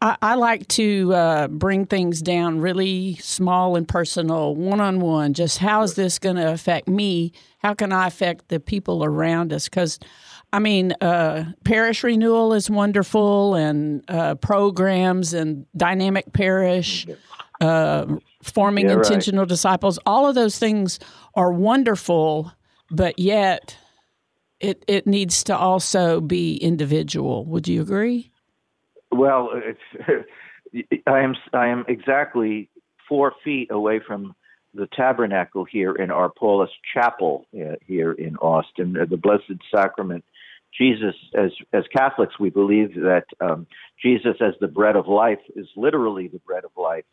I, 0.00 0.16
I 0.22 0.34
like 0.36 0.68
to 0.68 1.12
uh, 1.12 1.48
bring 1.48 1.86
things 1.86 2.22
down 2.22 2.60
really 2.60 3.16
small 3.16 3.76
and 3.76 3.86
personal, 3.88 4.54
one 4.54 4.80
on 4.80 5.00
one. 5.00 5.34
Just 5.34 5.58
how 5.58 5.82
is 5.82 5.94
this 5.94 6.18
going 6.18 6.36
to 6.36 6.52
affect 6.52 6.88
me? 6.88 7.32
How 7.58 7.74
can 7.74 7.92
I 7.92 8.06
affect 8.06 8.48
the 8.48 8.60
people 8.60 9.04
around 9.04 9.52
us? 9.52 9.68
Because 9.68 9.98
I 10.52 10.58
mean, 10.60 10.92
uh, 11.00 11.52
parish 11.64 12.02
renewal 12.02 12.54
is 12.54 12.70
wonderful, 12.70 13.54
and 13.54 14.02
uh, 14.08 14.36
programs 14.36 15.34
and 15.34 15.66
dynamic 15.76 16.32
parish, 16.32 17.06
uh, 17.60 18.06
forming 18.42 18.86
yeah, 18.86 18.94
intentional 18.94 19.42
right. 19.42 19.48
disciples. 19.48 19.98
All 20.06 20.26
of 20.26 20.34
those 20.34 20.58
things 20.58 20.98
are 21.34 21.52
wonderful, 21.52 22.52
but 22.90 23.18
yet 23.18 23.76
it 24.60 24.84
it 24.88 25.06
needs 25.06 25.44
to 25.44 25.56
also 25.56 26.20
be 26.20 26.56
individual. 26.56 27.44
Would 27.44 27.68
you 27.68 27.82
agree? 27.82 28.30
Well, 29.10 29.50
I 31.06 31.20
am 31.20 31.34
I 31.52 31.68
am 31.68 31.84
exactly 31.88 32.70
four 33.06 33.34
feet 33.44 33.70
away 33.70 34.00
from 34.06 34.34
the 34.74 34.86
tabernacle 34.86 35.64
here 35.64 35.94
in 35.94 36.10
our 36.10 36.30
Paulist 36.30 36.76
Chapel 36.94 37.46
uh, 37.54 37.76
here 37.86 38.12
in 38.12 38.36
Austin, 38.36 38.96
uh, 39.00 39.06
the 39.06 39.16
Blessed 39.16 39.60
Sacrament 39.74 40.24
Jesus, 40.76 41.14
as 41.34 41.50
as 41.72 41.84
Catholics, 41.96 42.38
we 42.38 42.50
believe 42.50 42.94
that 42.94 43.24
um, 43.40 43.66
Jesus, 44.02 44.36
as 44.40 44.54
the 44.60 44.68
bread 44.68 44.96
of 44.96 45.08
life, 45.08 45.40
is 45.56 45.66
literally 45.76 46.28
the 46.28 46.38
bread 46.40 46.64
of 46.64 46.70
life 46.76 47.04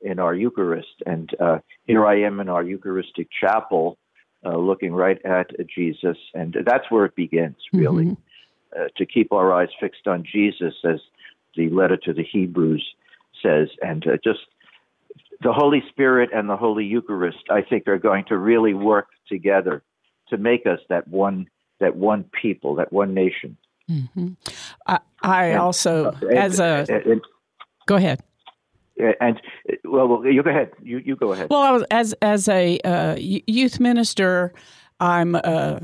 in 0.00 0.18
our 0.18 0.34
Eucharist. 0.34 1.02
And 1.06 1.30
uh, 1.40 1.58
here 1.84 2.06
I 2.06 2.20
am 2.22 2.40
in 2.40 2.48
our 2.48 2.62
Eucharistic 2.62 3.28
chapel, 3.40 3.98
uh, 4.44 4.56
looking 4.56 4.92
right 4.92 5.18
at 5.24 5.46
Jesus, 5.74 6.18
and 6.34 6.56
that's 6.64 6.90
where 6.90 7.04
it 7.06 7.14
begins, 7.14 7.56
really, 7.72 8.06
mm-hmm. 8.06 8.80
uh, 8.80 8.88
to 8.96 9.06
keep 9.06 9.32
our 9.32 9.52
eyes 9.52 9.70
fixed 9.80 10.06
on 10.06 10.24
Jesus, 10.30 10.74
as 10.84 11.00
the 11.56 11.70
letter 11.70 11.96
to 11.96 12.12
the 12.12 12.24
Hebrews 12.24 12.86
says, 13.42 13.68
and 13.82 14.06
uh, 14.06 14.16
just 14.22 14.40
the 15.42 15.52
Holy 15.52 15.82
Spirit 15.88 16.30
and 16.34 16.48
the 16.48 16.56
Holy 16.56 16.84
Eucharist, 16.84 17.44
I 17.50 17.62
think, 17.62 17.88
are 17.88 17.98
going 17.98 18.24
to 18.26 18.36
really 18.36 18.74
work 18.74 19.08
together 19.28 19.82
to 20.28 20.36
make 20.36 20.66
us 20.66 20.80
that 20.88 21.08
one 21.08 21.48
that 21.80 21.96
one 21.96 22.24
people, 22.40 22.76
that 22.76 22.92
one 22.92 23.14
nation. 23.14 23.56
Mm-hmm. 23.90 24.28
I, 24.86 24.98
I 25.22 25.46
and, 25.46 25.58
also, 25.58 26.06
uh, 26.06 26.26
as 26.26 26.58
a, 26.58 26.86
and, 26.88 27.20
go 27.86 27.96
ahead. 27.96 28.20
and 29.20 29.40
well, 29.84 30.08
well, 30.08 30.26
you 30.26 30.42
go 30.42 30.50
ahead. 30.50 30.72
You 30.82 30.98
you 30.98 31.16
go 31.16 31.32
ahead. 31.32 31.48
Well, 31.50 31.62
I 31.62 31.70
was, 31.70 31.84
as 31.90 32.12
as 32.14 32.48
a 32.48 32.78
uh, 32.80 33.16
youth 33.18 33.78
minister, 33.78 34.52
I'm 34.98 35.34
uh, 35.36 35.80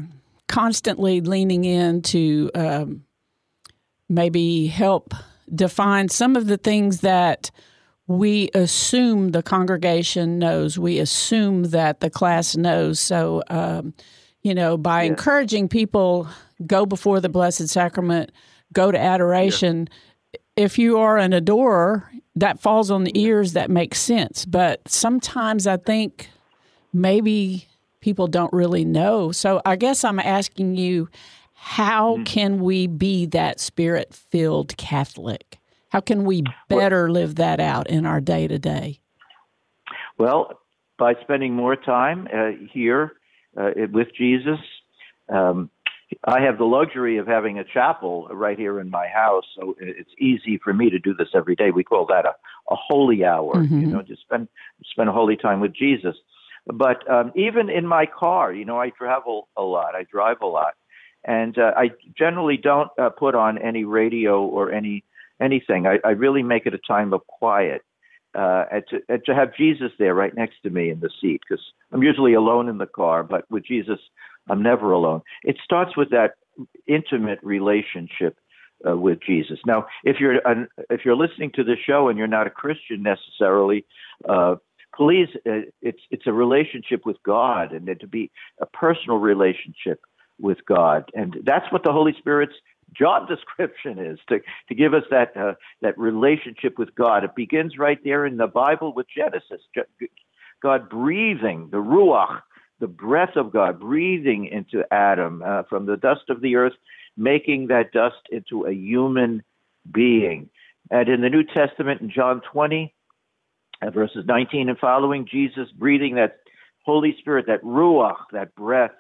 constantly 0.49 1.21
leaning 1.21 1.65
in 1.65 2.03
to 2.03 2.51
um, 2.55 3.05
maybe 4.09 4.67
help 4.67 5.15
define 5.55 6.09
some 6.09 6.37
of 6.37 6.47
the 6.47 6.57
things 6.57 7.01
that 7.01 7.51
we 8.07 8.51
assume 8.55 9.31
the 9.31 9.43
congregation 9.43 10.39
knows. 10.39 10.79
We 10.79 10.99
assume 10.99 11.65
that 11.65 12.01
the 12.01 12.11
class 12.11 12.57
knows. 12.57 13.01
So, 13.01 13.43
um, 13.49 13.95
you 14.43 14.55
know, 14.55 14.77
by 14.77 15.03
yeah. 15.03 15.11
encouraging 15.11 15.69
people 15.69 16.29
go 16.67 16.87
before 16.87 17.21
the 17.21 17.29
Blessed 17.29 17.69
Sacrament, 17.69 18.33
go 18.73 18.91
to 18.91 18.99
adoration. 18.99 19.89
Yeah. 20.33 20.39
If 20.57 20.79
you 20.79 20.99
are 20.99 21.17
an 21.17 21.33
adorer, 21.33 22.11
that 22.37 22.61
falls 22.61 22.91
on 22.91 23.05
the 23.05 23.19
ears. 23.19 23.53
That 23.53 23.71
makes 23.71 24.01
sense. 24.01 24.45
But 24.45 24.81
sometimes 24.89 25.67
I 25.67 25.77
think 25.77 26.29
maybe 26.93 27.69
people 28.01 28.27
don't 28.27 28.53
really 28.53 28.85
know. 28.85 29.33
So 29.33 29.63
I 29.65 29.77
guess 29.77 30.05
I'm 30.05 30.19
asking 30.19 30.77
you, 30.77 31.09
how 31.55 32.15
mm-hmm. 32.15 32.25
can 32.25 32.61
we 32.61 32.89
be 32.89 33.27
that 33.27 33.61
spirit 33.61 34.13
filled 34.13 34.77
Catholic? 34.77 35.59
How 35.91 36.01
can 36.01 36.25
we 36.25 36.43
better 36.69 37.11
live 37.11 37.37
that 37.37 37.61
out 37.61 37.89
in 37.89 38.07
our 38.07 38.21
day 38.21 38.49
to 38.49 38.59
day? 38.59 38.99
Well, 40.19 40.59
by 40.99 41.15
spending 41.23 41.55
more 41.55 41.77
time 41.77 42.27
uh, 42.35 42.53
here 42.73 43.13
uh, 43.57 43.71
with 43.93 44.09
Jesus. 44.17 44.59
Um, 45.29 45.71
I 46.25 46.41
have 46.43 46.59
the 46.59 46.65
luxury 46.65 47.19
of 47.19 47.27
having 47.27 47.59
a 47.59 47.65
chapel 47.65 48.29
right 48.31 48.59
here 48.59 48.81
in 48.81 48.91
my 48.91 49.09
house, 49.09 49.45
so 49.57 49.75
it's 49.79 50.11
easy 50.19 50.59
for 50.63 50.73
me 50.73 50.91
to 50.91 50.99
do 50.99 51.15
this 51.15 51.29
every 51.35 51.57
day. 51.57 51.71
We 51.71 51.85
call 51.85 52.07
that 52.07 52.27
a, 52.27 52.35
a 52.71 52.77
holy 52.77 53.25
hour, 53.25 53.55
mm-hmm. 53.55 53.81
you 53.81 53.87
know, 53.87 54.03
just 54.03 54.23
spend 54.23 54.49
spend 54.91 55.09
a 55.09 55.13
holy 55.13 55.37
time 55.37 55.61
with 55.61 55.75
Jesus. 55.75 56.17
But 56.67 57.09
um, 57.11 57.33
even 57.35 57.71
in 57.71 57.87
my 57.87 58.07
car, 58.07 58.53
you 58.53 58.65
know, 58.65 58.79
I 58.79 58.91
travel 58.91 59.49
a 59.57 59.63
lot, 59.63 59.95
I 59.95 60.05
drive 60.05 60.43
a 60.43 60.47
lot, 60.47 60.75
and 61.25 61.59
uh, 61.59 61.73
I 61.77 61.91
generally 62.17 62.57
don't 62.57 62.91
uh, 62.99 63.11
put 63.11 63.35
on 63.35 63.59
any 63.59 63.85
radio 63.85 64.43
or 64.45 64.71
any 64.71 65.05
anything. 65.41 65.87
I, 65.87 65.99
I 66.05 66.11
really 66.11 66.43
make 66.43 66.67
it 66.67 66.75
a 66.75 66.79
time 66.79 67.13
of 67.13 67.27
quiet 67.27 67.83
uh, 68.35 68.65
and, 68.71 68.85
to, 68.91 69.01
and 69.09 69.25
to 69.27 69.35
have 69.35 69.55
Jesus 69.57 69.93
there 69.99 70.15
right 70.15 70.35
next 70.35 70.57
to 70.63 70.71
me 70.71 70.91
in 70.91 71.01
the 71.01 71.11
seat 71.21 71.43
because 71.47 71.65
I'm 71.93 72.03
usually 72.03 72.35
alone 72.35 72.69
in 72.69 72.79
the 72.79 72.87
car, 72.87 73.23
but 73.23 73.51
with 73.51 73.65
Jesus, 73.65 73.99
I'm 74.49 74.63
never 74.63 74.93
alone. 74.93 75.23
It 75.45 75.57
starts 75.65 75.97
with 75.97 76.11
that 76.11 76.35
intimate 76.87 77.39
relationship 77.43 78.39
uh, 78.89 78.97
with 78.97 79.21
Jesus. 79.25 79.59
Now, 79.67 79.87
if 80.05 80.17
you're 80.19 80.47
an, 80.47 80.69
if 80.91 81.05
you're 81.05 81.17
listening 81.17 81.53
to 81.55 81.65
the 81.65 81.77
show 81.87 82.09
and 82.09 82.19
you're 82.19 82.27
not 82.27 82.47
a 82.47 82.51
Christian 82.51 83.03
necessarily, 83.03 83.85
uh, 84.29 84.57
please, 84.95 85.29
uh, 85.47 85.71
it's 85.81 86.01
it's 86.11 86.27
a 86.27 86.33
relationship 86.33 87.07
with 87.07 87.17
God, 87.23 87.73
and 87.73 87.87
to 88.01 88.07
be 88.07 88.31
a 88.61 88.67
personal 88.67 89.19
relationship 89.19 90.01
with 90.41 90.59
God, 90.67 91.11
and 91.15 91.37
that's 91.45 91.71
what 91.71 91.85
the 91.85 91.93
Holy 91.93 92.15
Spirit's 92.19 92.55
job 92.97 93.29
description 93.35 93.99
is 93.99 94.19
to, 94.29 94.41
to 94.69 94.75
give 94.75 94.95
us 94.95 95.05
that 95.11 95.37
uh, 95.37 95.55
that 95.81 95.99
relationship 95.99 96.79
with 96.79 96.95
God. 96.95 97.25
It 97.25 97.35
begins 97.35 97.79
right 97.79 97.99
there 98.05 98.27
in 98.27 98.37
the 98.37 98.47
Bible 98.47 98.93
with 98.95 99.07
Genesis. 99.15 99.61
God 100.63 100.89
breathing 100.89 101.69
the 101.71 101.79
ruach, 101.79 102.41
the 102.81 102.87
breath 102.87 103.37
of 103.37 103.53
God, 103.53 103.81
breathing 103.81 104.47
into 104.47 104.85
Adam 104.93 105.43
uh, 105.45 105.65
from 105.69 105.87
the 105.87 105.97
dust 105.97 106.29
of 106.29 106.41
the 106.41 106.57
earth, 106.57 106.75
making 107.17 107.69
that 107.69 107.93
dust 107.93 108.23
into 108.31 108.65
a 108.67 108.73
human 108.73 109.43
being. 109.93 110.49
And 110.91 111.09
in 111.09 111.21
the 111.21 111.31
New 111.31 111.45
Testament, 111.45 112.01
in 112.01 112.11
John 112.11 112.43
20, 112.53 112.95
uh, 113.83 113.91
verses 113.91 114.25
19 114.27 114.69
and 114.69 114.79
following, 114.79 115.27
Jesus 115.31 115.69
breathing 115.77 116.15
that 116.17 116.39
Holy 116.85 117.17
Spirit, 117.19 117.47
that 117.47 117.63
ruach, 117.63 118.17
that 118.33 118.55
breath 118.55 118.93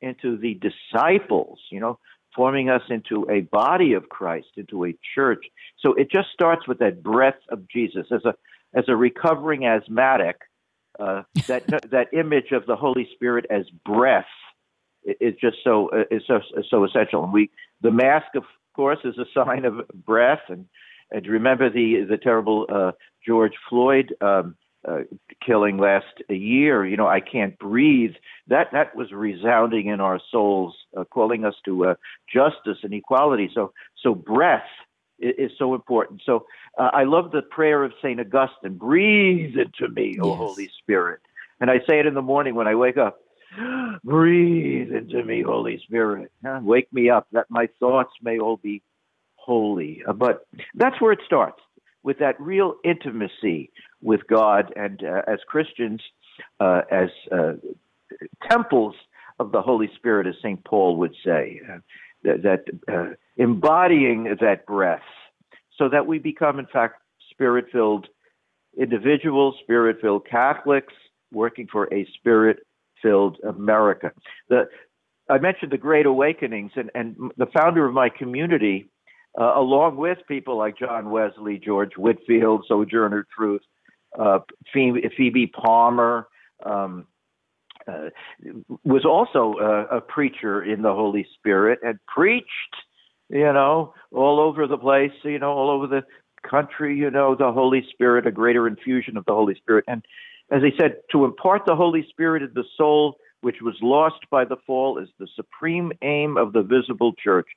into 0.00 0.36
the 0.36 0.54
disciples. 0.54 1.58
You 1.70 1.80
know, 1.80 1.98
forming 2.34 2.70
us 2.70 2.82
into 2.88 3.26
a 3.30 3.40
body 3.40 3.92
of 3.92 4.08
Christ, 4.08 4.48
into 4.56 4.84
a 4.84 4.96
church. 5.14 5.44
So 5.80 5.94
it 5.94 6.10
just 6.10 6.28
starts 6.32 6.66
with 6.66 6.78
that 6.78 7.02
breath 7.02 7.40
of 7.48 7.68
Jesus. 7.68 8.06
As 8.10 8.24
a 8.24 8.34
as 8.74 8.84
a 8.88 8.96
recovering 8.96 9.66
asthmatic, 9.66 10.40
uh, 10.98 11.22
that 11.46 11.66
that 11.90 12.08
image 12.12 12.52
of 12.52 12.66
the 12.66 12.76
Holy 12.76 13.08
Spirit 13.14 13.46
as 13.50 13.64
breath 13.84 14.26
is 15.04 15.34
just 15.40 15.58
so 15.64 15.90
uh, 15.90 16.04
is 16.10 16.22
so 16.26 16.40
so 16.68 16.84
essential. 16.84 17.24
And 17.24 17.32
we 17.32 17.50
the 17.80 17.90
mask, 17.90 18.34
of 18.36 18.44
course, 18.74 18.98
is 19.04 19.18
a 19.18 19.26
sign 19.34 19.64
of 19.64 19.86
breath. 19.94 20.42
And, 20.48 20.66
and 21.10 21.26
remember 21.26 21.70
the 21.70 22.04
the 22.08 22.16
terrible 22.16 22.66
uh, 22.72 22.92
George 23.26 23.54
Floyd 23.68 24.14
um, 24.20 24.56
uh, 24.86 25.00
killing 25.44 25.78
last 25.78 26.22
year, 26.28 26.84
you 26.84 26.96
know, 26.96 27.06
I 27.06 27.20
can't 27.20 27.58
breathe. 27.58 28.14
That 28.48 28.68
that 28.72 28.96
was 28.96 29.12
resounding 29.12 29.86
in 29.86 30.00
our 30.00 30.20
souls, 30.30 30.74
uh, 30.96 31.04
calling 31.04 31.44
us 31.44 31.54
to 31.64 31.86
uh, 31.86 31.94
justice 32.32 32.78
and 32.82 32.92
equality. 32.92 33.50
So 33.54 33.72
so 34.02 34.14
breath 34.14 34.66
is, 35.18 35.50
is 35.50 35.50
so 35.58 35.74
important. 35.74 36.22
So 36.26 36.46
uh, 36.78 36.90
I 36.92 37.04
love 37.04 37.30
the 37.30 37.42
prayer 37.42 37.84
of 37.84 37.92
Saint 38.02 38.20
Augustine: 38.20 38.76
"Breathe 38.76 39.56
into 39.56 39.92
me, 39.92 40.18
O 40.20 40.34
Holy 40.34 40.68
Spirit." 40.82 41.20
And 41.60 41.70
I 41.70 41.78
say 41.88 42.00
it 42.00 42.06
in 42.06 42.14
the 42.14 42.22
morning 42.22 42.54
when 42.54 42.66
I 42.66 42.74
wake 42.74 42.96
up. 42.96 43.20
Breathe 44.04 44.92
into 44.92 45.22
me, 45.22 45.42
Holy 45.42 45.80
Spirit. 45.84 46.32
Wake 46.42 46.92
me 46.92 47.08
up 47.08 47.28
that 47.32 47.46
my 47.50 47.68
thoughts 47.78 48.12
may 48.20 48.38
all 48.38 48.56
be 48.56 48.82
holy. 49.36 50.02
Uh, 50.06 50.12
but 50.12 50.46
that's 50.74 51.00
where 51.00 51.12
it 51.12 51.20
starts 51.24 51.60
with 52.02 52.18
that 52.18 52.40
real 52.40 52.74
intimacy 52.84 53.70
with 54.02 54.20
God. 54.28 54.72
And 54.76 55.02
uh, 55.04 55.22
as 55.26 55.38
Christians, 55.46 56.00
uh, 56.60 56.82
as 56.90 57.08
uh, 57.30 57.52
temples 58.50 58.94
of 59.38 59.52
the 59.52 59.62
Holy 59.62 59.90
Spirit, 59.96 60.26
as 60.26 60.34
St. 60.42 60.62
Paul 60.64 60.96
would 60.98 61.14
say, 61.24 61.60
uh, 61.72 61.78
that, 62.24 62.64
uh, 62.92 63.14
embodying 63.36 64.36
that 64.40 64.66
breath 64.66 65.02
so 65.76 65.88
that 65.88 66.06
we 66.06 66.18
become, 66.18 66.58
in 66.58 66.66
fact, 66.66 66.96
spirit 67.30 67.66
filled 67.72 68.06
individuals, 68.78 69.56
spirit 69.62 69.98
filled 70.00 70.26
Catholics 70.28 70.92
working 71.32 71.66
for 71.70 71.92
a 71.92 72.06
spirit 72.18 72.58
filled 73.02 73.38
America. 73.48 74.12
The, 74.48 74.68
I 75.28 75.38
mentioned 75.38 75.72
the 75.72 75.78
Great 75.78 76.06
Awakenings, 76.06 76.72
and, 76.76 76.90
and 76.94 77.32
the 77.36 77.46
founder 77.46 77.86
of 77.86 77.94
my 77.94 78.08
community 78.08 78.88
uh, 79.38 79.54
along 79.56 79.96
with 79.96 80.18
people 80.28 80.58
like 80.58 80.78
John 80.78 81.10
Wesley, 81.10 81.58
George 81.58 81.92
Whitefield, 81.96 82.64
Sojourner 82.68 83.26
Truth, 83.34 83.62
uh, 84.18 84.40
Phoebe, 84.72 85.46
Palmer, 85.46 86.28
um, 86.64 87.06
uh, 87.88 88.10
was 88.84 89.04
also 89.04 89.58
a, 89.58 89.96
a 89.96 90.00
preacher 90.00 90.62
in 90.62 90.82
the 90.82 90.92
Holy 90.92 91.26
Spirit 91.34 91.80
and 91.82 91.98
preached, 92.06 92.46
you 93.28 93.52
know, 93.52 93.94
all 94.12 94.38
over 94.38 94.66
the 94.66 94.78
place, 94.78 95.12
you 95.24 95.38
know, 95.38 95.52
all 95.52 95.70
over 95.70 95.86
the 95.86 96.02
country, 96.48 96.96
you 96.96 97.10
know, 97.10 97.34
the 97.34 97.52
Holy 97.52 97.84
Spirit, 97.90 98.26
a 98.26 98.30
greater 98.30 98.66
infusion 98.66 99.16
of 99.16 99.24
the 99.24 99.32
Holy 99.32 99.54
Spirit. 99.56 99.84
And 99.88 100.04
as 100.50 100.62
he 100.62 100.70
said, 100.78 100.96
to 101.10 101.24
impart 101.24 101.62
the 101.66 101.76
Holy 101.76 102.06
Spirit 102.08 102.42
in 102.42 102.52
the 102.54 102.64
soul, 102.76 103.16
which 103.40 103.56
was 103.62 103.74
lost 103.80 104.20
by 104.30 104.44
the 104.44 104.56
fall, 104.66 104.98
is 104.98 105.08
the 105.18 105.28
supreme 105.34 105.92
aim 106.02 106.36
of 106.36 106.52
the 106.52 106.62
visible 106.62 107.12
church. 107.14 107.48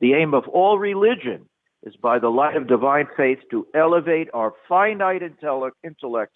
The 0.00 0.14
aim 0.14 0.34
of 0.34 0.46
all 0.48 0.78
religion 0.78 1.48
is 1.84 1.96
by 1.96 2.18
the 2.18 2.28
light 2.28 2.56
of 2.56 2.68
divine 2.68 3.06
faith 3.16 3.38
to 3.50 3.66
elevate 3.74 4.28
our 4.34 4.52
finite 4.68 5.22
intellect 5.22 6.32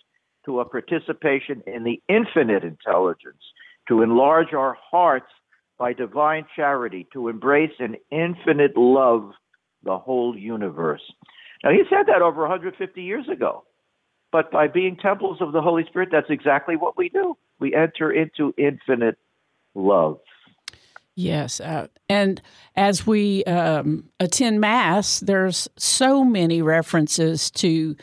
to 0.46 0.60
a 0.60 0.64
participation 0.64 1.62
in 1.66 1.84
the 1.84 2.00
infinite 2.08 2.64
intelligence, 2.64 3.42
to 3.88 4.02
enlarge 4.02 4.52
our 4.52 4.76
hearts 4.90 5.30
by 5.78 5.92
divine 5.92 6.46
charity, 6.54 7.06
to 7.12 7.28
embrace 7.28 7.72
in 7.78 7.96
infinite 8.10 8.76
love 8.76 9.32
the 9.82 9.98
whole 9.98 10.36
universe. 10.36 11.02
Now, 11.62 11.70
he 11.70 11.82
said 11.90 12.06
that 12.06 12.22
over 12.22 12.42
150 12.42 13.02
years 13.02 13.28
ago. 13.28 13.64
But 14.32 14.50
by 14.50 14.66
being 14.66 14.96
temples 14.96 15.38
of 15.40 15.52
the 15.52 15.62
Holy 15.62 15.84
Spirit, 15.84 16.08
that's 16.10 16.30
exactly 16.30 16.76
what 16.76 16.96
we 16.96 17.08
do. 17.08 17.36
We 17.60 17.74
enter 17.74 18.10
into 18.10 18.52
infinite 18.58 19.16
love. 19.74 20.18
Yes, 21.16 21.60
uh, 21.60 21.86
and 22.08 22.42
as 22.74 23.06
we 23.06 23.44
um, 23.44 24.10
attend 24.18 24.60
Mass, 24.60 25.20
there's 25.20 25.68
so 25.76 26.24
many 26.24 26.60
references 26.60 27.50
to 27.52 27.96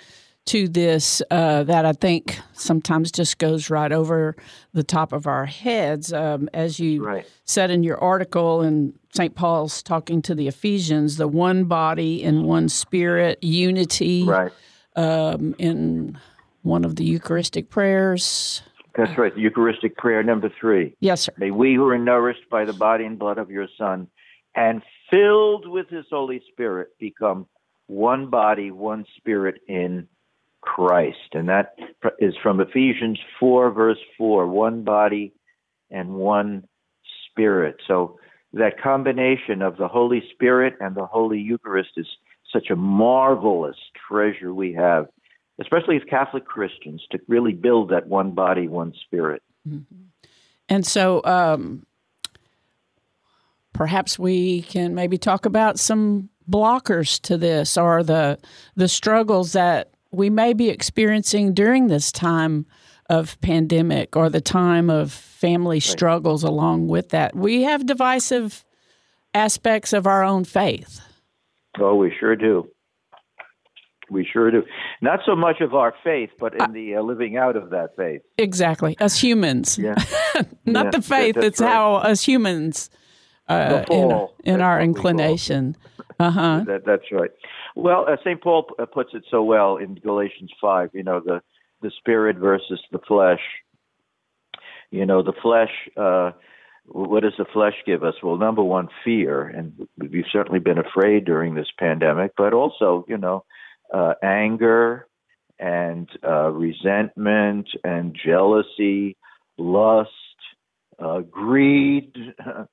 to 0.46 0.68
this 0.68 1.22
uh, 1.30 1.64
that 1.64 1.86
I 1.86 1.94
think 1.94 2.40
sometimes 2.54 3.12
just 3.12 3.38
goes 3.38 3.70
right 3.70 3.92
over 3.92 4.36
the 4.74 4.84
top 4.84 5.14
of 5.14 5.28
our 5.28 5.46
heads. 5.46 6.12
Um, 6.12 6.50
as 6.54 6.80
you 6.80 7.06
right. 7.06 7.28
said 7.46 7.70
in 7.70 7.84
your 7.84 7.98
article, 8.00 8.62
and 8.62 8.98
St. 9.14 9.36
Paul's 9.36 9.84
talking 9.84 10.22
to 10.24 10.34
the 10.34 10.48
Ephesians, 10.48 11.18
the 11.18 11.28
one 11.28 11.66
body 11.66 12.24
and 12.24 12.46
one 12.46 12.70
spirit, 12.70 13.44
unity. 13.44 14.24
Right. 14.24 14.52
Um, 14.96 15.56
in 15.58 16.18
one 16.64 16.84
of 16.84 16.98
the 16.98 17.06
Eucharistic 17.06 17.70
prayers, 17.70 18.62
that's 18.96 19.18
right. 19.18 19.34
The 19.34 19.42
Eucharistic 19.42 19.98
prayer 19.98 20.24
number 20.24 20.52
three. 20.60 20.96
Yes, 21.00 21.22
sir. 21.22 21.34
May 21.38 21.52
we 21.52 21.76
who 21.76 21.88
are 21.88 21.98
nourished 21.98 22.50
by 22.50 22.66
the 22.66 22.74
body 22.74 23.06
and 23.06 23.18
blood 23.18 23.38
of 23.38 23.50
your 23.50 23.68
Son 23.78 24.08
and 24.56 24.82
filled 25.10 25.68
with 25.68 25.90
his 25.90 26.06
Holy 26.10 26.42
Spirit 26.52 26.90
become 27.00 27.48
one 27.88 28.30
body, 28.30 28.72
one 28.72 29.06
spirit 29.18 29.62
in 29.68 30.08
Christ. 30.62 31.34
And 31.34 31.50
that 31.50 31.76
is 32.20 32.34
from 32.42 32.60
Ephesians 32.60 33.20
4, 33.40 33.72
verse 33.72 33.98
4 34.18 34.48
one 34.48 34.84
body 34.84 35.34
and 35.90 36.16
one 36.16 36.68
spirit. 37.30 37.78
So 37.88 38.20
that 38.54 38.82
combination 38.82 39.62
of 39.62 39.78
the 39.78 39.88
Holy 39.88 40.24
Spirit 40.34 40.76
and 40.80 40.96
the 40.96 41.06
Holy 41.06 41.40
Eucharist 41.40 41.92
is 41.98 42.08
such 42.52 42.70
a 42.70 42.76
marvelous 42.76 43.78
treasure 44.08 44.54
we 44.54 44.74
have, 44.74 45.08
especially 45.62 45.96
as 45.96 46.02
Catholic 46.10 46.46
Christians, 46.46 47.02
to 47.12 47.20
really 47.28 47.54
build 47.54 47.90
that 47.92 48.08
one 48.08 48.32
body, 48.32 48.68
one 48.68 48.94
spirit. 49.06 49.42
Mm-hmm. 49.68 49.96
And 50.68 50.86
so 50.86 51.22
um, 51.24 51.86
perhaps 53.74 54.20
we 54.20 54.64
can 54.64 54.96
maybe 54.96 55.18
talk 55.18 55.46
about 55.46 55.80
some 55.80 56.30
blockers 56.50 57.22
to 57.22 57.38
this 57.38 57.78
or 57.78 58.04
the 58.04 58.38
the 58.76 58.88
struggles 58.88 59.54
that 59.54 59.92
we 60.12 60.30
may 60.30 60.54
be 60.54 60.70
experiencing 60.70 61.54
during 61.54 61.88
this 61.88 62.12
time 62.12 62.66
of 63.10 63.40
pandemic 63.42 64.16
or 64.16 64.30
the 64.30 64.42
time 64.42 64.90
of 64.90 65.12
family 65.12 65.80
struggles 65.80 66.44
along 66.44 66.88
with 66.88 67.10
that. 67.10 67.36
We 67.36 67.64
have 67.64 67.86
divisive 67.86 68.66
aspects 69.34 69.94
of 69.94 70.08
our 70.08 70.24
own 70.24 70.44
faith. 70.44 71.02
Oh, 71.80 71.96
we 71.96 72.14
sure 72.20 72.36
do. 72.36 72.70
We 74.12 74.26
sure 74.26 74.52
do. 74.52 74.64
Not 75.02 75.22
so 75.26 75.36
much 75.36 75.62
of 75.62 75.74
our 75.74 75.94
faith, 76.04 76.32
but 76.40 76.54
in 76.54 76.74
the 76.74 76.96
uh, 76.98 77.02
living 77.02 77.38
out 77.38 77.56
of 77.56 77.70
that 77.70 77.96
faith. 77.96 78.22
Exactly. 78.38 78.96
As 79.00 79.18
humans. 79.20 79.78
Yeah. 79.78 79.96
Not 80.66 80.86
Yeah, 80.86 80.92
the 80.92 81.02
faith, 81.02 81.36
that- 81.36 81.46
it's 81.46 81.62
right. 81.62 81.72
how 81.72 81.96
us 81.96 82.22
humans 82.24 82.90
uh, 83.48 83.84
in, 83.90 83.96
in 84.02 84.12
our 84.12 84.20
what 84.20 84.30
we 84.42 84.46
fall. 84.46 84.82
inclination. 84.84 85.78
Uh 86.20 86.30
huh. 86.32 86.64
That, 86.68 86.86
that's 86.86 87.06
right. 87.12 87.32
Well, 87.76 88.06
uh, 88.08 88.18
St. 88.24 88.42
Paul 88.44 88.66
uh, 88.78 88.86
puts 88.86 89.12
it 89.14 89.24
so 89.32 89.44
well 89.44 89.78
in 89.78 89.96
Galatians 89.96 90.52
5, 90.60 90.90
you 90.94 91.04
know, 91.04 91.22
the, 91.22 91.42
the 91.82 91.90
spirit 91.98 92.36
versus 92.38 92.82
the 92.92 93.00
flesh. 93.08 93.40
You 94.92 95.06
know, 95.06 95.24
the 95.24 95.34
flesh, 95.42 95.72
uh, 95.96 96.32
what 96.86 97.24
does 97.24 97.34
the 97.38 97.46
flesh 97.46 97.76
give 97.86 98.04
us? 98.04 98.16
Well, 98.22 98.36
number 98.38 98.62
one, 98.64 98.90
fear. 99.06 99.44
And 99.48 99.88
we've 99.98 100.26
certainly 100.32 100.60
been 100.60 100.78
afraid 100.78 101.24
during 101.24 101.56
this 101.56 101.70
pandemic, 101.80 102.34
but 102.36 102.54
also, 102.54 103.06
you 103.08 103.18
know, 103.18 103.46
uh, 103.94 104.14
anger 104.24 105.08
and 105.60 106.10
uh, 106.28 106.50
resentment 106.50 107.68
and 107.84 108.18
jealousy, 108.26 109.16
lust, 109.58 110.10
uh, 111.00 111.20
greed, 111.20 112.14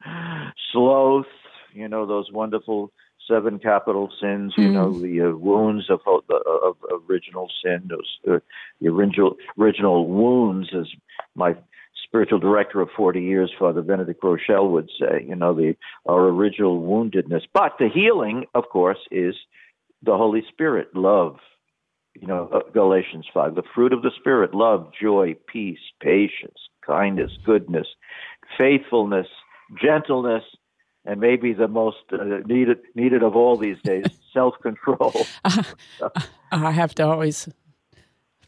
sloth, 0.73 1.27
you 1.73 1.89
know, 1.89 2.07
those 2.07 2.31
wonderful 2.33 2.93
seven 3.29 3.59
capital 3.59 4.11
sins, 4.21 4.55
you 4.57 4.71
know, 4.71 4.91
the 4.99 5.21
uh, 5.21 5.37
wounds 5.37 5.91
of, 5.91 6.01
of, 6.07 6.23
of 6.29 6.77
original 7.09 7.49
sin, 7.63 7.89
those 7.89 8.19
uh, 8.31 8.39
the 8.81 8.89
original 8.89 9.37
original 9.59 10.09
wounds, 10.09 10.71
as 10.75 10.87
my 11.35 11.55
spiritual 12.05 12.39
director 12.39 12.81
of 12.81 12.89
40 12.97 13.21
years, 13.21 13.53
Father 13.59 13.83
Benedict 13.83 14.23
Groeschel, 14.23 14.71
would 14.71 14.89
say, 14.99 15.25
you 15.29 15.37
know, 15.37 15.55
the 15.55 15.77
our 16.07 16.29
original 16.29 16.81
woundedness. 16.81 17.43
But 17.53 17.75
the 17.79 17.89
healing, 17.93 18.47
of 18.55 18.65
course, 18.71 18.99
is 19.11 19.35
the 20.03 20.17
Holy 20.17 20.43
Spirit, 20.49 20.89
love. 20.95 21.37
You 22.15 22.27
know, 22.27 22.49
uh, 22.53 22.71
Galatians 22.73 23.27
5, 23.33 23.55
the 23.55 23.63
fruit 23.75 23.93
of 23.93 24.03
the 24.03 24.11
Spirit, 24.19 24.53
love, 24.53 24.91
joy, 25.01 25.37
peace, 25.47 25.79
patience, 26.03 26.59
kindness, 26.85 27.31
goodness, 27.45 27.87
faithfulness, 28.57 29.29
gentleness, 29.81 30.43
and 31.05 31.21
maybe 31.21 31.53
the 31.53 31.69
most 31.69 31.99
uh, 32.13 32.25
needed 32.47 32.79
needed 32.95 33.23
of 33.23 33.37
all 33.37 33.57
these 33.57 33.77
days, 33.85 34.05
self-control. 34.33 35.27
I 36.53 36.71
have 36.73 36.95
to 36.97 37.07
always. 37.07 37.49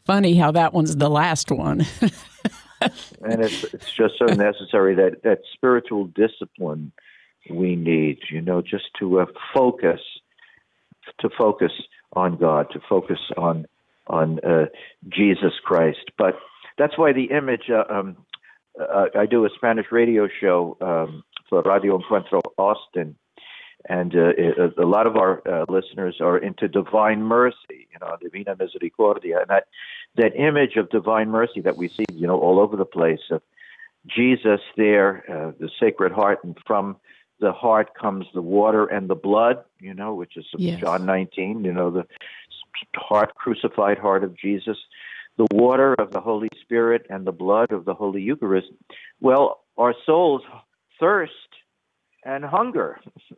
Funny 0.03 0.35
how 0.35 0.51
that 0.51 0.73
one's 0.73 0.95
the 0.95 1.09
last 1.09 1.51
one. 1.51 1.85
and 2.81 3.41
it's 3.41 3.63
it's 3.65 3.91
just 3.93 4.15
so 4.17 4.25
necessary 4.25 4.95
that 4.95 5.21
that 5.23 5.39
spiritual 5.53 6.05
discipline 6.05 6.91
we 7.49 7.75
need 7.75 8.19
you 8.29 8.41
know 8.41 8.61
just 8.61 8.85
to 8.99 9.19
uh, 9.19 9.25
focus 9.53 9.99
to 11.19 11.29
focus 11.37 11.71
on 12.13 12.37
god 12.37 12.67
to 12.71 12.79
focus 12.89 13.19
on 13.37 13.65
on 14.07 14.39
uh, 14.39 14.65
jesus 15.09 15.53
christ. 15.63 16.11
But 16.17 16.35
that's 16.77 16.97
why 16.97 17.13
the 17.13 17.25
image 17.25 17.69
uh, 17.69 17.83
um, 17.93 18.17
uh, 18.79 19.05
i 19.17 19.25
do 19.25 19.45
a 19.45 19.49
spanish 19.55 19.87
radio 19.91 20.27
show 20.39 20.77
um, 20.81 21.23
for 21.49 21.61
radio 21.61 21.97
encuentro 21.97 22.41
austin. 22.57 23.15
And 23.89 24.15
uh, 24.15 24.33
it- 24.37 24.77
a 24.77 24.85
lot 24.85 25.07
of 25.07 25.15
our 25.17 25.41
uh, 25.47 25.65
listeners 25.67 26.17
are 26.21 26.37
into 26.37 26.67
divine 26.67 27.23
mercy, 27.23 27.87
you 27.91 27.97
know, 27.99 28.15
Divina 28.21 28.55
Misericordia, 28.55 29.39
and 29.39 29.47
that 29.49 29.65
that 30.15 30.35
image 30.35 30.75
of 30.75 30.89
divine 30.91 31.29
mercy 31.29 31.61
that 31.61 31.77
we 31.77 31.87
see, 31.87 32.05
you 32.13 32.27
know, 32.27 32.37
all 32.39 32.59
over 32.59 32.75
the 32.77 32.85
place 32.85 33.21
of 33.31 33.41
Jesus 34.07 34.59
there, 34.77 35.23
uh, 35.29 35.51
the 35.59 35.69
Sacred 35.79 36.11
Heart, 36.11 36.43
and 36.43 36.55
from 36.67 36.97
the 37.41 37.51
heart 37.51 37.95
comes 37.99 38.25
the 38.33 38.41
water 38.41 38.85
and 38.85 39.09
the 39.09 39.15
blood, 39.15 39.63
you 39.79 39.93
know, 39.93 40.13
which 40.13 40.37
is 40.37 40.45
Yes. 40.57 40.79
John 40.79 41.05
19, 41.05 41.65
you 41.65 41.73
know, 41.73 41.89
the 41.89 42.05
heart, 42.95 43.35
crucified 43.35 43.97
heart 43.97 44.23
of 44.23 44.37
Jesus, 44.37 44.77
the 45.37 45.47
water 45.51 45.95
of 45.95 46.11
the 46.11 46.21
Holy 46.21 46.49
Spirit, 46.61 47.07
and 47.09 47.25
the 47.25 47.31
blood 47.31 47.71
of 47.71 47.85
the 47.85 47.95
Holy 47.95 48.21
Eucharist. 48.21 48.67
Well, 49.19 49.63
our 49.77 49.95
souls 50.05 50.43
thirst 50.99 51.33
and 52.23 52.45
hunger. 52.45 52.99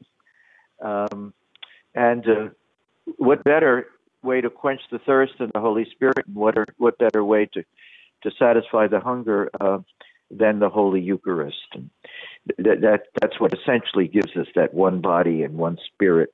Um, 0.81 1.33
and 1.95 2.27
uh, 2.27 2.49
what 3.15 3.41
better 3.45 3.87
way 4.21 4.41
to 4.41 4.49
quench 4.49 4.81
the 4.91 4.99
thirst 4.99 5.33
than 5.39 5.49
the 5.53 5.61
Holy 5.61 5.87
Spirit? 5.91 6.25
And 6.27 6.35
what 6.35 6.57
are, 6.57 6.65
what 6.77 6.97
better 6.97 7.23
way 7.23 7.45
to 7.53 7.63
to 8.23 8.31
satisfy 8.37 8.87
the 8.87 8.99
hunger 8.99 9.49
uh, 9.61 9.79
than 10.29 10.59
the 10.59 10.69
Holy 10.69 11.01
Eucharist? 11.01 11.57
And 11.73 11.89
that, 12.57 12.81
that 12.81 13.01
that's 13.19 13.39
what 13.39 13.53
essentially 13.53 14.07
gives 14.07 14.35
us 14.35 14.47
that 14.55 14.73
one 14.73 15.01
body 15.01 15.43
and 15.43 15.55
one 15.55 15.77
spirit 15.93 16.33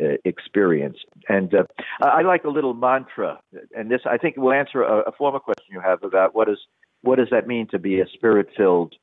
uh, 0.00 0.14
experience. 0.24 0.98
And 1.28 1.54
uh, 1.54 1.64
I 2.00 2.22
like 2.22 2.44
a 2.44 2.50
little 2.50 2.74
mantra, 2.74 3.40
and 3.76 3.90
this 3.90 4.02
I 4.06 4.18
think 4.18 4.36
will 4.36 4.52
answer 4.52 4.82
a, 4.82 5.00
a 5.08 5.12
former 5.12 5.40
question 5.40 5.66
you 5.70 5.80
have 5.80 6.02
about 6.02 6.34
what 6.34 6.48
is 6.48 6.58
what 7.02 7.16
does 7.16 7.28
that 7.30 7.46
mean 7.46 7.68
to 7.68 7.78
be 7.78 8.00
a 8.00 8.06
spirit-filled 8.08 8.94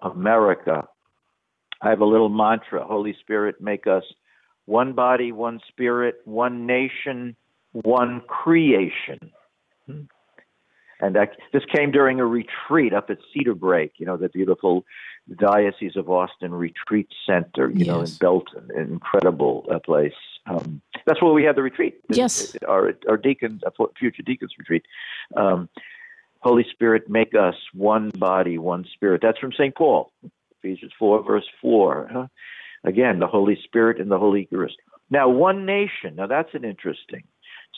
America. 0.00 0.86
I 1.80 1.90
have 1.90 2.00
a 2.00 2.04
little 2.06 2.28
mantra 2.28 2.84
Holy 2.84 3.16
Spirit, 3.20 3.60
make 3.60 3.86
us 3.86 4.04
one 4.64 4.92
body, 4.92 5.32
one 5.32 5.60
spirit, 5.68 6.16
one 6.24 6.66
nation, 6.66 7.36
one 7.72 8.20
creation. 8.26 9.30
And 11.00 11.14
that, 11.14 11.36
this 11.52 11.62
came 11.64 11.90
during 11.90 12.18
a 12.18 12.26
retreat 12.26 12.92
up 12.92 13.08
at 13.10 13.18
Cedarbrake, 13.34 13.92
you 13.98 14.06
know, 14.06 14.16
the 14.16 14.28
beautiful 14.28 14.84
Diocese 15.36 15.96
of 15.96 16.10
Austin 16.10 16.52
Retreat 16.52 17.08
Center, 17.26 17.70
you 17.70 17.84
know, 17.84 18.00
in 18.00 18.10
Belton, 18.20 18.68
an 18.74 18.90
incredible 18.90 19.66
uh, 19.72 19.78
place. 19.78 20.14
Um, 20.46 20.80
that's 21.06 21.22
where 21.22 21.32
we 21.32 21.44
had 21.44 21.56
the 21.56 21.62
retreat. 21.62 22.00
Yes. 22.08 22.56
Our, 22.66 22.94
our 23.08 23.16
deacons, 23.16 23.62
our 23.64 23.88
future 23.98 24.22
deacons 24.22 24.52
retreat. 24.58 24.84
Um, 25.36 25.68
Holy 26.40 26.64
Spirit, 26.70 27.08
make 27.08 27.34
us 27.34 27.54
one 27.74 28.10
body, 28.10 28.58
one 28.58 28.84
spirit. 28.94 29.20
That's 29.22 29.38
from 29.38 29.52
St. 29.52 29.74
Paul, 29.74 30.12
Ephesians 30.58 30.92
4, 30.98 31.24
verse 31.24 31.46
4. 31.60 32.10
Huh? 32.12 32.26
Again, 32.84 33.18
the 33.18 33.26
Holy 33.26 33.58
Spirit 33.64 34.00
and 34.00 34.10
the 34.10 34.18
Holy 34.18 34.48
Eucharist. 34.50 34.76
Now, 35.10 35.28
one 35.28 35.66
nation. 35.66 36.16
Now, 36.16 36.26
that's 36.26 36.54
an 36.54 36.64
interesting. 36.64 37.24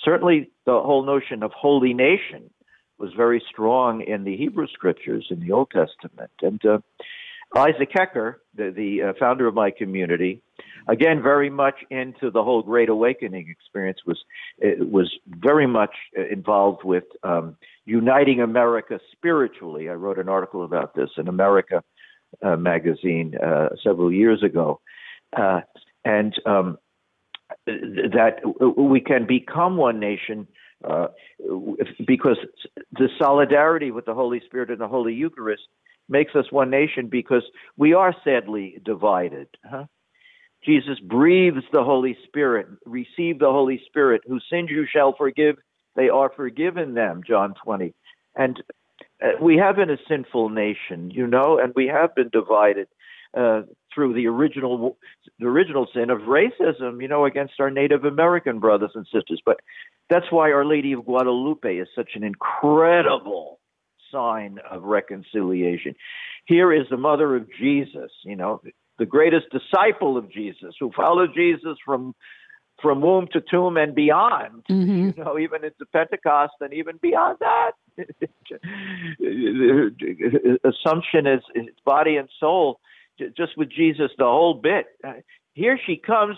Certainly, 0.05 0.51
the 0.67 0.81
whole 0.81 1.05
notion 1.05 1.43
of 1.43 1.53
holy 1.53 1.95
nation 1.95 2.51
was 3.01 3.13
very 3.17 3.43
strong 3.51 4.03
in 4.03 4.25
the 4.25 4.37
Hebrew 4.37 4.67
scriptures 4.69 5.27
in 5.31 5.41
the 5.41 5.53
Old 5.53 5.71
Testament. 5.71 6.31
And 6.43 6.65
uh, 6.65 6.79
Isaac 7.57 7.91
Hecker, 7.93 8.43
the, 8.55 8.71
the 8.71 9.09
uh, 9.09 9.13
founder 9.19 9.47
of 9.49 9.55
my 9.55 9.71
community, 9.71 10.43
again 10.87 11.23
very 11.23 11.51
much 11.51 11.77
into 11.91 12.31
the 12.31 12.43
whole 12.43 12.63
Great 12.63 12.89
Awakening 12.89 13.49
experience, 13.49 13.99
was 14.07 14.19
was 14.61 15.11
very 15.27 15.67
much 15.67 15.95
uh, 16.17 16.27
involved 16.27 16.85
with 16.85 17.05
um, 17.25 17.57
uniting 17.87 18.41
America 18.41 19.01
spiritually. 19.11 19.89
I 19.89 19.95
wrote 19.95 20.19
an 20.19 20.29
article 20.29 20.65
about 20.65 20.95
this 20.95 21.11
in 21.17 21.27
America 21.27 21.83
uh, 22.43 22.57
magazine 22.57 23.35
uh, 23.37 23.71
several 23.83 24.13
years 24.13 24.43
ago, 24.43 24.81
uh, 25.37 25.63
and 26.05 26.33
um, 26.47 26.79
th- 27.67 27.81
that 28.13 28.41
we 28.77 29.01
can 29.01 29.27
become 29.27 29.77
one 29.77 29.99
nation 29.99 30.47
uh, 30.89 31.09
because 32.07 32.39
the 32.93 33.09
solidarity 33.19 33.91
with 33.91 34.07
the 34.07 34.15
Holy 34.15 34.41
Spirit 34.47 34.71
and 34.71 34.81
the 34.81 34.89
Holy 34.89 35.15
Eucharist 35.15 35.63
makes 36.09 36.35
us 36.35 36.47
one 36.51 36.71
nation 36.71 37.09
because 37.09 37.45
we 37.77 37.93
are 37.95 38.15
sadly 38.25 38.81
divided. 38.85 39.49
Huh? 39.65 39.85
Jesus 40.65 40.99
breathes 41.01 41.65
the 41.73 41.85
Holy 41.85 42.17
Spirit. 42.27 42.67
Receive 42.85 43.39
the 43.39 43.51
Holy 43.51 43.81
Spirit. 43.87 44.23
Whose 44.27 44.45
sins 44.51 44.69
you 44.71 44.87
shall 44.91 45.15
forgive, 45.17 45.57
they 45.97 46.09
are 46.09 46.31
forgiven 46.35 46.95
them. 46.95 47.23
John 47.27 47.55
20. 47.65 47.95
And 48.37 48.63
uh, 49.23 49.29
we 49.41 49.57
have 49.57 49.77
been 49.77 49.91
a 49.91 49.99
sinful 50.09 50.51
nation, 50.51 51.11
you 51.11 51.27
know, 51.27 51.59
and 51.59 51.73
we 51.75 51.87
have 51.87 52.15
been 52.15 52.31
divided. 52.31 52.89
Uh, 53.37 53.63
through 53.95 54.15
the 54.15 54.27
original 54.27 54.97
the 55.39 55.47
original 55.47 55.87
sin 55.95 56.11
of 56.11 56.21
racism, 56.21 57.01
you 57.01 57.09
know, 57.09 57.25
against 57.25 57.55
our 57.61 57.71
Native 57.71 58.05
American 58.05 58.59
brothers 58.59 58.91
and 58.95 59.07
sisters. 59.07 59.41
But 59.45 59.61
that's 60.11 60.31
why 60.31 60.53
Our 60.53 60.65
Lady 60.65 60.93
of 60.93 61.05
Guadalupe 61.05 61.77
is 61.77 61.89
such 61.95 62.11
an 62.15 62.25
incredible 62.25 63.61
sign 64.13 64.59
of 64.71 64.83
reconciliation. 64.83 65.95
Here 66.47 66.73
is 66.73 66.87
the 66.91 66.97
mother 66.97 67.37
of 67.37 67.47
Jesus, 67.59 68.11
you 68.25 68.37
know, 68.37 68.61
the 68.99 69.07
greatest 69.07 69.47
disciple 69.51 70.17
of 70.17 70.31
Jesus, 70.31 70.75
who 70.79 70.91
followed 70.95 71.31
Jesus 71.35 71.77
from 71.85 72.15
from 72.83 73.03
womb 73.03 73.29
to 73.33 73.43
tomb 73.43 73.77
and 73.77 73.95
beyond. 73.95 74.65
Mm-hmm. 74.71 75.19
You 75.19 75.25
know, 75.25 75.39
even 75.39 75.65
into 75.65 75.85
Pentecost 75.93 76.55
and 76.61 76.73
even 76.73 76.97
beyond 77.01 77.39
that. 77.41 77.73
Assumption 80.65 81.27
is, 81.27 81.43
is 81.55 81.67
body 81.85 82.17
and 82.17 82.29
soul, 82.39 82.81
just 83.37 83.57
with 83.57 83.71
Jesus 83.71 84.11
the 84.17 84.25
whole 84.25 84.55
bit. 84.55 84.87
Uh, 85.07 85.15
here 85.53 85.79
she 85.85 85.97
comes. 85.97 86.37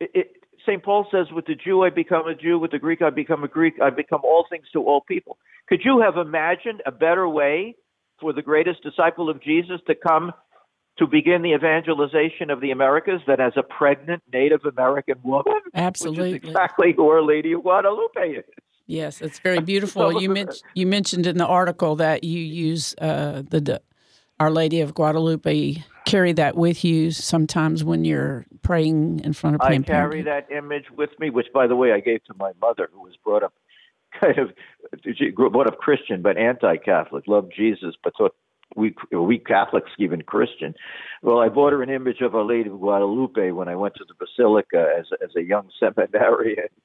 It, 0.00 0.10
it, 0.14 0.36
St. 0.66 0.82
Paul 0.82 1.06
says, 1.10 1.26
with 1.32 1.46
the 1.46 1.54
Jew 1.54 1.82
I 1.82 1.90
become 1.90 2.26
a 2.26 2.34
Jew, 2.34 2.58
with 2.58 2.70
the 2.70 2.78
Greek 2.78 3.02
I 3.02 3.10
become 3.10 3.44
a 3.44 3.48
Greek, 3.48 3.74
I 3.82 3.90
become 3.90 4.20
all 4.24 4.46
things 4.48 4.66
to 4.72 4.82
all 4.82 5.02
people. 5.02 5.38
Could 5.68 5.80
you 5.84 6.00
have 6.00 6.16
imagined 6.16 6.82
a 6.86 6.92
better 6.92 7.28
way 7.28 7.76
for 8.20 8.32
the 8.32 8.42
greatest 8.42 8.82
disciple 8.82 9.28
of 9.28 9.42
Jesus 9.42 9.80
to 9.86 9.94
come 9.94 10.32
to 10.98 11.06
begin 11.06 11.42
the 11.42 11.52
evangelization 11.52 12.50
of 12.50 12.60
the 12.60 12.70
Americas 12.70 13.20
than 13.26 13.40
as 13.40 13.52
a 13.56 13.62
pregnant 13.62 14.22
Native 14.32 14.64
American 14.64 15.16
woman? 15.22 15.60
Absolutely. 15.74 16.34
Which 16.34 16.44
is 16.44 16.48
exactly 16.50 16.94
who 16.96 17.08
Our 17.08 17.22
Lady 17.22 17.52
of 17.52 17.62
Guadalupe 17.62 18.20
is. 18.20 18.44
Yes, 18.86 19.20
it's 19.20 19.38
very 19.38 19.60
beautiful. 19.72 20.20
you, 20.20 20.30
men- 20.30 20.48
you 20.74 20.86
mentioned 20.86 21.26
in 21.26 21.38
the 21.38 21.46
article 21.46 21.96
that 21.96 22.24
you 22.24 22.40
use 22.40 22.94
uh, 23.00 23.42
the 23.48 23.80
Our 24.38 24.50
Lady 24.50 24.80
of 24.80 24.94
Guadalupe. 24.94 25.76
Carry 26.04 26.32
that 26.32 26.56
with 26.56 26.84
you 26.84 27.10
sometimes 27.10 27.82
when 27.82 28.04
you're 28.04 28.44
praying 28.62 29.20
in 29.20 29.32
front 29.32 29.56
of 29.56 29.62
I 29.62 29.78
carry 29.78 30.22
that 30.22 30.50
image 30.50 30.90
with 30.96 31.10
me, 31.18 31.30
which, 31.30 31.46
by 31.52 31.66
the 31.66 31.76
way, 31.76 31.92
I 31.92 32.00
gave 32.00 32.24
to 32.24 32.34
my 32.38 32.52
mother, 32.60 32.88
who 32.92 33.00
was 33.02 33.14
brought 33.24 33.42
up 33.42 33.54
kind 34.20 34.38
of 34.38 34.50
she 35.16 35.30
grew 35.30 35.50
brought 35.50 35.66
up 35.66 35.78
Christian 35.78 36.22
but 36.22 36.36
anti-Catholic, 36.36 37.26
loved 37.26 37.52
Jesus, 37.56 37.94
but 38.02 38.12
thought 38.16 38.34
we 38.76 38.94
we 39.12 39.38
Catholics 39.38 39.90
even 39.98 40.22
Christian. 40.22 40.74
Well, 41.22 41.38
I 41.38 41.48
bought 41.48 41.72
her 41.72 41.82
an 41.82 41.90
image 41.90 42.20
of 42.20 42.34
Our 42.34 42.44
Lady 42.44 42.70
of 42.70 42.78
Guadalupe 42.78 43.50
when 43.50 43.68
I 43.68 43.76
went 43.76 43.94
to 43.96 44.04
the 44.06 44.14
Basilica 44.14 44.86
as 44.98 45.06
as 45.22 45.30
a 45.36 45.42
young 45.42 45.68
seminarian. 45.78 46.68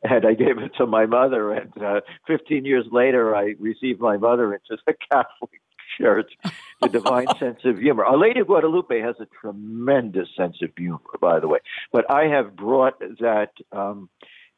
And 0.00 0.24
I 0.24 0.34
gave 0.34 0.58
it 0.58 0.70
to 0.78 0.86
my 0.86 1.06
mother, 1.06 1.50
and 1.50 1.72
uh, 1.82 2.02
15 2.28 2.64
years 2.64 2.84
later, 2.92 3.34
I 3.34 3.56
received 3.58 3.98
my 3.98 4.16
mother 4.16 4.54
into 4.54 4.80
the 4.86 4.94
Catholic 5.10 5.60
Church. 5.98 6.32
The 6.80 6.88
divine 6.88 7.26
sense 7.38 7.60
of 7.64 7.78
humor. 7.78 8.04
Our 8.04 8.18
Lady 8.18 8.40
of 8.40 8.46
Guadalupe 8.46 9.00
has 9.00 9.16
a 9.20 9.26
tremendous 9.40 10.28
sense 10.36 10.56
of 10.62 10.70
humor, 10.76 10.98
by 11.20 11.40
the 11.40 11.48
way. 11.48 11.58
But 11.92 12.10
I 12.10 12.24
have 12.28 12.56
brought 12.56 12.98
that 13.00 13.50
um, 13.72 14.08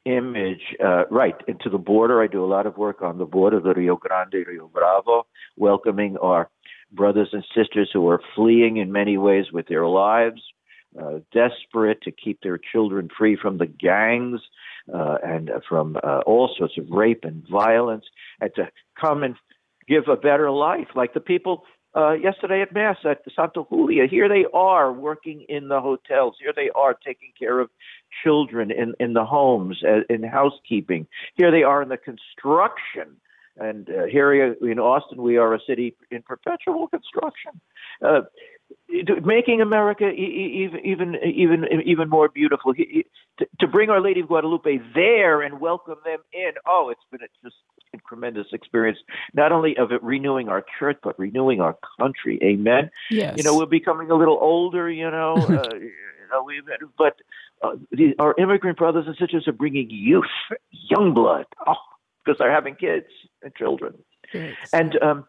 image 0.05 0.63
uh, 0.85 1.07
right 1.11 1.37
into 1.49 1.69
the 1.71 1.79
border. 1.79 2.23
I 2.23 2.27
do 2.27 2.45
a 2.45 2.47
lot 2.47 2.67
of 2.67 2.77
work 2.77 3.03
on 3.03 3.19
the 3.19 3.27
border, 3.27 3.61
the 3.61 3.75
Rio 3.75 3.97
Grande, 3.97 4.47
Rio 4.47 4.69
Bravo, 4.69 5.27
welcoming 5.57 6.17
our 6.19 6.49
brothers 6.93 7.29
and 7.33 7.45
sisters 7.55 7.91
who 7.93 8.09
are 8.09 8.21
fleeing 8.35 8.79
in 8.79 8.93
many 8.93 9.17
ways 9.17 9.47
with 9.53 9.69
their 9.69 9.87
lives, 9.87 10.43
uh, 11.01 11.21
desperate 11.33 12.03
to 12.03 12.11
keep 12.11 12.41
their 12.43 12.59
children 12.59 13.09
free 13.17 13.37
from 13.41 13.59
the 13.59 13.67
gangs 13.67 14.41
uh, 14.93 15.19
and 15.23 15.51
from 15.69 15.97
uh, 16.03 16.21
all 16.27 16.53
sorts 16.59 16.77
of 16.79 16.91
rape 16.91 17.25
and 17.25 17.47
violence, 17.49 18.05
and 18.41 18.51
to 18.57 18.69
come 19.01 19.23
and 19.23 19.37
give 19.91 20.05
a 20.09 20.17
better 20.17 20.51
life, 20.51 20.89
like 20.95 21.13
the 21.13 21.21
people 21.21 21.65
uh, 21.97 22.13
yesterday 22.13 22.63
at 22.63 22.73
Mass 22.73 22.97
at 23.05 23.19
Santa 23.35 23.65
Julia. 23.69 24.07
Here 24.09 24.29
they 24.29 24.45
are 24.55 24.93
working 24.93 25.45
in 25.49 25.69
the 25.69 25.81
hotels. 25.81 26.37
Here 26.41 26.53
they 26.55 26.71
are 26.75 26.95
taking 26.95 27.33
care 27.37 27.59
of 27.59 27.69
children 28.23 28.71
in, 28.71 28.95
in 29.01 29.13
the 29.15 29.25
homes, 29.25 29.83
uh, 29.85 30.03
in 30.09 30.23
housekeeping. 30.23 31.07
Here 31.35 31.51
they 31.51 31.65
are 31.65 31.83
in 31.83 31.89
the 31.89 31.97
construction. 31.97 33.17
And 33.57 33.91
uh, 33.91 34.07
here 34.11 34.33
in 34.33 34.79
Austin, 34.79 35.21
we 35.21 35.37
are 35.37 35.53
a 35.55 35.61
city 35.67 35.97
in 36.11 36.23
perpetual 36.23 36.87
construction. 36.89 37.61
Uh, 38.01 38.21
making 39.25 39.61
America 39.61 40.09
even 40.09 40.81
even 40.85 41.17
even 41.25 41.65
even 41.85 42.09
more 42.09 42.29
beautiful. 42.29 42.73
To 42.75 43.69
bring 43.69 43.91
Our 43.91 44.01
Lady 44.01 44.21
of 44.21 44.29
Guadalupe 44.29 44.79
there 44.95 45.43
and 45.43 45.61
welcome 45.61 45.97
them 46.05 46.21
in. 46.33 46.53
Oh, 46.67 46.91
it's 46.91 47.01
been 47.11 47.21
just 47.43 47.57
tremendous 48.09 48.47
experience, 48.53 48.99
not 49.35 49.53
only 49.53 49.77
of 49.77 49.93
it 49.93 50.03
renewing 50.03 50.49
our 50.49 50.65
church, 50.79 50.99
but 51.03 51.19
renewing 51.19 51.61
our 51.61 51.77
country. 51.99 52.39
Amen. 52.43 52.91
Yes. 53.11 53.35
You 53.37 53.43
know, 53.43 53.57
we're 53.57 53.67
becoming 53.67 54.11
a 54.11 54.15
little 54.15 54.39
older. 54.41 54.91
You 54.91 55.11
know, 55.11 55.35
uh, 55.37 55.75
you 55.77 55.93
know, 56.31 56.43
we've, 56.45 56.63
but 56.97 57.17
uh, 57.63 57.77
the, 57.91 58.15
our 58.19 58.35
immigrant 58.39 58.79
brothers 58.79 59.05
and 59.07 59.17
sisters 59.17 59.47
are 59.47 59.53
bringing 59.53 59.89
youth, 59.91 60.25
young 60.71 61.15
blood. 61.15 61.47
Oh, 61.67 61.75
because 62.25 62.39
they're 62.39 62.53
having 62.53 62.75
kids 62.75 63.07
and 63.43 63.55
children. 63.55 63.95
And 64.73 65.01
um, 65.03 65.25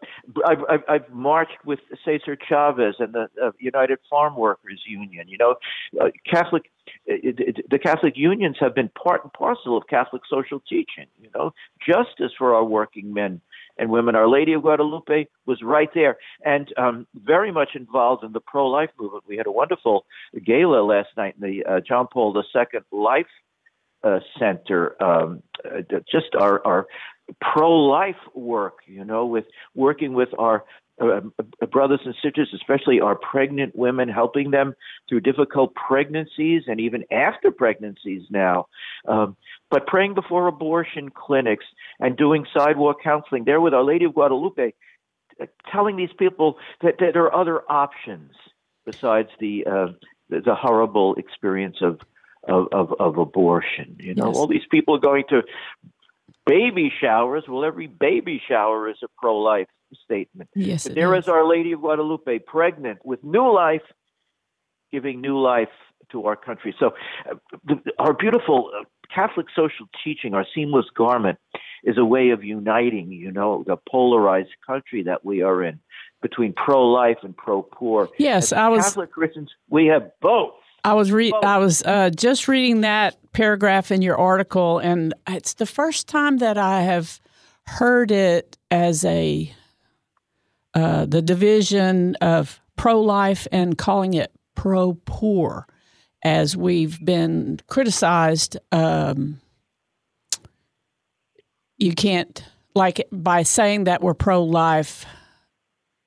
I've, 0.46 0.84
I've, 0.88 1.10
marched 1.10 1.66
with 1.66 1.80
Cesar 2.06 2.38
Chavez 2.48 2.96
and 3.00 3.14
the 3.14 3.28
uh, 3.42 3.52
United 3.60 4.00
Farm 4.10 4.36
Workers 4.36 4.82
Union. 4.88 5.28
You 5.28 5.38
know, 5.38 5.56
uh, 6.00 6.10
Catholic, 6.30 6.72
it, 7.06 7.66
the 7.70 7.80
Catholic 7.80 8.14
unions 8.16 8.58
have 8.60 8.76
been 8.76 8.90
part 8.90 9.24
and 9.24 9.34
parcel 9.34 9.78
of 9.78 9.84
Catholic 9.88 10.22
social 10.30 10.60
teaching. 10.60 11.08
You 11.20 11.30
know, 11.36 11.54
justice 11.86 12.32
for 12.38 12.56
our 12.56 12.64
working 12.64 13.14
men 13.14 13.42
and 13.78 13.90
women. 13.90 14.16
Our 14.16 14.28
Lady 14.28 14.54
of 14.54 14.62
Guadalupe 14.62 15.28
was 15.46 15.62
right 15.64 15.90
there 15.94 16.18
and 16.46 16.72
um, 16.78 17.08
very 17.16 17.52
much 17.52 17.70
involved 17.76 18.24
in 18.24 18.32
the 18.32 18.40
pro-life 18.40 18.90
movement. 19.00 19.24
We 19.28 19.38
had 19.38 19.48
a 19.48 19.52
wonderful 19.52 20.06
gala 20.46 20.84
last 20.84 21.10
night 21.18 21.36
in 21.42 21.50
the 21.50 21.66
uh, 21.66 21.80
John 21.80 22.08
Paul 22.12 22.36
II 22.38 22.80
Life 22.92 23.26
uh, 24.04 24.20
Center. 24.40 25.02
Um, 25.02 25.44
uh, 25.66 25.82
just 26.12 26.36
our, 26.40 26.66
our 26.66 26.88
pro-life 27.40 28.16
work, 28.34 28.80
you 28.88 29.06
know, 29.06 29.26
with 29.26 29.46
working 29.76 30.14
with 30.14 30.30
our 30.38 30.64
uh, 31.02 31.22
brothers 31.72 32.02
and 32.06 32.14
sisters, 32.24 32.50
especially 32.54 33.00
our 33.02 33.16
pregnant 33.16 33.76
women, 33.76 34.08
helping 34.10 34.52
them 34.52 34.74
through 35.10 35.20
difficult 35.22 35.74
pregnancies 35.74 36.64
and 36.68 36.80
even 36.80 37.04
after 37.12 37.50
pregnancies 37.50 38.22
now. 38.30 38.68
Um, 39.08 39.36
but 39.72 39.88
praying 39.88 40.14
before 40.14 40.48
abortion 40.48 41.10
clinics 41.10 41.66
and 42.00 42.16
doing 42.18 42.46
sidewalk 42.56 42.98
counseling 43.04 43.46
there 43.46 43.62
with 43.62 43.74
Our 43.74 43.84
Lady 43.84 44.06
of 44.06 44.14
Guadalupe, 44.14 44.74
uh, 45.42 45.46
telling 45.72 45.96
these 45.96 46.14
people 46.20 46.58
that, 46.82 46.96
that 47.00 47.14
there 47.14 47.24
are 47.24 47.36
other 47.36 47.62
options 47.70 48.32
besides 48.86 49.30
the 49.40 49.66
uh, 49.66 49.88
the 50.30 50.56
horrible 50.56 51.16
experience 51.16 51.78
of 51.82 52.00
of, 52.48 52.68
of, 52.72 52.94
of 53.00 53.18
abortion. 53.18 53.96
You 54.00 54.16
know, 54.16 54.28
Yes. 54.28 54.36
all 54.38 54.48
these 54.48 54.66
people 54.70 54.96
are 54.96 55.00
going 55.00 55.24
to 55.30 55.42
baby 56.46 56.92
showers. 57.02 57.44
Well, 57.48 57.64
every 57.66 57.88
baby 57.88 58.42
shower 58.48 58.90
is 58.90 58.98
a 59.04 59.08
pro 59.18 59.38
life 59.38 59.68
statement. 60.04 60.50
Yes, 60.56 60.86
there 60.86 61.14
is. 61.16 61.26
is 61.26 61.30
Our 61.30 61.48
Lady 61.48 61.72
of 61.74 61.82
Guadalupe, 61.82 62.40
pregnant 62.40 63.00
with 63.06 63.24
new 63.24 63.52
life, 63.54 63.82
giving 64.92 65.22
new 65.22 65.40
life 65.40 65.70
to 66.12 66.26
our 66.26 66.36
country. 66.36 66.76
So, 66.80 66.92
uh, 67.30 67.36
the, 67.66 67.76
our 68.00 68.14
beautiful 68.14 68.72
uh, 68.78 68.84
Catholic 69.14 69.48
social 69.56 69.88
teaching, 70.04 70.34
our 70.34 70.46
seamless 70.56 70.86
garment, 70.96 71.38
is 71.84 71.98
a 71.98 72.06
way 72.06 72.30
of 72.30 72.44
uniting, 72.44 73.12
you 73.12 73.32
know, 73.32 73.64
the 73.66 73.78
polarized 73.90 74.52
country 74.66 75.04
that 75.04 75.26
we 75.26 75.42
are 75.42 75.64
in 75.64 75.80
between 76.22 76.54
pro 76.54 76.88
life 76.90 77.18
and 77.24 77.36
pro 77.36 77.64
poor. 77.64 78.10
Yes, 78.18 78.52
As 78.52 78.54
I 78.54 78.68
was- 78.70 78.84
Catholic 78.84 79.12
Christians, 79.12 79.52
we 79.70 79.88
have 79.88 80.12
both. 80.22 80.54
I 80.84 80.94
was 80.94 81.12
re- 81.12 81.34
I 81.44 81.58
was 81.58 81.84
uh, 81.84 82.10
just 82.10 82.48
reading 82.48 82.82
that 82.82 83.18
paragraph 83.34 83.92
in 83.92 84.02
your 84.02 84.18
article, 84.18 84.80
and 84.80 85.14
it's 85.28 85.54
the 85.54 85.66
first 85.66 86.08
time 86.08 86.38
that 86.38 86.58
I 86.58 86.82
have 86.82 87.20
heard 87.66 88.12
it 88.12 88.58
as 88.70 89.06
a 89.06 89.54
uh, 90.74 91.06
the 91.06 91.22
division 91.22 92.16
of 92.16 92.60
pro 92.76 93.02
life 93.02 93.48
and 93.52 93.78
calling 93.78 94.14
it 94.16 94.32
pro 94.56 94.98
poor, 95.06 95.68
as 96.24 96.58
we've 96.58 97.04
been 97.04 97.60
criticized. 97.68 98.58
Um, 98.72 99.40
you 101.78 101.94
can't 101.94 102.44
like 102.74 103.08
by 103.12 103.44
saying 103.44 103.84
that 103.84 104.02
we're 104.02 104.14
pro 104.14 104.44
life 104.44 105.06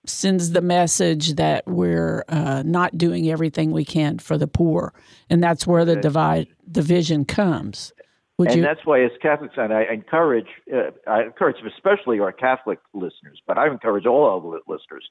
sends 0.07 0.51
the 0.51 0.61
message 0.61 1.35
that 1.35 1.67
we're 1.67 2.25
uh, 2.29 2.63
not 2.65 2.97
doing 2.99 3.31
everything 3.31 3.71
we 3.71 3.85
can 3.85 4.19
for 4.19 4.37
the 4.39 4.47
poor, 4.47 4.93
and 5.31 5.43
that's 5.43 5.67
where 5.67 5.85
the 5.85 5.97
divide 5.97 6.49
division 6.71 7.25
comes. 7.25 7.93
Would 8.39 8.49
and 8.49 8.59
you? 8.59 8.63
that's 8.63 8.85
why, 8.85 9.03
as 9.05 9.13
Catholics, 9.23 9.55
and 9.57 9.73
I 9.73 9.85
encourage, 9.93 10.49
uh, 10.73 10.91
I 11.07 11.23
encourage 11.23 11.57
especially 11.65 12.19
our 12.19 12.33
Catholic 12.33 12.81
listeners, 12.93 13.41
but 13.47 13.59
I 13.59 13.69
encourage 13.69 14.07
all 14.07 14.25
our 14.25 14.39
li- 14.39 14.61
listeners 14.67 15.09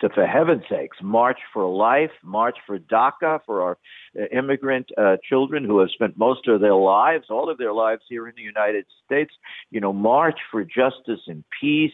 to, 0.00 0.08
for 0.08 0.26
heaven's 0.26 0.64
sakes, 0.70 0.96
march 1.02 1.38
for 1.52 1.68
life, 1.68 2.10
march 2.24 2.56
for 2.66 2.78
DACA, 2.78 3.40
for 3.44 3.62
our 3.62 3.78
uh, 4.18 4.24
immigrant 4.36 4.88
uh, 4.96 5.16
children 5.28 5.64
who 5.64 5.80
have 5.80 5.90
spent 5.90 6.16
most 6.16 6.48
of 6.48 6.62
their 6.62 6.74
lives, 6.74 7.26
all 7.28 7.50
of 7.50 7.58
their 7.58 7.74
lives 7.74 8.02
here 8.08 8.26
in 8.26 8.34
the 8.36 8.42
United 8.42 8.86
States. 9.04 9.34
You 9.70 9.80
know, 9.80 9.92
march 9.92 10.38
for 10.50 10.64
justice 10.64 11.20
and 11.26 11.44
peace 11.60 11.92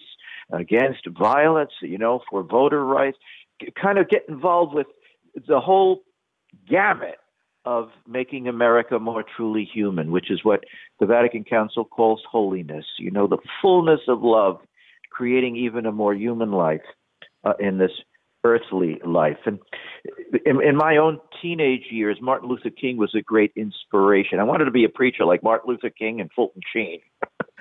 against 0.52 1.06
violence. 1.18 1.72
You 1.82 1.98
know, 1.98 2.20
for 2.30 2.42
voter 2.42 2.84
rights. 2.84 3.18
Kind 3.80 3.98
of 3.98 4.08
get 4.08 4.22
involved 4.28 4.72
with 4.72 4.86
the 5.48 5.58
whole 5.58 6.02
gamut 6.68 7.16
of 7.64 7.90
making 8.06 8.48
America 8.48 8.98
more 8.98 9.24
truly 9.36 9.68
human, 9.70 10.10
which 10.10 10.30
is 10.30 10.44
what 10.44 10.64
the 11.00 11.06
Vatican 11.06 11.44
Council 11.44 11.84
calls 11.84 12.22
holiness. 12.30 12.86
You 12.98 13.10
know, 13.10 13.26
the 13.26 13.38
fullness 13.60 14.00
of 14.08 14.22
love, 14.22 14.60
creating 15.10 15.56
even 15.56 15.84
a 15.84 15.92
more 15.92 16.14
human 16.14 16.52
life 16.52 16.80
uh, 17.44 17.54
in 17.58 17.78
this 17.78 17.90
earthly 18.44 19.00
life. 19.04 19.38
And 19.44 19.58
in, 20.46 20.62
in, 20.62 20.76
my 20.76 20.96
own 20.96 21.20
teenage 21.42 21.86
years, 21.90 22.18
Martin 22.22 22.48
Luther 22.48 22.70
King 22.70 22.96
was 22.96 23.14
a 23.14 23.20
great 23.20 23.52
inspiration. 23.56 24.38
I 24.38 24.44
wanted 24.44 24.66
to 24.66 24.70
be 24.70 24.84
a 24.84 24.88
preacher 24.88 25.24
like 25.24 25.42
Martin 25.42 25.68
Luther 25.68 25.90
King 25.90 26.20
and 26.20 26.30
Fulton 26.34 26.62
Sheen. 26.72 27.00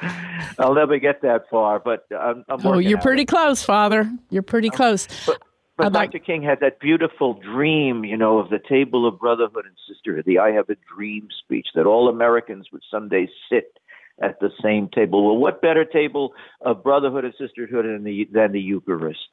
I'll 0.59 0.73
never 0.73 0.97
get 0.99 1.21
that 1.21 1.49
far, 1.49 1.79
but 1.79 2.05
I'm, 2.11 2.43
I'm 2.49 2.65
oh, 2.65 2.77
you're 2.77 3.01
pretty 3.01 3.23
it. 3.23 3.27
close, 3.27 3.63
Father. 3.63 4.09
You're 4.29 4.43
pretty 4.43 4.69
close. 4.69 5.07
But, 5.25 5.41
but 5.77 5.93
Dr. 5.93 6.17
Like... 6.17 6.25
King 6.25 6.43
had 6.43 6.59
that 6.61 6.79
beautiful 6.79 7.33
dream, 7.35 8.03
you 8.03 8.17
know, 8.17 8.39
of 8.39 8.49
the 8.49 8.59
table 8.59 9.07
of 9.07 9.19
brotherhood 9.19 9.65
and 9.65 9.75
sisterhood, 9.87 10.25
the 10.25 10.39
"I 10.39 10.51
have 10.51 10.69
a 10.69 10.75
dream" 10.93 11.27
speech 11.43 11.67
that 11.75 11.85
all 11.85 12.09
Americans 12.09 12.67
would 12.71 12.83
someday 12.91 13.27
sit 13.49 13.77
at 14.21 14.39
the 14.39 14.49
same 14.61 14.89
table. 14.89 15.25
Well, 15.25 15.37
what 15.37 15.61
better 15.61 15.85
table 15.85 16.33
of 16.61 16.83
brotherhood 16.83 17.25
and 17.25 17.33
sisterhood 17.37 17.85
than 17.85 18.03
the, 18.03 18.27
than 18.31 18.51
the 18.51 18.59
Eucharist? 18.59 19.27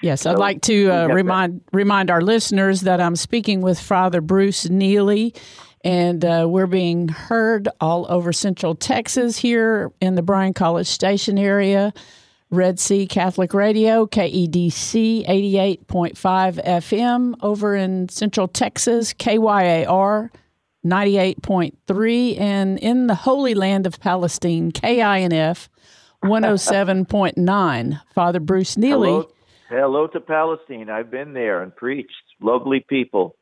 Yes, 0.00 0.26
I'd 0.26 0.38
like 0.38 0.62
to 0.62 0.90
uh, 0.90 1.06
remind 1.08 1.60
that. 1.60 1.76
remind 1.76 2.10
our 2.10 2.20
listeners 2.22 2.82
that 2.82 3.00
I'm 3.00 3.16
speaking 3.16 3.60
with 3.60 3.80
Father 3.80 4.20
Bruce 4.20 4.66
Nieli, 4.66 5.36
and 5.84 6.24
uh, 6.24 6.46
we're 6.48 6.66
being 6.66 7.08
heard 7.08 7.68
all 7.80 8.06
over 8.08 8.32
Central 8.32 8.74
Texas 8.74 9.36
here 9.36 9.92
in 10.00 10.14
the 10.14 10.22
Bryan 10.22 10.54
College 10.54 10.86
Station 10.86 11.38
area. 11.38 11.92
Red 12.50 12.78
Sea 12.78 13.06
Catholic 13.06 13.54
Radio, 13.54 14.04
KEDC 14.06 15.26
88.5 15.26 16.64
FM 16.64 17.34
over 17.40 17.74
in 17.74 18.10
Central 18.10 18.46
Texas, 18.46 19.14
KYAR 19.14 20.30
98.3, 20.84 22.40
and 22.40 22.78
in 22.78 23.06
the 23.06 23.14
Holy 23.14 23.54
Land 23.54 23.86
of 23.86 23.98
Palestine, 24.00 24.70
KINF 24.70 25.68
107.9. 26.22 28.00
Father 28.14 28.40
Bruce 28.40 28.76
Nieli. 28.76 29.06
Hello, 29.06 29.28
hello, 29.70 30.06
to 30.08 30.20
Palestine. 30.20 30.90
I've 30.90 31.10
been 31.10 31.32
there 31.32 31.62
and 31.62 31.74
preached. 31.74 32.12
Lovely 32.40 32.84
people. 32.86 33.36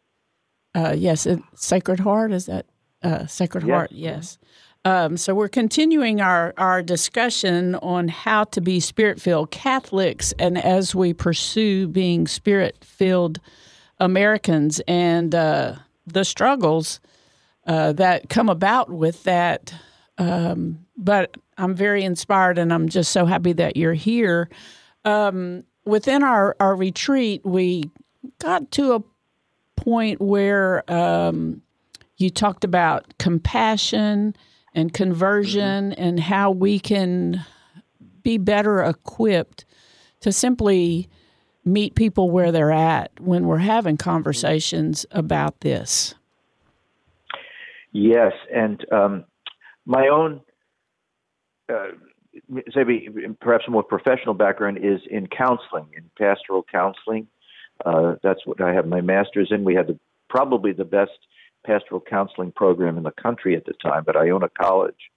Uh, 0.74 0.94
yes, 0.96 1.26
Sacred 1.54 2.00
Heart, 2.00 2.32
is 2.32 2.46
that 2.46 2.66
uh, 3.02 3.26
Sacred 3.26 3.64
yes. 3.64 3.74
Heart? 3.74 3.92
Yes. 3.92 4.38
Um, 4.84 5.16
so 5.18 5.34
we're 5.34 5.48
continuing 5.48 6.20
our, 6.20 6.54
our 6.56 6.82
discussion 6.82 7.74
on 7.76 8.08
how 8.08 8.44
to 8.44 8.60
be 8.60 8.80
spirit 8.80 9.20
filled 9.20 9.50
Catholics 9.50 10.32
and 10.38 10.56
as 10.56 10.94
we 10.94 11.12
pursue 11.12 11.86
being 11.86 12.26
spirit 12.26 12.82
filled 12.82 13.40
Americans 13.98 14.80
and 14.88 15.34
uh, 15.34 15.74
the 16.06 16.24
struggles 16.24 17.00
uh, 17.66 17.92
that 17.92 18.30
come 18.30 18.48
about 18.48 18.90
with 18.90 19.22
that. 19.24 19.74
Um, 20.16 20.86
but 20.96 21.36
I'm 21.58 21.74
very 21.74 22.02
inspired 22.02 22.56
and 22.56 22.72
I'm 22.72 22.88
just 22.88 23.12
so 23.12 23.26
happy 23.26 23.52
that 23.54 23.76
you're 23.76 23.92
here. 23.92 24.48
Um, 25.04 25.64
within 25.84 26.22
our, 26.22 26.56
our 26.58 26.74
retreat, 26.74 27.44
we 27.44 27.90
got 28.38 28.70
to 28.72 28.94
a 28.94 29.02
point 29.84 30.20
where 30.20 30.90
um, 30.92 31.62
you 32.16 32.30
talked 32.30 32.64
about 32.64 33.16
compassion 33.18 34.36
and 34.74 34.92
conversion 34.92 35.90
mm-hmm. 35.90 36.02
and 36.02 36.20
how 36.20 36.50
we 36.50 36.78
can 36.78 37.44
be 38.22 38.38
better 38.38 38.82
equipped 38.82 39.64
to 40.20 40.30
simply 40.30 41.08
meet 41.64 41.94
people 41.94 42.30
where 42.30 42.52
they're 42.52 42.72
at 42.72 43.10
when 43.20 43.46
we're 43.46 43.58
having 43.58 43.96
conversations 43.96 45.06
about 45.10 45.60
this. 45.60 46.14
Yes, 47.92 48.32
and 48.54 48.84
um, 48.92 49.24
my 49.84 50.08
own, 50.08 50.40
uh, 51.72 51.88
maybe 52.76 53.08
perhaps 53.40 53.64
more 53.68 53.82
professional 53.82 54.34
background 54.34 54.78
is 54.78 55.00
in 55.10 55.26
counseling, 55.26 55.86
in 55.96 56.08
pastoral 56.16 56.64
counseling. 56.70 57.26
Uh, 57.84 58.14
that's 58.22 58.44
what 58.46 58.60
I 58.60 58.72
have 58.72 58.86
my 58.86 59.00
master's 59.00 59.50
in. 59.50 59.64
We 59.64 59.74
had 59.74 59.86
the, 59.88 59.98
probably 60.28 60.72
the 60.72 60.84
best 60.84 61.18
pastoral 61.66 62.00
counseling 62.00 62.52
program 62.52 62.96
in 62.96 63.02
the 63.02 63.10
country 63.12 63.56
at 63.56 63.64
the 63.64 63.74
time, 63.82 64.04
but 64.04 64.16
Iona 64.16 64.48
College, 64.48 65.10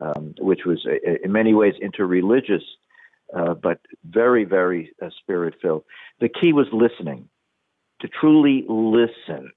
um, 0.00 0.34
which 0.38 0.60
was 0.64 0.86
a, 0.86 1.24
in 1.24 1.32
many 1.32 1.54
ways 1.54 1.74
interreligious, 1.82 2.62
uh, 3.36 3.54
but 3.54 3.80
very, 4.04 4.44
very 4.44 4.92
uh, 5.02 5.08
spirit 5.20 5.54
filled. 5.60 5.84
The 6.20 6.28
key 6.28 6.52
was 6.52 6.66
listening, 6.72 7.28
to 8.00 8.08
truly 8.08 8.64
listen 8.68 9.52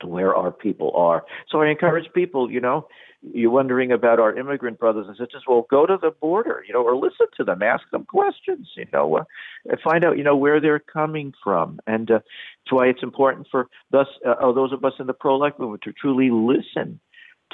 to 0.00 0.06
where 0.06 0.34
our 0.34 0.50
people 0.50 0.92
are. 0.94 1.24
So 1.48 1.62
I 1.62 1.68
encourage 1.68 2.12
people, 2.12 2.50
you 2.50 2.60
know, 2.60 2.88
you're 3.32 3.50
wondering 3.50 3.92
about 3.92 4.20
our 4.20 4.36
immigrant 4.36 4.78
brothers 4.78 5.06
and 5.08 5.16
sisters, 5.16 5.42
well, 5.46 5.66
go 5.70 5.86
to 5.86 5.98
the 6.00 6.10
border, 6.10 6.64
you 6.66 6.74
know, 6.74 6.82
or 6.82 6.96
listen 6.96 7.26
to 7.36 7.44
them, 7.44 7.62
ask 7.62 7.88
them 7.90 8.04
questions, 8.04 8.68
you 8.76 8.86
know, 8.92 9.18
uh, 9.18 9.76
find 9.82 10.04
out, 10.04 10.18
you 10.18 10.24
know, 10.24 10.36
where 10.36 10.60
they're 10.60 10.78
coming 10.78 11.32
from. 11.42 11.78
And 11.86 12.10
uh, 12.10 12.20
that's 12.20 12.72
why 12.72 12.86
it's 12.86 13.02
important 13.02 13.48
for 13.50 13.68
thus, 13.90 14.06
uh, 14.26 14.52
those 14.52 14.72
of 14.72 14.84
us 14.84 14.94
in 14.98 15.06
the 15.06 15.14
pro-life 15.14 15.54
movement 15.58 15.82
to 15.82 15.92
truly 15.92 16.30
listen 16.30 17.00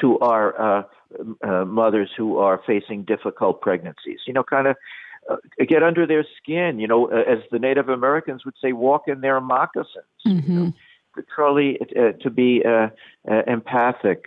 to 0.00 0.18
our 0.20 0.60
uh, 0.60 0.82
uh, 1.46 1.64
mothers 1.64 2.10
who 2.16 2.38
are 2.38 2.60
facing 2.66 3.04
difficult 3.04 3.60
pregnancies, 3.60 4.20
you 4.26 4.32
know, 4.32 4.42
kind 4.42 4.66
of 4.66 4.76
uh, 5.30 5.36
get 5.68 5.82
under 5.82 6.06
their 6.06 6.26
skin, 6.38 6.78
you 6.78 6.88
know, 6.88 7.10
uh, 7.10 7.22
as 7.30 7.38
the 7.50 7.58
Native 7.58 7.88
Americans 7.88 8.44
would 8.44 8.54
say, 8.62 8.72
walk 8.72 9.04
in 9.06 9.20
their 9.20 9.40
moccasins. 9.40 10.04
Mm-hmm. 10.26 10.52
You 10.52 10.58
know? 10.58 10.72
truly 11.34 11.78
uh, 11.80 12.12
to 12.22 12.30
be 12.30 12.62
uh, 12.64 12.88
uh, 13.30 13.42
empathic. 13.46 14.24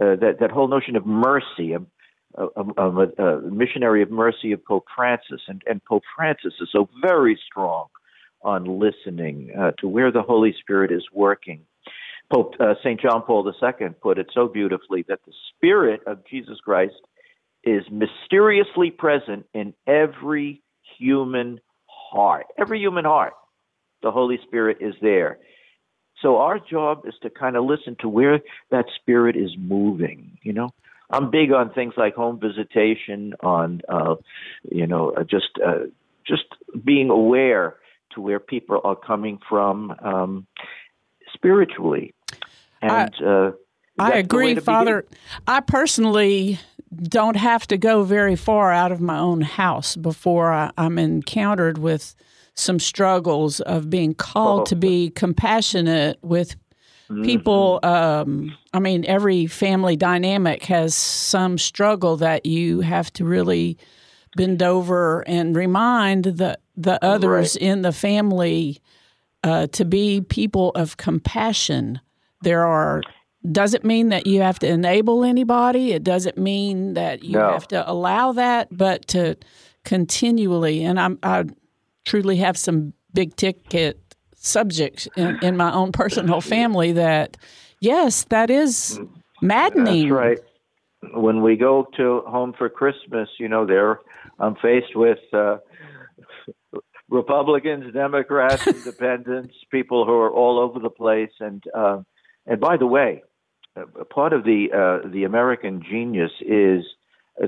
Uh, 0.00 0.14
that 0.16 0.36
that 0.40 0.50
whole 0.50 0.68
notion 0.68 0.94
of 0.94 1.04
mercy, 1.04 1.72
of, 1.72 1.86
of, 2.34 2.98
a, 2.98 3.22
a, 3.22 3.40
missionary 3.42 4.02
of 4.02 4.10
mercy 4.10 4.52
of 4.52 4.64
Pope 4.64 4.84
Francis, 4.94 5.40
and, 5.48 5.62
and 5.66 5.84
Pope 5.84 6.04
Francis 6.16 6.54
is 6.60 6.68
so 6.70 6.88
very 7.02 7.38
strong 7.50 7.86
on 8.42 8.78
listening 8.78 9.50
uh, 9.58 9.72
to 9.78 9.88
where 9.88 10.12
the 10.12 10.22
Holy 10.22 10.54
Spirit 10.60 10.92
is 10.92 11.04
working. 11.12 11.62
Pope 12.32 12.54
uh, 12.60 12.74
Saint 12.82 13.00
John 13.00 13.22
Paul 13.22 13.50
II 13.50 13.88
put 14.00 14.18
it 14.18 14.30
so 14.34 14.46
beautifully 14.46 15.04
that 15.08 15.20
the 15.26 15.32
Spirit 15.56 16.02
of 16.06 16.24
Jesus 16.26 16.58
Christ 16.62 16.94
is 17.64 17.82
mysteriously 17.90 18.90
present 18.90 19.46
in 19.54 19.74
every 19.86 20.62
human 20.98 21.60
heart. 21.86 22.46
Every 22.58 22.78
human 22.78 23.04
heart, 23.04 23.32
the 24.02 24.10
Holy 24.10 24.38
Spirit 24.46 24.78
is 24.80 24.94
there. 25.00 25.38
So 26.22 26.38
our 26.38 26.58
job 26.58 27.04
is 27.06 27.14
to 27.22 27.30
kind 27.30 27.56
of 27.56 27.64
listen 27.64 27.96
to 28.00 28.08
where 28.08 28.40
that 28.70 28.86
spirit 28.96 29.36
is 29.36 29.50
moving, 29.56 30.38
you 30.42 30.52
know. 30.52 30.70
I'm 31.10 31.30
big 31.30 31.52
on 31.52 31.72
things 31.72 31.94
like 31.96 32.14
home 32.14 32.38
visitation, 32.38 33.34
on 33.40 33.80
uh, 33.88 34.16
you 34.70 34.86
know, 34.86 35.10
uh, 35.10 35.22
just 35.24 35.58
uh, 35.64 35.84
just 36.26 36.44
being 36.84 37.08
aware 37.08 37.76
to 38.14 38.20
where 38.20 38.38
people 38.38 38.80
are 38.84 38.96
coming 38.96 39.38
from 39.48 39.94
um, 40.02 40.46
spiritually, 41.32 42.14
and 42.82 43.14
I, 43.20 43.24
uh, 43.24 43.52
I 43.98 44.18
agree, 44.18 44.54
Father. 44.56 45.02
Begin? 45.02 45.18
I 45.46 45.60
personally 45.60 46.58
don't 46.94 47.36
have 47.36 47.66
to 47.68 47.78
go 47.78 48.02
very 48.02 48.36
far 48.36 48.70
out 48.72 48.92
of 48.92 49.00
my 49.00 49.18
own 49.18 49.40
house 49.40 49.96
before 49.96 50.52
I, 50.52 50.72
I'm 50.76 50.98
encountered 50.98 51.78
with 51.78 52.14
some 52.58 52.78
struggles 52.78 53.60
of 53.60 53.88
being 53.88 54.14
called 54.14 54.62
oh. 54.62 54.64
to 54.64 54.76
be 54.76 55.10
compassionate 55.10 56.18
with 56.22 56.56
mm-hmm. 57.08 57.24
people. 57.24 57.80
Um, 57.82 58.56
I 58.72 58.80
mean, 58.80 59.04
every 59.06 59.46
family 59.46 59.96
dynamic 59.96 60.64
has 60.64 60.94
some 60.94 61.58
struggle 61.58 62.16
that 62.18 62.46
you 62.46 62.80
have 62.80 63.12
to 63.14 63.24
really 63.24 63.78
bend 64.36 64.62
over 64.62 65.26
and 65.26 65.56
remind 65.56 66.24
the 66.24 66.58
the 66.76 67.02
others 67.04 67.56
right. 67.56 67.70
in 67.70 67.82
the 67.82 67.92
family 67.92 68.80
uh, 69.42 69.66
to 69.68 69.84
be 69.84 70.20
people 70.20 70.70
of 70.70 70.96
compassion. 70.96 72.00
There 72.42 72.64
are 72.64 73.02
doesn't 73.50 73.84
mean 73.84 74.08
that 74.08 74.26
you 74.26 74.42
have 74.42 74.58
to 74.60 74.66
enable 74.66 75.24
anybody. 75.24 75.92
It 75.92 76.02
doesn't 76.02 76.36
mean 76.36 76.94
that 76.94 77.22
you 77.22 77.38
no. 77.38 77.52
have 77.52 77.68
to 77.68 77.88
allow 77.90 78.32
that, 78.32 78.68
but 78.70 79.06
to 79.08 79.36
continually. 79.84 80.84
And 80.84 81.00
I'm 81.00 81.18
I 81.22 81.44
truly 82.08 82.36
have 82.36 82.56
some 82.56 82.94
big 83.12 83.36
ticket 83.36 84.00
subjects 84.34 85.06
in, 85.16 85.38
in 85.42 85.56
my 85.56 85.72
own 85.72 85.92
personal 85.92 86.40
family 86.40 86.92
that, 86.92 87.36
yes, 87.80 88.24
that 88.30 88.50
is 88.50 88.98
maddening. 89.42 90.08
That's 90.08 90.12
right. 90.12 90.38
When 91.12 91.42
we 91.42 91.56
go 91.56 91.86
to 91.96 92.22
home 92.26 92.54
for 92.56 92.68
Christmas, 92.68 93.28
you 93.38 93.48
know, 93.48 93.66
there 93.66 94.00
I'm 94.40 94.56
faced 94.56 94.96
with 94.96 95.18
uh, 95.32 95.58
Republicans, 97.08 97.92
Democrats, 97.92 98.66
Independents, 98.66 99.54
people 99.70 100.04
who 100.04 100.12
are 100.12 100.30
all 100.30 100.58
over 100.58 100.80
the 100.80 100.90
place. 100.90 101.30
And 101.40 101.62
uh, 101.74 102.02
and 102.46 102.60
by 102.60 102.76
the 102.76 102.86
way, 102.86 103.22
part 104.10 104.32
of 104.32 104.44
the 104.44 104.68
uh, 104.72 105.08
the 105.08 105.24
American 105.24 105.82
genius 105.88 106.32
is 106.40 106.84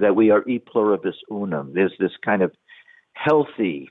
that 0.00 0.14
we 0.14 0.30
are 0.30 0.48
e 0.48 0.60
pluribus 0.60 1.16
unum. 1.30 1.72
There's 1.74 1.94
this 1.98 2.12
kind 2.24 2.42
of 2.42 2.52
healthy 3.14 3.90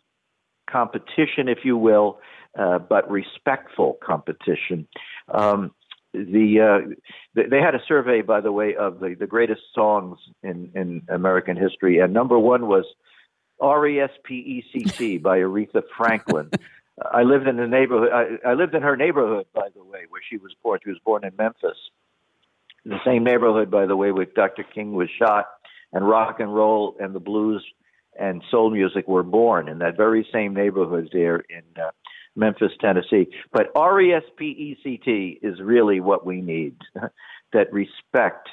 competition, 0.72 1.48
if 1.48 1.60
you 1.64 1.78
will, 1.78 2.20
uh, 2.58 2.80
but 2.80 3.10
respectful 3.10 3.98
competition. 4.04 4.88
Um, 5.34 5.72
the 6.14 6.60
uh, 6.60 6.94
they 7.36 7.60
had 7.60 7.76
a 7.76 7.82
survey, 7.88 8.22
by 8.22 8.42
the 8.42 8.52
way, 8.52 8.76
of 8.76 9.00
the, 9.00 9.16
the 9.20 9.28
greatest 9.28 9.62
songs 9.76 10.18
in, 10.42 10.72
in 10.74 11.04
American 11.08 11.56
history, 11.56 12.00
and 12.00 12.14
number 12.14 12.40
one 12.40 12.68
was 12.68 12.86
R 13.60 13.86
E 13.88 14.00
S 14.00 14.10
P 14.24 14.34
E 14.36 14.64
C 14.74 14.84
T 14.86 15.18
by 15.18 15.40
Aretha 15.40 15.84
Franklin. 15.96 16.50
I 17.14 17.24
lived 17.24 17.48
in 17.48 17.58
the 17.58 17.68
neighborhood. 17.68 18.10
I, 18.12 18.50
I 18.50 18.54
lived 18.56 18.76
in 18.76 18.82
her 18.82 18.98
neighborhood, 18.98 19.46
by 19.54 19.70
the 19.74 19.84
way, 19.84 20.02
where 20.10 20.22
she 20.28 20.38
was 20.38 20.54
born. 20.64 20.80
She 20.84 20.90
was 20.90 21.00
born 21.06 21.24
in 21.24 21.32
Memphis, 21.38 21.78
the 22.84 23.00
same 23.06 23.24
neighborhood, 23.24 23.70
by 23.70 23.86
the 23.86 23.96
way, 23.96 24.12
where 24.12 24.26
Dr. 24.26 24.64
King 24.64 24.94
was 24.94 25.10
shot, 25.18 25.46
and 25.94 26.08
rock 26.08 26.40
and 26.40 26.54
roll 26.54 26.96
and 27.00 27.14
the 27.14 27.20
blues 27.20 27.64
and 28.20 28.44
soul 28.52 28.70
music 28.70 29.08
were 29.08 29.24
born 29.24 29.68
in 29.70 29.80
that 29.80 29.98
very 29.98 30.28
same 30.32 30.54
neighborhood 30.54 31.10
there 31.14 31.38
in 31.50 31.64
uh, 31.82 31.92
Memphis, 32.36 32.72
Tennessee. 32.80 33.28
But 33.52 33.68
R 33.76 34.02
E 34.02 34.14
S 34.14 34.24
P 34.38 34.46
E 34.46 34.78
C 34.84 34.98
T 35.04 35.40
is 35.42 35.60
really 35.62 36.00
what 36.00 36.26
we 36.26 36.42
need 36.42 36.76
that 37.54 37.72
respect. 37.72 38.50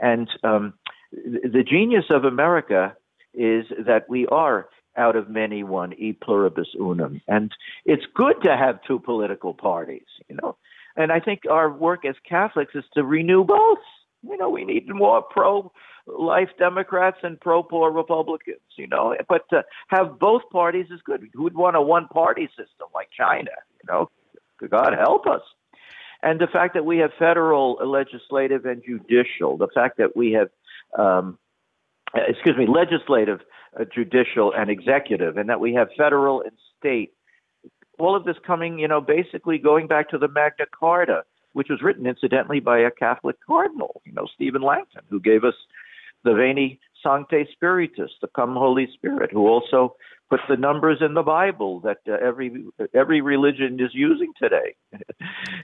And 0.00 0.28
um, 0.42 0.74
the 1.12 1.64
genius 1.68 2.06
of 2.10 2.24
America 2.24 2.96
is 3.34 3.66
that 3.86 4.08
we 4.08 4.26
are 4.26 4.68
out 4.96 5.16
of 5.16 5.30
many 5.30 5.62
one, 5.62 5.92
e 5.94 6.12
pluribus 6.12 6.68
unum. 6.78 7.20
And 7.28 7.52
it's 7.84 8.04
good 8.14 8.36
to 8.42 8.56
have 8.56 8.80
two 8.86 8.98
political 8.98 9.54
parties, 9.54 10.06
you 10.28 10.36
know. 10.42 10.56
And 10.96 11.12
I 11.12 11.20
think 11.20 11.42
our 11.48 11.70
work 11.70 12.04
as 12.04 12.16
Catholics 12.28 12.74
is 12.74 12.84
to 12.94 13.04
renew 13.04 13.44
both. 13.44 13.78
You 14.22 14.36
know, 14.36 14.50
we 14.50 14.64
need 14.64 14.88
more 14.88 15.22
pro 15.22 15.72
life 16.06 16.50
Democrats 16.58 17.18
and 17.22 17.40
pro 17.40 17.62
poor 17.62 17.90
Republicans, 17.90 18.60
you 18.76 18.86
know. 18.86 19.16
But 19.28 19.48
to 19.50 19.64
have 19.88 20.18
both 20.18 20.42
parties 20.50 20.86
is 20.90 21.00
good. 21.04 21.28
Who'd 21.32 21.54
want 21.54 21.76
a 21.76 21.82
one 21.82 22.06
party 22.08 22.48
system 22.48 22.88
like 22.94 23.08
China, 23.16 23.50
you 23.82 23.92
know? 23.92 24.10
God 24.68 24.92
help 24.92 25.26
us. 25.26 25.40
And 26.22 26.38
the 26.38 26.46
fact 26.46 26.74
that 26.74 26.84
we 26.84 26.98
have 26.98 27.12
federal, 27.18 27.78
legislative, 27.82 28.66
and 28.66 28.82
judicial, 28.84 29.56
the 29.56 29.68
fact 29.74 29.96
that 29.98 30.16
we 30.16 30.32
have, 30.32 30.50
um, 30.98 31.38
excuse 32.14 32.56
me, 32.58 32.66
legislative, 32.66 33.40
uh, 33.78 33.84
judicial, 33.84 34.52
and 34.52 34.68
executive, 34.68 35.38
and 35.38 35.48
that 35.48 35.60
we 35.60 35.72
have 35.74 35.88
federal 35.96 36.42
and 36.42 36.52
state, 36.78 37.14
all 37.98 38.14
of 38.14 38.24
this 38.24 38.36
coming, 38.46 38.78
you 38.78 38.88
know, 38.88 39.00
basically 39.00 39.56
going 39.56 39.86
back 39.86 40.10
to 40.10 40.18
the 40.18 40.28
Magna 40.28 40.66
Carta, 40.78 41.24
which 41.52 41.68
was 41.68 41.82
written 41.82 42.06
incidentally 42.06 42.60
by 42.60 42.78
a 42.78 42.90
Catholic 42.90 43.36
cardinal, 43.46 44.02
you 44.04 44.12
know, 44.12 44.26
Stephen 44.34 44.62
Langton, 44.62 45.02
who 45.08 45.20
gave 45.20 45.44
us 45.44 45.54
the 46.24 46.34
Veni 46.34 46.78
Sancte 47.02 47.48
Spiritus, 47.52 48.10
the 48.20 48.28
Come 48.28 48.54
Holy 48.54 48.88
Spirit, 48.94 49.30
who 49.32 49.46
also 49.46 49.96
put 50.28 50.40
the 50.48 50.56
numbers 50.56 50.98
in 51.00 51.14
the 51.14 51.22
Bible 51.22 51.80
that 51.80 51.98
uh, 52.08 52.12
every 52.24 52.64
every 52.94 53.20
religion 53.20 53.78
is 53.80 53.90
using 53.92 54.32
today. 54.40 54.74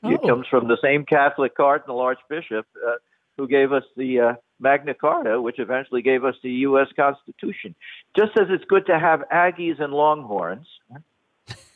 Oh. 0.03 0.11
it 0.11 0.21
comes 0.23 0.47
from 0.49 0.69
the 0.69 0.77
same 0.83 1.05
Catholic 1.07 1.57
cardinal 1.57 2.01
archbishop 2.01 2.67
uh, 2.87 2.97
who 3.37 3.49
gave 3.49 3.73
us 3.73 3.83
the 3.97 4.21
uh, 4.21 4.33
Magna 4.61 4.95
Carta, 4.95 5.41
which 5.41 5.59
eventually 5.59 6.03
gave 6.03 6.25
us 6.25 6.35
the 6.43 6.51
U.S. 6.51 6.89
Constitution. 6.95 7.75
Just 8.17 8.33
as 8.39 8.49
it's 8.51 8.65
good 8.65 8.87
to 8.87 8.99
have 8.99 9.25
Aggies 9.33 9.81
and 9.81 9.93
Longhorns. 9.93 10.67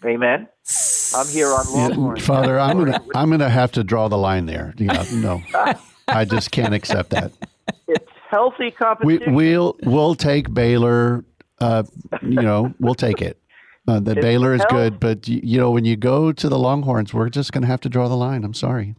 Amen. 0.04 0.48
I'm 1.14 1.26
here 1.28 1.48
on 1.48 1.66
Longhorns. 1.72 2.20
Yeah, 2.20 2.26
Father, 2.26 2.58
I'm 2.58 2.78
gonna 2.78 3.02
I'm 3.14 3.30
gonna 3.30 3.50
have 3.50 3.72
to 3.72 3.84
draw 3.84 4.08
the 4.08 4.18
line 4.18 4.46
there. 4.46 4.74
You 4.78 4.86
know, 4.86 5.04
no, 5.12 5.42
I 6.08 6.24
just 6.24 6.50
can't 6.50 6.74
accept 6.74 7.11
that. 7.11 7.32
It's 7.88 8.11
healthy 8.28 8.70
competition. 8.70 9.34
We, 9.34 9.52
will 9.52 9.76
we'll 9.82 10.14
take 10.14 10.52
Baylor. 10.52 11.24
Uh, 11.61 11.82
you 12.22 12.40
know, 12.40 12.72
we'll 12.80 12.94
take 12.94 13.20
it. 13.20 13.38
Uh, 13.86 13.98
the 13.98 14.12
it's 14.12 14.20
Baylor 14.20 14.54
is 14.54 14.61
health. 14.61 14.70
good, 14.70 15.00
but 15.00 15.28
you, 15.28 15.40
you 15.42 15.58
know, 15.58 15.70
when 15.70 15.84
you 15.84 15.96
go 15.96 16.32
to 16.32 16.48
the 16.48 16.58
Longhorns, 16.58 17.12
we're 17.12 17.28
just 17.28 17.52
going 17.52 17.62
to 17.62 17.68
have 17.68 17.80
to 17.80 17.88
draw 17.88 18.08
the 18.08 18.16
line. 18.16 18.44
I'm 18.44 18.54
sorry. 18.54 18.94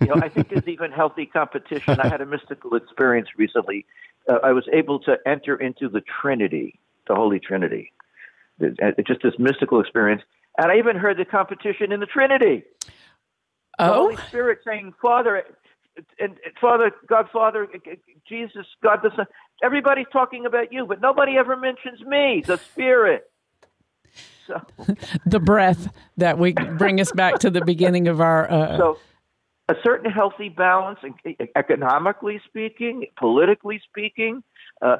you 0.00 0.06
know, 0.06 0.14
I 0.16 0.28
think 0.28 0.48
there's 0.48 0.68
even 0.68 0.92
healthy 0.92 1.26
competition. 1.26 2.00
I 2.00 2.08
had 2.08 2.20
a 2.20 2.26
mystical 2.26 2.74
experience 2.74 3.28
recently. 3.36 3.86
Uh, 4.28 4.38
I 4.42 4.52
was 4.52 4.66
able 4.72 5.00
to 5.00 5.16
enter 5.26 5.56
into 5.56 5.88
the 5.88 6.02
Trinity, 6.22 6.78
the 7.08 7.14
Holy 7.14 7.40
Trinity. 7.40 7.92
It, 8.60 8.76
it, 8.78 9.06
just 9.06 9.22
this 9.22 9.34
mystical 9.38 9.80
experience. 9.80 10.22
And 10.58 10.70
I 10.70 10.78
even 10.78 10.96
heard 10.96 11.16
the 11.16 11.24
competition 11.24 11.92
in 11.92 12.00
the 12.00 12.06
Trinity. 12.06 12.64
Oh. 13.78 13.86
The 13.86 13.92
Holy 13.92 14.16
Spirit 14.28 14.60
saying, 14.64 14.94
Father, 15.02 15.44
and 16.18 16.36
Father, 16.60 16.92
God, 17.06 17.28
Father, 17.32 17.68
Jesus, 18.28 18.66
God 18.82 19.00
the 19.02 19.10
Son. 19.16 19.26
Everybody's 19.62 20.06
talking 20.12 20.46
about 20.46 20.72
you, 20.72 20.86
but 20.86 21.00
nobody 21.00 21.36
ever 21.36 21.56
mentions 21.56 22.00
me, 22.02 22.42
the 22.46 22.58
Spirit. 22.58 23.30
So. 24.46 24.60
the 25.26 25.40
breath 25.40 25.88
that 26.16 26.38
we 26.38 26.52
bring 26.52 27.00
us 27.00 27.10
back 27.12 27.38
to 27.40 27.50
the 27.50 27.64
beginning 27.64 28.08
of 28.08 28.20
our. 28.20 28.50
Uh, 28.50 28.76
so, 28.76 28.98
a 29.68 29.74
certain 29.82 30.10
healthy 30.10 30.50
balance, 30.50 30.98
economically 31.56 32.40
speaking, 32.46 33.06
politically 33.16 33.80
speaking, 33.88 34.42
uh, 34.82 34.96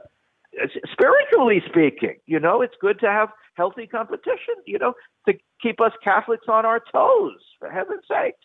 spiritually 0.91 1.63
speaking. 1.69 2.17
You 2.25 2.41
know, 2.41 2.63
it's 2.63 2.75
good 2.81 2.99
to 3.01 3.07
have 3.07 3.29
healthy 3.55 3.87
competition. 3.87 4.55
You 4.67 4.79
know, 4.79 4.95
to 5.27 5.35
keep 5.63 5.81
us 5.81 5.93
Catholics 6.03 6.47
on 6.49 6.67
our 6.67 6.81
toes, 6.93 7.41
for 7.59 7.71
heaven's 7.71 8.05
sakes. 8.09 8.39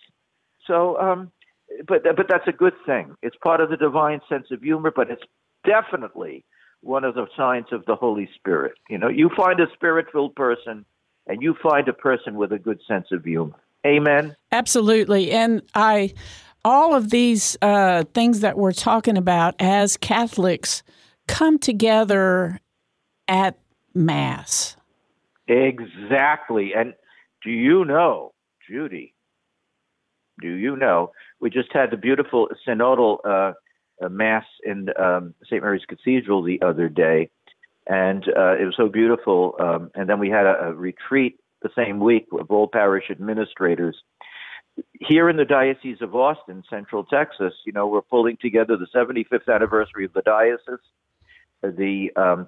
So, 0.66 0.99
um, 0.99 1.32
but 1.88 2.03
but 2.03 2.28
that's 2.30 2.47
a 2.47 2.51
good 2.51 2.74
thing. 2.86 3.16
It's 3.22 3.36
part 3.43 3.62
of 3.62 3.70
the 3.70 3.78
divine 3.78 4.22
sense 4.30 4.47
of 4.51 4.62
humor, 4.62 4.91
but 4.95 5.10
it's 5.10 5.24
definitely 5.66 6.45
one 6.82 7.03
of 7.03 7.16
the 7.16 7.28
signs 7.36 7.68
of 7.72 7.86
the 7.86 7.95
Holy 7.95 8.30
Spirit. 8.36 8.74
You 8.89 8.97
know, 8.97 9.10
you 9.10 9.30
find 9.36 9.60
a 9.60 9.68
spirit-filled 9.74 10.36
person, 10.36 10.86
and 11.28 11.41
you 11.41 11.55
find 11.62 11.88
a 11.88 11.93
person 11.93 12.36
with 12.36 12.51
a 12.53 12.60
good 12.60 12.80
sense 12.88 13.07
of 13.12 13.26
humor. 13.26 13.57
Amen. 13.86 14.36
Absolutely, 14.51 15.32
and 15.32 15.62
I, 15.76 16.14
all 16.64 16.95
of 16.95 17.10
these 17.10 17.57
uh, 17.62 18.03
things 18.14 18.41
that 18.41 18.57
we're 18.57 18.72
talking 18.72 19.18
about 19.18 19.55
as 19.60 19.97
Catholics 19.97 20.84
come 21.28 21.60
together 21.60 22.60
at 23.28 23.57
Mass. 23.93 24.76
Exactly, 25.49 26.73
and 26.75 26.93
do 27.43 27.49
you 27.49 27.83
know, 27.83 28.33
Judy? 28.69 29.13
Do 30.41 30.47
you 30.47 30.77
know 30.77 31.11
we 31.39 31.49
just 31.49 31.69
had 31.73 31.91
the 31.91 31.97
beautiful 31.97 32.49
synodal 32.67 33.17
uh, 33.25 33.53
uh, 34.03 34.09
mass 34.09 34.45
in 34.63 34.89
um, 34.97 35.33
St. 35.45 35.61
Mary's 35.61 35.85
Cathedral 35.87 36.43
the 36.43 36.61
other 36.61 36.87
day, 36.87 37.29
and 37.87 38.23
uh, 38.37 38.55
it 38.57 38.65
was 38.65 38.75
so 38.77 38.89
beautiful. 38.89 39.55
Um, 39.59 39.91
and 39.95 40.07
then 40.07 40.19
we 40.19 40.29
had 40.29 40.45
a, 40.45 40.67
a 40.67 40.73
retreat 40.73 41.39
the 41.61 41.69
same 41.75 41.99
week 41.99 42.27
of 42.31 42.51
all 42.51 42.67
parish 42.67 43.05
administrators. 43.09 43.97
Here 45.01 45.29
in 45.29 45.35
the 45.35 45.45
Diocese 45.45 46.01
of 46.01 46.15
Austin, 46.15 46.63
Central 46.69 47.03
Texas, 47.03 47.53
you 47.65 47.73
know, 47.73 47.87
we're 47.87 48.01
pulling 48.01 48.37
together 48.37 48.77
the 48.77 48.87
75th 48.95 49.53
anniversary 49.53 50.05
of 50.05 50.13
the 50.13 50.21
diocese, 50.21 50.79
the 51.61 52.11
um, 52.15 52.47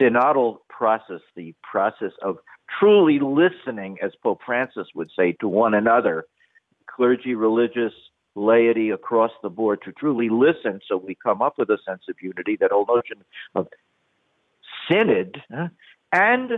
synodal 0.00 0.58
process, 0.68 1.20
the 1.34 1.54
process 1.62 2.12
of 2.22 2.38
truly 2.78 3.18
listening, 3.18 3.98
as 4.02 4.12
Pope 4.22 4.40
Francis 4.44 4.88
would 4.94 5.10
say, 5.16 5.32
to 5.40 5.48
one 5.48 5.74
another, 5.74 6.24
clergy, 6.86 7.34
religious, 7.34 7.92
laity 8.34 8.90
across 8.90 9.32
the 9.42 9.50
board 9.50 9.82
to 9.84 9.92
truly 9.92 10.28
listen 10.28 10.80
so 10.86 10.96
we 10.96 11.16
come 11.16 11.42
up 11.42 11.58
with 11.58 11.68
a 11.68 11.78
sense 11.86 12.02
of 12.08 12.16
unity, 12.20 12.56
that 12.60 12.70
whole 12.70 12.86
notion 12.86 13.24
of 13.54 13.68
synod 14.88 15.42
and 16.12 16.52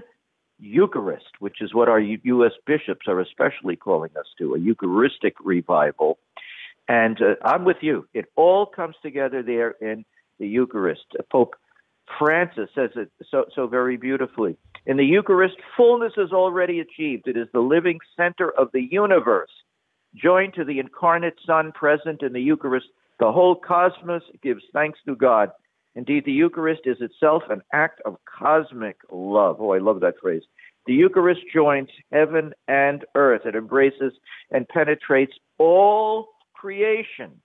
Eucharist, 0.58 1.40
which 1.40 1.60
is 1.60 1.74
what 1.74 1.88
our 1.88 1.98
U.S. 2.00 2.52
bishops 2.66 3.08
are 3.08 3.20
especially 3.20 3.74
calling 3.74 4.10
us 4.18 4.26
to, 4.38 4.54
a 4.54 4.58
Eucharistic 4.58 5.34
revival. 5.42 6.18
And 6.88 7.20
uh, 7.20 7.34
I'm 7.44 7.64
with 7.64 7.78
you. 7.80 8.06
It 8.14 8.26
all 8.36 8.66
comes 8.66 8.94
together 9.02 9.42
there 9.42 9.72
in 9.80 10.04
the 10.38 10.46
Eucharist. 10.46 11.06
Pope 11.30 11.56
Francis 12.18 12.68
says 12.74 12.90
it 12.96 13.10
so, 13.30 13.44
so 13.54 13.66
very 13.66 13.96
beautifully. 13.96 14.56
In 14.86 14.96
the 14.96 15.04
Eucharist, 15.04 15.56
fullness 15.76 16.12
is 16.16 16.32
already 16.32 16.80
achieved. 16.80 17.28
It 17.28 17.36
is 17.36 17.48
the 17.52 17.60
living 17.60 17.98
center 18.16 18.50
of 18.58 18.68
the 18.72 18.88
universe 18.90 19.50
joined 20.14 20.54
to 20.54 20.64
the 20.64 20.78
incarnate 20.78 21.38
Son 21.46 21.72
present 21.72 22.22
in 22.22 22.32
the 22.32 22.40
Eucharist, 22.40 22.86
the 23.18 23.32
whole 23.32 23.54
cosmos 23.54 24.22
gives 24.42 24.62
thanks 24.72 24.98
to 25.06 25.16
God. 25.16 25.50
Indeed, 25.94 26.24
the 26.24 26.32
Eucharist 26.32 26.82
is 26.86 26.96
itself 27.00 27.42
an 27.50 27.62
act 27.72 28.00
of 28.04 28.16
cosmic 28.24 28.96
love. 29.10 29.56
Oh, 29.60 29.72
I 29.72 29.78
love 29.78 30.00
that 30.00 30.18
phrase. 30.20 30.42
The 30.86 30.94
Eucharist 30.94 31.42
joins 31.54 31.88
heaven 32.10 32.52
and 32.66 33.04
earth. 33.14 33.42
It 33.44 33.54
embraces 33.54 34.12
and 34.50 34.66
penetrates 34.68 35.34
all 35.58 36.28
creation. 36.54 37.40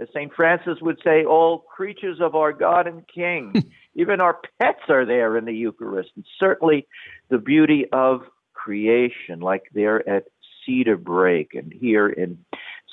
As 0.00 0.08
St. 0.14 0.32
Francis 0.34 0.78
would 0.80 0.98
say, 1.04 1.24
all 1.24 1.58
creatures 1.58 2.18
of 2.20 2.34
our 2.34 2.52
God 2.52 2.86
and 2.86 3.06
King. 3.06 3.70
Even 3.94 4.20
our 4.20 4.38
pets 4.60 4.80
are 4.88 5.04
there 5.04 5.36
in 5.36 5.44
the 5.44 5.52
Eucharist. 5.52 6.10
And 6.16 6.24
certainly 6.38 6.86
the 7.28 7.38
beauty 7.38 7.86
of 7.92 8.22
creation, 8.54 9.40
like 9.40 9.64
there 9.74 10.08
at 10.08 10.24
Cedarbrake 10.66 11.50
and 11.54 11.72
here 11.72 12.08
in 12.08 12.38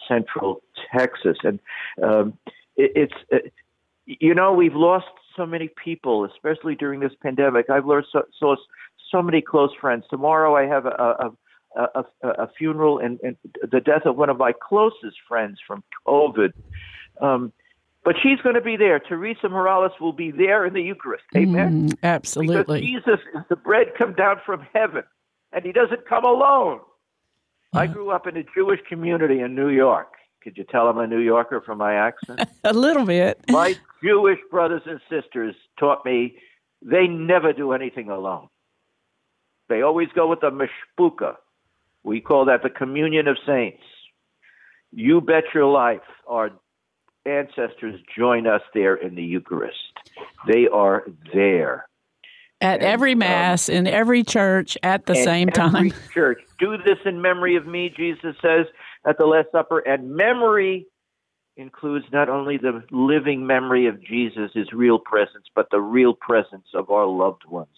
Central 0.07 0.61
Texas. 0.93 1.37
And 1.43 1.59
um, 2.03 2.37
it, 2.75 2.91
it's, 2.95 3.13
uh, 3.31 3.49
you 4.05 4.33
know, 4.35 4.53
we've 4.53 4.75
lost 4.75 5.07
so 5.35 5.45
many 5.45 5.69
people, 5.81 6.25
especially 6.25 6.75
during 6.75 6.99
this 6.99 7.13
pandemic. 7.21 7.69
I've 7.69 7.85
lost 7.85 8.07
so, 8.11 8.23
so, 8.37 8.55
so 9.11 9.21
many 9.21 9.41
close 9.41 9.71
friends. 9.79 10.03
Tomorrow 10.09 10.55
I 10.55 10.65
have 10.65 10.85
a, 10.85 10.89
a, 10.89 11.31
a, 11.75 12.05
a, 12.21 12.27
a 12.43 12.49
funeral 12.57 12.99
and, 12.99 13.19
and 13.21 13.37
the 13.61 13.79
death 13.79 14.05
of 14.05 14.17
one 14.17 14.29
of 14.29 14.37
my 14.37 14.51
closest 14.51 15.17
friends 15.27 15.59
from 15.65 15.83
COVID. 16.05 16.51
Um, 17.22 17.51
but 18.03 18.15
she's 18.24 18.39
going 18.41 18.55
to 18.55 18.61
be 18.61 18.78
there. 18.78 18.99
Teresa 18.99 19.49
Morales 19.49 19.91
will 19.99 20.13
be 20.13 20.32
there 20.32 20.65
in 20.65 20.74
the 20.74 20.82
Eucharist. 20.82 21.26
Amen. 21.36 21.89
Mm, 21.89 21.97
absolutely. 22.03 22.80
Because 22.80 22.82
Jesus 22.82 23.20
is 23.36 23.41
the 23.49 23.55
bread 23.55 23.88
come 23.97 24.13
down 24.13 24.38
from 24.45 24.65
heaven, 24.74 25.03
and 25.51 25.65
he 25.65 25.72
doesn't 25.72 26.07
come 26.07 26.24
alone. 26.24 26.80
I 27.74 27.88
grew 27.88 28.11
up 28.11 28.26
in 28.26 28.38
a 28.38 28.43
Jewish 28.55 28.80
community 28.88 29.41
in 29.41 29.55
New 29.55 29.70
York. 29.70 30.13
Could 30.41 30.57
you 30.57 30.63
tell 30.63 30.88
I'm 30.88 30.97
a 30.97 31.05
New 31.05 31.20
Yorker 31.20 31.61
from 31.61 31.80
my 31.80 31.95
accent? 31.95 32.47
a 32.63 32.72
little 32.72 33.05
bit. 33.05 33.41
my 33.49 33.76
Jewish 34.01 34.39
brothers 34.49 34.84
and 34.86 35.01
sisters 35.09 35.53
taught 35.78 36.05
me 36.05 36.38
they 36.82 37.07
never 37.07 37.51
do 37.51 37.74
anything 37.74 38.09
alone. 38.09 38.47
They 39.68 39.82
always 39.82 40.07
go 40.15 40.28
with 40.28 40.39
the 40.39 40.49
mishpucha. 40.49 41.36
We 42.03 42.22
call 42.22 42.45
that 42.45 42.63
the 42.63 42.70
communion 42.70 43.28
of 43.28 43.38
saints. 43.45 43.84
You 44.93 45.20
bet 45.20 45.43
your 45.53 45.65
life 45.65 45.99
our 46.26 46.51
ancestors 47.28 47.99
join 48.17 48.47
us 48.47 48.61
there 48.73 48.95
in 48.95 49.15
the 49.15 49.23
Eucharist. 49.23 49.78
They 50.47 50.67
are 50.67 51.05
there. 51.34 51.88
At 52.59 52.80
And, 52.80 52.84
every 52.84 53.13
um, 53.13 53.19
mass, 53.19 53.69
in 53.69 53.86
every 53.86 54.23
church, 54.23 54.78
at 54.82 55.05
the 55.05 55.15
same 55.15 55.49
every 55.49 55.91
time. 55.91 55.93
Church, 56.13 56.41
do 56.57 56.78
this 56.78 56.97
in 57.05 57.21
memory 57.21 57.55
of 57.55 57.67
me, 57.67 57.93
Jesus 57.95 58.36
says 58.41 58.65
at 59.05 59.17
the 59.19 59.25
Last 59.25 59.51
Supper. 59.51 59.80
And 59.80 60.15
memory 60.15 60.88
includes 61.55 62.05
not 62.11 62.30
only 62.30 62.57
the 62.57 62.84
living 62.91 63.45
memory 63.45 63.86
of 63.88 64.01
Jesus, 64.03 64.51
his 64.53 64.71
real 64.73 64.97
presence, 64.97 65.45
but 65.53 65.67
the 65.69 65.82
real 65.82 66.13
presence 66.13 66.67
of 66.73 66.89
our 66.89 67.05
loved 67.05 67.45
ones 67.45 67.69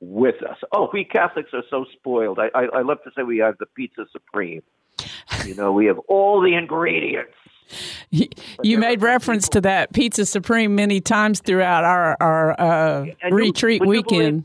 with 0.00 0.42
us. 0.42 0.58
Oh, 0.72 0.88
we 0.92 1.04
Catholics 1.04 1.50
are 1.52 1.62
so 1.70 1.84
spoiled. 1.92 2.38
I, 2.38 2.48
I, 2.54 2.64
I 2.78 2.82
love 2.82 2.98
to 3.04 3.10
say 3.16 3.22
we 3.22 3.38
have 3.38 3.58
the 3.58 3.66
pizza 3.66 4.06
supreme. 4.12 4.62
You 5.44 5.54
know, 5.54 5.72
we 5.72 5.86
have 5.86 5.98
all 6.08 6.40
the 6.40 6.54
ingredients. 6.54 7.32
You, 8.10 8.28
you 8.62 8.78
made 8.78 9.02
reference 9.02 9.48
to 9.50 9.60
that 9.62 9.92
Pizza 9.92 10.26
Supreme 10.26 10.74
many 10.74 11.00
times 11.00 11.40
throughout 11.40 11.84
our 11.84 12.16
our 12.20 12.60
uh, 12.60 13.06
retreat 13.30 13.82
you 13.82 13.88
weekend. 13.88 14.44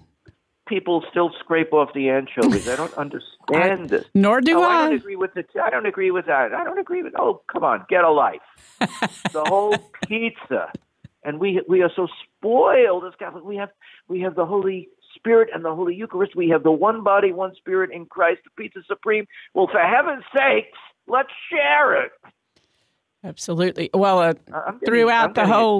People 0.68 1.04
still 1.10 1.32
scrape 1.40 1.74
off 1.74 1.94
the 1.94 2.10
anchovies. 2.10 2.68
I 2.70 2.76
don't 2.76 2.94
understand 2.98 3.90
this. 3.90 4.06
Nor 4.14 4.42
do 4.42 4.60
oh, 4.60 4.64
I. 4.64 4.66
I. 4.66 4.90
don't 4.90 4.98
agree 4.98 5.16
with 5.16 5.34
the. 5.34 5.44
I 5.62 5.70
don't 5.70 5.86
agree 5.86 6.12
with 6.12 6.26
that. 6.28 6.54
I 6.54 6.64
don't 6.64 6.80
agree 6.80 7.04
with. 7.04 7.14
Oh, 7.18 7.42
come 7.52 7.64
on, 7.64 7.86
get 7.90 8.04
a 8.04 8.12
life. 8.12 8.42
the 8.80 9.44
whole 9.46 9.76
pizza, 10.08 10.72
and 11.24 11.40
we 11.40 11.62
we 11.68 11.82
are 11.82 11.92
so 11.96 12.08
spoiled 12.38 13.06
as 13.06 13.14
Catholics. 13.18 13.46
We 13.46 13.58
have 13.58 13.70
we 14.08 14.22
have 14.22 14.36
the 14.36 14.46
Holy 14.46 14.90
Spirit 15.16 15.50
and 15.54 15.66
the 15.66 15.76
Holy 15.76 15.96
Eucharist. 15.96 16.36
We 16.36 16.50
have 16.50 16.64
the 16.64 16.72
one 16.72 17.04
body, 17.04 17.32
one 17.32 17.56
Spirit 17.56 17.92
in 17.92 18.06
Christ. 18.06 18.42
The 18.44 18.52
pizza 18.62 18.80
supreme. 18.88 19.26
Well, 19.54 19.68
for 19.72 19.82
heaven's 19.82 20.24
sakes, 20.36 20.78
let's 21.08 21.30
share 21.52 22.04
it. 22.04 22.12
Absolutely. 23.24 23.90
Well, 23.94 24.20
uh, 24.20 24.34
I- 24.54 24.72
throughout 24.86 25.36
the 25.36 25.46
whole 25.48 25.80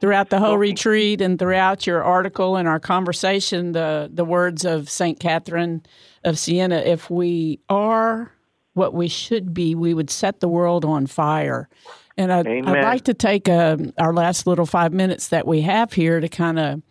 throughout 0.00 0.30
the 0.30 0.38
whole 0.38 0.56
retreat 0.58 1.20
and 1.20 1.38
throughout 1.38 1.86
your 1.86 2.02
article 2.02 2.56
and 2.56 2.68
our 2.68 2.78
conversation, 2.80 3.72
the 3.72 4.10
the 4.12 4.24
words 4.24 4.64
of 4.64 4.88
Saint 4.90 5.18
Catherine 5.20 5.82
of 6.24 6.38
Siena: 6.38 6.76
"If 6.76 7.10
we 7.10 7.58
are 7.68 8.32
what 8.74 8.94
we 8.94 9.08
should 9.08 9.52
be, 9.54 9.74
we 9.74 9.94
would 9.94 10.10
set 10.10 10.40
the 10.40 10.48
world 10.48 10.84
on 10.84 11.06
fire." 11.06 11.68
And 12.16 12.32
I'd, 12.32 12.46
I'd 12.68 12.72
like 12.84 13.04
to 13.04 13.14
take 13.14 13.48
um 13.48 13.92
our 13.98 14.12
last 14.14 14.46
little 14.46 14.66
five 14.66 14.92
minutes 14.92 15.28
that 15.28 15.46
we 15.46 15.62
have 15.62 15.92
here 15.94 16.20
to 16.20 16.28
kind 16.28 16.58
of 16.60 16.82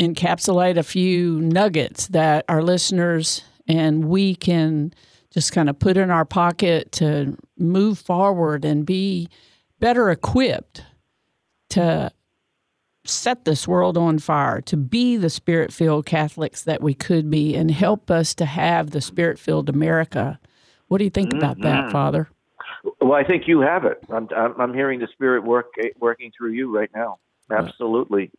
encapsulate 0.00 0.76
a 0.76 0.82
few 0.82 1.40
nuggets 1.40 2.08
that 2.08 2.44
our 2.48 2.62
listeners 2.62 3.42
and 3.68 4.06
we 4.06 4.34
can 4.34 4.92
just 5.32 5.52
kind 5.52 5.70
of 5.70 5.78
put 5.78 5.96
in 5.96 6.10
our 6.10 6.24
pocket 6.24 6.92
to 6.92 7.36
move 7.58 7.98
forward 7.98 8.64
and 8.64 8.84
be 8.84 9.28
better 9.80 10.10
equipped 10.10 10.84
to 11.70 12.10
set 13.04 13.44
this 13.44 13.66
world 13.66 13.98
on 13.98 14.18
fire, 14.18 14.60
to 14.60 14.76
be 14.76 15.16
the 15.16 15.30
spirit 15.30 15.72
filled 15.72 16.06
Catholics 16.06 16.62
that 16.64 16.82
we 16.82 16.94
could 16.94 17.30
be, 17.30 17.56
and 17.56 17.70
help 17.70 18.10
us 18.10 18.34
to 18.34 18.44
have 18.44 18.90
the 18.90 19.00
spirit 19.00 19.38
filled 19.38 19.68
America. 19.68 20.38
What 20.88 20.98
do 20.98 21.04
you 21.04 21.10
think 21.10 21.32
about 21.32 21.60
that, 21.62 21.84
mm-hmm. 21.84 21.92
Father? 21.92 22.28
Well, 23.00 23.14
I 23.14 23.24
think 23.24 23.48
you 23.48 23.60
have 23.60 23.84
it. 23.84 23.98
I'm 24.12 24.28
I'm, 24.58 24.74
hearing 24.74 25.00
the 25.00 25.08
Spirit 25.12 25.44
work 25.44 25.66
working 25.98 26.32
through 26.36 26.52
you 26.52 26.74
right 26.74 26.90
now. 26.94 27.18
Absolutely. 27.50 28.30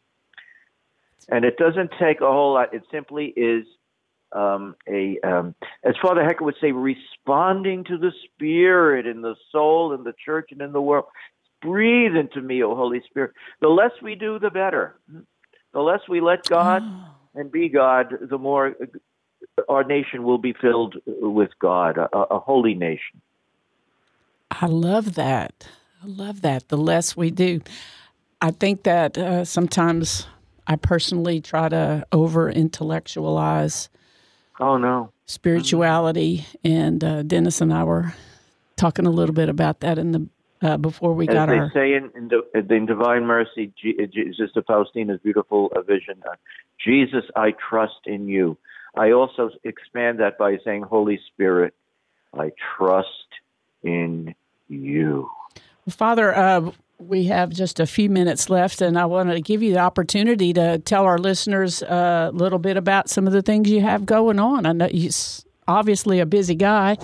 And 1.29 1.45
it 1.45 1.57
doesn't 1.57 1.91
take 1.99 2.21
a 2.21 2.31
whole 2.31 2.53
lot. 2.53 2.73
It 2.73 2.83
simply 2.91 3.27
is 3.35 3.65
um, 4.33 4.75
a, 4.87 5.19
um, 5.23 5.55
as 5.83 5.95
Father 6.01 6.23
Hecker 6.23 6.43
would 6.43 6.55
say, 6.59 6.71
responding 6.71 7.83
to 7.85 7.97
the 7.97 8.11
Spirit 8.25 9.05
in 9.07 9.21
the 9.21 9.35
soul, 9.51 9.93
in 9.93 10.03
the 10.03 10.13
church, 10.23 10.49
and 10.51 10.61
in 10.61 10.71
the 10.71 10.81
world. 10.81 11.05
Breathe 11.61 12.15
into 12.15 12.41
me, 12.41 12.61
O 12.61 12.75
Holy 12.75 13.01
Spirit. 13.09 13.31
The 13.61 13.69
less 13.69 13.91
we 14.01 14.15
do, 14.15 14.37
the 14.37 14.49
better. 14.49 14.99
The 15.73 15.79
less 15.79 16.01
we 16.09 16.19
let 16.19 16.45
God 16.49 16.83
and 17.35 17.51
be 17.51 17.69
God, 17.69 18.13
the 18.29 18.37
more 18.37 18.75
our 19.69 19.83
nation 19.83 20.23
will 20.23 20.37
be 20.37 20.53
filled 20.53 20.95
with 21.05 21.51
God, 21.59 21.97
a, 21.97 22.17
a 22.17 22.39
holy 22.39 22.73
nation. 22.73 23.21
I 24.51 24.67
love 24.67 25.15
that. 25.15 25.67
I 26.03 26.07
love 26.07 26.41
that. 26.41 26.67
The 26.67 26.77
less 26.77 27.15
we 27.15 27.31
do, 27.31 27.61
I 28.41 28.51
think 28.51 28.83
that 28.83 29.17
uh, 29.17 29.45
sometimes 29.45 30.27
I 30.67 30.75
personally 30.75 31.41
try 31.41 31.69
to 31.69 32.05
over 32.11 32.49
intellectualize 32.49 33.89
Oh 34.59 34.77
no. 34.77 35.11
spirituality, 35.25 36.45
and 36.63 37.03
uh, 37.03 37.23
Dennis 37.23 37.61
and 37.61 37.73
I 37.73 37.83
were 37.83 38.13
talking 38.75 39.05
a 39.05 39.11
little 39.11 39.33
bit 39.33 39.49
about 39.49 39.79
that 39.81 39.97
in 39.97 40.11
the 40.11 40.27
uh, 40.61 40.77
before 40.77 41.13
we 41.13 41.27
As 41.27 41.33
got 41.33 41.49
they 41.49 41.57
our. 41.57 41.71
say 41.73 41.93
in, 41.93 42.09
in, 42.15 42.29
the, 42.29 42.75
in 42.75 42.85
Divine 42.85 43.25
Mercy, 43.25 43.71
G, 43.79 43.95
G, 44.11 44.33
Sister 44.37 44.61
Faustina's 44.61 45.19
beautiful 45.21 45.71
uh, 45.75 45.81
vision, 45.81 46.23
uh, 46.25 46.35
Jesus, 46.83 47.23
I 47.35 47.51
trust 47.51 47.99
in 48.05 48.27
you. 48.27 48.57
I 48.95 49.11
also 49.11 49.49
expand 49.63 50.19
that 50.19 50.37
by 50.37 50.57
saying, 50.63 50.83
Holy 50.83 51.19
Spirit, 51.33 51.73
I 52.33 52.51
trust 52.77 53.07
in 53.83 54.35
you. 54.69 55.29
Father, 55.89 56.35
uh, 56.35 56.71
we 57.07 57.25
have 57.25 57.49
just 57.49 57.79
a 57.79 57.85
few 57.85 58.09
minutes 58.09 58.49
left, 58.49 58.81
and 58.81 58.97
I 58.97 59.05
want 59.05 59.29
to 59.29 59.41
give 59.41 59.61
you 59.61 59.73
the 59.73 59.79
opportunity 59.79 60.53
to 60.53 60.79
tell 60.79 61.05
our 61.05 61.17
listeners 61.17 61.83
uh, 61.83 62.29
a 62.31 62.35
little 62.35 62.59
bit 62.59 62.77
about 62.77 63.09
some 63.09 63.27
of 63.27 63.33
the 63.33 63.41
things 63.41 63.69
you 63.69 63.81
have 63.81 64.05
going 64.05 64.39
on. 64.39 64.65
I 64.65 64.71
know 64.71 64.87
you're 64.91 65.11
obviously 65.67 66.19
a 66.19 66.25
busy 66.25 66.55
guy. 66.55 66.97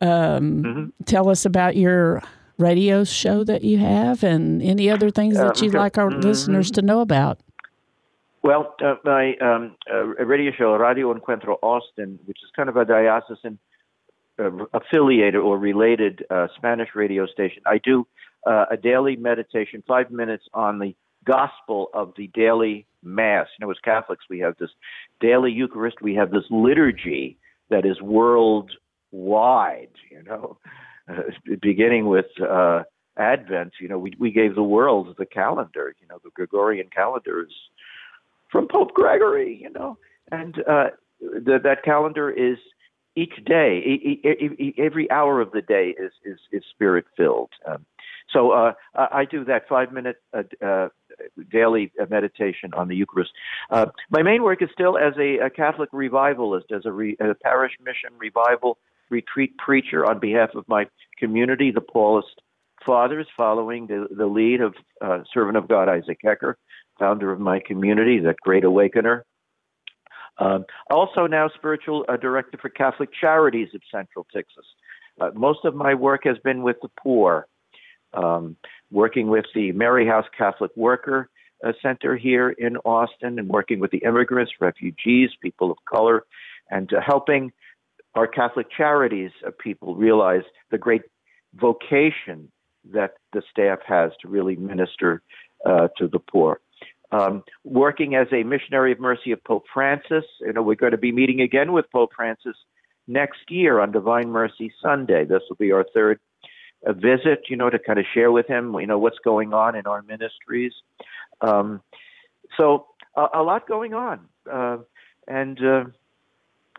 Um, 0.00 0.92
Tell 1.06 1.28
us 1.28 1.44
about 1.44 1.76
your 1.76 2.22
radio 2.58 3.04
show 3.04 3.44
that 3.44 3.62
you 3.62 3.78
have 3.78 4.22
and 4.22 4.62
any 4.62 4.90
other 4.90 5.10
things 5.10 5.36
that 5.36 5.58
Um, 5.58 5.64
you'd 5.64 5.74
like 5.74 5.98
our 5.98 6.10
mhm. 6.10 6.22
listeners 6.22 6.70
to 6.72 6.82
know 6.82 7.00
about. 7.00 7.38
Well, 8.42 8.74
uh, 8.82 8.96
my 9.04 9.36
um, 9.36 9.76
uh, 9.92 10.04
radio 10.24 10.52
show, 10.52 10.76
Radio 10.76 11.12
Encuentro 11.12 11.58
Austin, 11.62 12.18
which 12.26 12.38
is 12.42 12.50
kind 12.54 12.68
of 12.68 12.76
a 12.76 12.84
diocesan 12.84 13.58
uh, 14.38 14.50
affiliated 14.72 15.40
or 15.40 15.58
related 15.58 16.24
uh, 16.30 16.46
Spanish 16.56 16.94
radio 16.94 17.26
station, 17.26 17.62
I 17.66 17.78
do 17.78 18.06
uh, 18.46 18.66
a 18.70 18.76
daily 18.76 19.16
meditation, 19.16 19.82
five 19.86 20.10
minutes 20.10 20.44
on 20.54 20.78
the 20.78 20.94
gospel 21.24 21.88
of 21.94 22.12
the 22.16 22.28
daily 22.34 22.86
Mass. 23.02 23.46
You 23.58 23.66
know, 23.66 23.70
as 23.70 23.78
Catholics, 23.84 24.24
we 24.28 24.40
have 24.40 24.56
this 24.58 24.70
daily 25.20 25.52
Eucharist, 25.52 26.02
we 26.02 26.14
have 26.14 26.30
this 26.30 26.44
liturgy 26.50 27.38
that 27.70 27.84
is 27.84 28.00
worldwide, 28.00 28.70
you 30.10 30.22
know, 30.24 30.58
uh, 31.08 31.22
beginning 31.60 32.06
with. 32.06 32.26
Uh, 32.40 32.82
Advent, 33.18 33.72
you 33.80 33.88
know, 33.88 33.98
we 33.98 34.12
we 34.20 34.30
gave 34.30 34.54
the 34.54 34.62
world 34.62 35.12
the 35.18 35.26
calendar. 35.26 35.92
You 36.00 36.06
know, 36.06 36.20
the 36.22 36.30
Gregorian 36.34 36.88
calendar 36.94 37.42
is 37.42 37.52
from 38.50 38.68
Pope 38.68 38.94
Gregory, 38.94 39.58
you 39.60 39.70
know, 39.70 39.98
and 40.30 40.56
uh, 40.68 40.90
the, 41.20 41.58
that 41.62 41.82
calendar 41.84 42.30
is 42.30 42.58
each 43.16 43.44
day, 43.44 43.82
every 44.78 45.10
hour 45.10 45.40
of 45.40 45.50
the 45.50 45.62
day 45.62 45.94
is 45.98 46.12
is, 46.24 46.38
is 46.52 46.62
spirit 46.70 47.06
filled. 47.16 47.50
Um, 47.66 47.84
so 48.30 48.50
uh, 48.50 48.72
I 48.94 49.24
do 49.24 49.44
that 49.44 49.68
five 49.68 49.92
minute 49.92 50.16
uh, 50.32 50.42
uh, 50.64 50.88
daily 51.50 51.92
meditation 52.10 52.74
on 52.74 52.88
the 52.88 52.96
Eucharist. 52.96 53.30
Uh, 53.70 53.86
my 54.10 54.22
main 54.22 54.42
work 54.42 54.62
is 54.62 54.68
still 54.72 54.98
as 54.98 55.14
a, 55.18 55.38
a 55.38 55.50
Catholic 55.50 55.88
revivalist, 55.92 56.70
as 56.72 56.82
a, 56.84 56.92
re, 56.92 57.16
a 57.20 57.34
parish 57.34 57.72
mission 57.82 58.10
revival 58.18 58.78
retreat 59.10 59.56
preacher 59.56 60.04
on 60.04 60.18
behalf 60.18 60.50
of 60.54 60.68
my 60.68 60.86
community, 61.18 61.70
the 61.70 61.80
Paulist 61.80 62.42
Fathers, 62.84 63.26
following 63.36 63.86
the, 63.86 64.06
the 64.14 64.26
lead 64.26 64.60
of 64.60 64.74
uh, 65.00 65.20
servant 65.32 65.56
of 65.56 65.66
God 65.66 65.88
Isaac 65.88 66.18
Hecker 66.22 66.58
founder 66.98 67.32
of 67.32 67.40
my 67.40 67.60
community, 67.64 68.18
the 68.18 68.34
great 68.42 68.64
awakener. 68.64 69.24
Um, 70.38 70.64
also, 70.90 71.26
now 71.26 71.48
spiritual 71.54 72.04
uh, 72.08 72.16
director 72.16 72.58
for 72.60 72.68
Catholic 72.68 73.10
Charities 73.18 73.68
of 73.74 73.80
Central 73.90 74.26
Texas. 74.32 74.64
Uh, 75.20 75.30
most 75.34 75.64
of 75.64 75.74
my 75.74 75.94
work 75.94 76.22
has 76.24 76.36
been 76.44 76.62
with 76.62 76.76
the 76.80 76.90
poor, 77.00 77.46
um, 78.14 78.56
working 78.90 79.28
with 79.28 79.46
the 79.54 79.72
Mary 79.72 80.06
House 80.06 80.26
Catholic 80.36 80.70
Worker 80.76 81.28
uh, 81.64 81.72
Center 81.82 82.16
here 82.16 82.50
in 82.50 82.76
Austin, 82.78 83.38
and 83.38 83.48
working 83.48 83.80
with 83.80 83.90
the 83.90 83.98
immigrants, 83.98 84.52
refugees, 84.60 85.30
people 85.42 85.70
of 85.70 85.78
color, 85.90 86.24
and 86.70 86.92
uh, 86.92 87.00
helping 87.04 87.52
our 88.14 88.26
Catholic 88.26 88.66
Charities 88.74 89.30
uh, 89.46 89.50
people 89.58 89.94
realize 89.94 90.42
the 90.70 90.78
great 90.78 91.02
vocation 91.54 92.50
that 92.92 93.14
the 93.32 93.42
staff 93.50 93.80
has 93.86 94.12
to 94.22 94.28
really 94.28 94.56
minister 94.56 95.22
uh, 95.66 95.88
to 95.98 96.08
the 96.08 96.18
poor. 96.18 96.60
Um, 97.10 97.42
working 97.64 98.14
as 98.14 98.26
a 98.32 98.42
missionary 98.42 98.92
of 98.92 99.00
mercy 99.00 99.32
of 99.32 99.42
Pope 99.42 99.64
Francis, 99.72 100.24
you 100.40 100.52
know, 100.52 100.62
we're 100.62 100.74
going 100.74 100.92
to 100.92 100.98
be 100.98 101.12
meeting 101.12 101.40
again 101.40 101.72
with 101.72 101.90
Pope 101.90 102.10
Francis 102.14 102.56
next 103.06 103.40
year 103.48 103.80
on 103.80 103.92
Divine 103.92 104.30
Mercy 104.30 104.72
Sunday. 104.82 105.24
This 105.24 105.42
will 105.48 105.56
be 105.56 105.72
our 105.72 105.86
third 105.94 106.20
uh, 106.86 106.92
visit, 106.92 107.44
you 107.48 107.56
know, 107.56 107.70
to 107.70 107.78
kind 107.78 107.98
of 107.98 108.04
share 108.12 108.30
with 108.30 108.46
him, 108.46 108.74
you 108.74 108.86
know, 108.86 108.98
what's 108.98 109.18
going 109.24 109.52
on 109.52 109.74
in 109.74 109.86
our 109.86 110.02
ministries. 110.02 110.72
Um, 111.40 111.80
so 112.56 112.86
a, 113.16 113.26
a, 113.34 113.42
lot 113.42 113.68
going 113.68 113.94
on, 113.94 114.20
uh, 114.50 114.78
and 115.26 115.62
uh, 115.64 115.84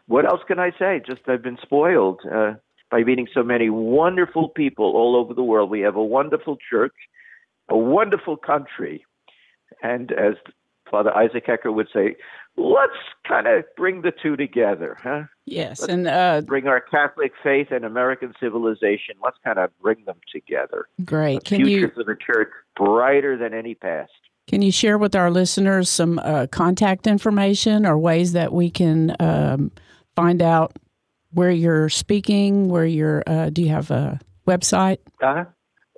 what 0.07 0.25
else 0.25 0.41
can 0.47 0.59
I 0.59 0.71
say? 0.77 1.01
Just 1.05 1.21
I've 1.27 1.43
been 1.43 1.59
spoiled 1.61 2.21
uh, 2.29 2.53
by 2.89 3.03
meeting 3.03 3.27
so 3.33 3.43
many 3.43 3.69
wonderful 3.69 4.49
people 4.49 4.85
all 4.95 5.15
over 5.15 5.33
the 5.33 5.43
world. 5.43 5.69
We 5.69 5.81
have 5.81 5.95
a 5.95 6.03
wonderful 6.03 6.57
church, 6.69 6.95
a 7.69 7.77
wonderful 7.77 8.37
country, 8.37 9.05
and 9.83 10.11
as 10.11 10.35
Father 10.89 11.15
Isaac 11.15 11.43
Hecker 11.45 11.71
would 11.71 11.87
say, 11.93 12.15
let's 12.59 12.93
kind 13.27 13.47
of 13.47 13.63
bring 13.77 14.01
the 14.01 14.11
two 14.11 14.35
together, 14.35 14.97
huh? 15.01 15.23
Yes, 15.45 15.81
let's 15.81 15.93
and 15.93 16.07
uh, 16.07 16.41
bring 16.41 16.67
our 16.67 16.81
Catholic 16.81 17.31
faith 17.41 17.67
and 17.71 17.85
American 17.85 18.33
civilization. 18.39 19.15
Let's 19.23 19.37
kind 19.43 19.57
of 19.57 19.71
bring 19.81 20.03
them 20.05 20.17
together. 20.31 20.87
Great. 21.05 21.37
A 21.37 21.41
Can 21.41 21.57
future 21.57 21.69
you 21.71 21.91
for 21.95 22.03
the 22.03 22.15
church 22.15 22.49
brighter 22.75 23.37
than 23.37 23.53
any 23.53 23.75
past. 23.75 24.11
can 24.47 24.61
you 24.61 24.71
share 24.71 24.97
with 24.97 25.15
our 25.15 25.31
listeners 25.31 25.89
some 25.89 26.19
uh, 26.19 26.47
contact 26.51 27.07
information 27.07 27.85
or 27.85 27.97
ways 27.97 28.33
that 28.33 28.51
we 28.51 28.69
can 28.69 29.15
um, 29.19 29.71
find 30.15 30.41
out 30.41 30.77
where 31.31 31.51
you're 31.51 31.89
speaking? 31.89 32.67
Where 32.67 32.85
you're? 32.85 33.23
Uh, 33.25 33.49
do 33.49 33.61
you 33.61 33.69
have 33.69 33.89
a 33.91 34.19
website? 34.47 34.97
Uh-huh. 35.21 35.45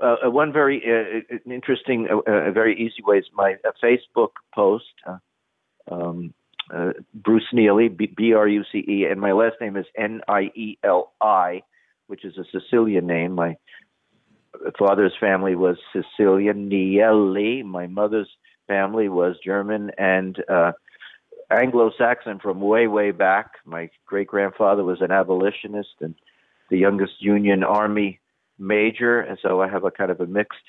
Uh, 0.02 0.30
one 0.32 0.52
very 0.52 0.82
uh, 0.84 1.38
interesting, 1.50 2.08
uh, 2.12 2.18
uh, 2.30 2.52
very 2.52 2.76
easy 2.80 3.04
way 3.06 3.18
is 3.20 3.26
my 3.34 3.56
uh, 3.64 3.72
Facebook 3.84 4.32
post. 4.54 4.86
Uh, 5.06 5.18
um, 5.92 6.34
uh, 6.74 6.92
Bruce 7.14 7.48
Nieli, 7.54 7.90
B 7.90 8.34
R 8.34 8.48
U 8.48 8.64
C 8.72 8.80
E, 8.88 9.06
and 9.10 9.20
my 9.20 9.32
last 9.32 9.56
name 9.60 9.76
is 9.78 9.86
N 9.98 10.22
I 10.28 10.52
E 10.56 10.78
L 10.84 11.12
I, 11.22 11.64
which 12.08 12.24
is 12.26 12.38
a 12.38 12.46
Sicilian 12.52 13.08
name. 13.08 13.34
My 13.34 13.58
father's 14.78 15.14
family 15.20 15.56
was 15.56 15.78
Sicilian, 15.94 16.70
Nieli. 16.70 17.64
My 17.64 17.88
mother's 17.88 18.30
family 18.68 19.10
was 19.10 19.36
German 19.44 19.92
and 19.98 20.38
uh, 20.50 20.72
Anglo-Saxon 21.50 22.40
from 22.40 22.62
way, 22.62 22.88
way 22.88 23.12
back. 23.12 23.52
My 23.66 23.90
great 24.06 24.28
grandfather 24.28 24.84
was 24.84 25.02
an 25.02 25.12
abolitionist 25.12 25.96
and 26.00 26.16
the 26.70 26.78
youngest 26.78 27.14
Union 27.20 27.64
Army 27.64 28.20
major, 28.58 29.20
and 29.20 29.38
so 29.42 29.62
I 29.62 29.68
have 29.68 29.84
a 29.84 29.92
kind 29.92 30.12
of 30.12 30.22
a 30.22 30.28
mixed 30.28 30.60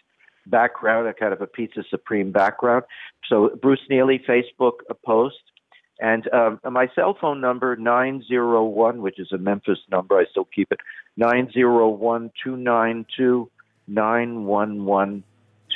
background, 0.46 1.06
a 1.06 1.14
kind 1.14 1.32
of 1.32 1.40
a 1.40 1.46
Pizza 1.46 1.84
Supreme 1.88 2.32
background. 2.32 2.84
So 3.28 3.50
Bruce 3.60 3.86
Nieli, 3.88 4.18
Facebook 4.26 4.80
a 4.90 4.94
post, 4.94 5.51
and 6.00 6.32
um, 6.32 6.60
my 6.70 6.88
cell 6.94 7.16
phone 7.20 7.40
number 7.40 7.76
nine 7.76 8.22
zero 8.26 8.64
one, 8.64 9.02
which 9.02 9.18
is 9.18 9.32
a 9.32 9.38
Memphis 9.38 9.78
number, 9.90 10.18
I 10.18 10.24
still 10.30 10.46
keep 10.46 10.72
it 10.72 10.80
nine 11.16 11.50
zero 11.52 11.88
one 11.88 12.30
two 12.42 12.56
nine 12.56 13.06
two 13.16 13.50
nine 13.86 14.44
one 14.44 14.84
one 14.84 15.24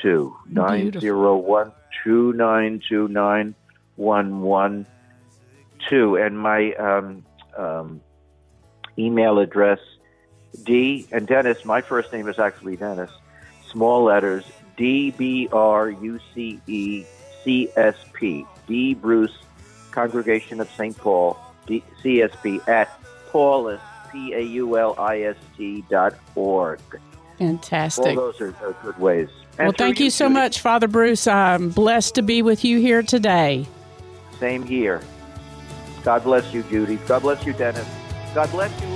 two 0.03 0.37
nine 0.49 0.93
zero 0.99 1.37
one 1.37 1.73
two 2.03 2.33
nine 2.33 2.81
two 2.89 3.09
nine 3.09 3.55
one 3.97 4.41
one 4.41 4.87
two, 5.89 6.17
and 6.17 6.39
my 6.39 6.73
um, 6.75 7.25
um, 7.57 8.01
email 8.99 9.39
address 9.39 9.81
D 10.65 11.07
and 11.13 11.27
Dennis. 11.27 11.65
My 11.65 11.81
first 11.81 12.13
name 12.13 12.29
is 12.29 12.39
actually 12.39 12.77
Dennis. 12.77 13.11
Small 13.71 14.05
letters 14.05 14.45
D 14.77 15.11
B 15.11 15.49
R 15.53 15.91
U 15.91 16.19
C 16.35 16.61
E 16.67 17.05
C 17.45 17.69
S 17.77 17.97
P 18.13 18.47
D 18.67 18.95
Bruce 18.95 19.37
Congregation 19.97 20.61
of 20.61 20.71
St. 20.73 20.95
Paul 20.99 21.39
D, 21.67 21.83
CSP 22.03 22.69
at 22.69 23.01
Paulist 23.33 23.81
P 24.13 24.35
A 24.35 24.41
U 24.43 24.77
L 24.77 24.95
I 24.99 25.23
S 25.23 25.37
T 25.57 25.85
dot 25.89 26.15
org. 26.35 26.81
Fantastic. 27.39 28.05
All 28.05 28.15
those 28.15 28.41
are, 28.43 28.55
are 28.63 28.77
good 28.83 28.99
ways. 28.99 29.31
And 29.59 29.69
Well, 29.69 29.75
thank 29.77 29.99
you 29.99 30.11
so 30.11 30.29
much, 30.29 30.61
Father 30.61 30.87
Bruce. 30.87 31.27
I'm 31.27 31.71
blessed 31.71 32.15
to 32.17 32.23
be 32.23 32.43
with 32.43 32.63
you 32.63 32.79
here 32.79 33.03
today. 33.03 33.67
Same 34.39 34.63
here. 34.65 35.01
God 36.05 36.25
bless 36.25 36.53
you, 36.53 36.63
Judy. 36.65 36.97
God 37.09 37.23
bless 37.23 37.47
you, 37.47 37.55
Dennis. 37.55 37.89
God 38.35 38.51
bless 38.51 38.79
you, 38.83 38.89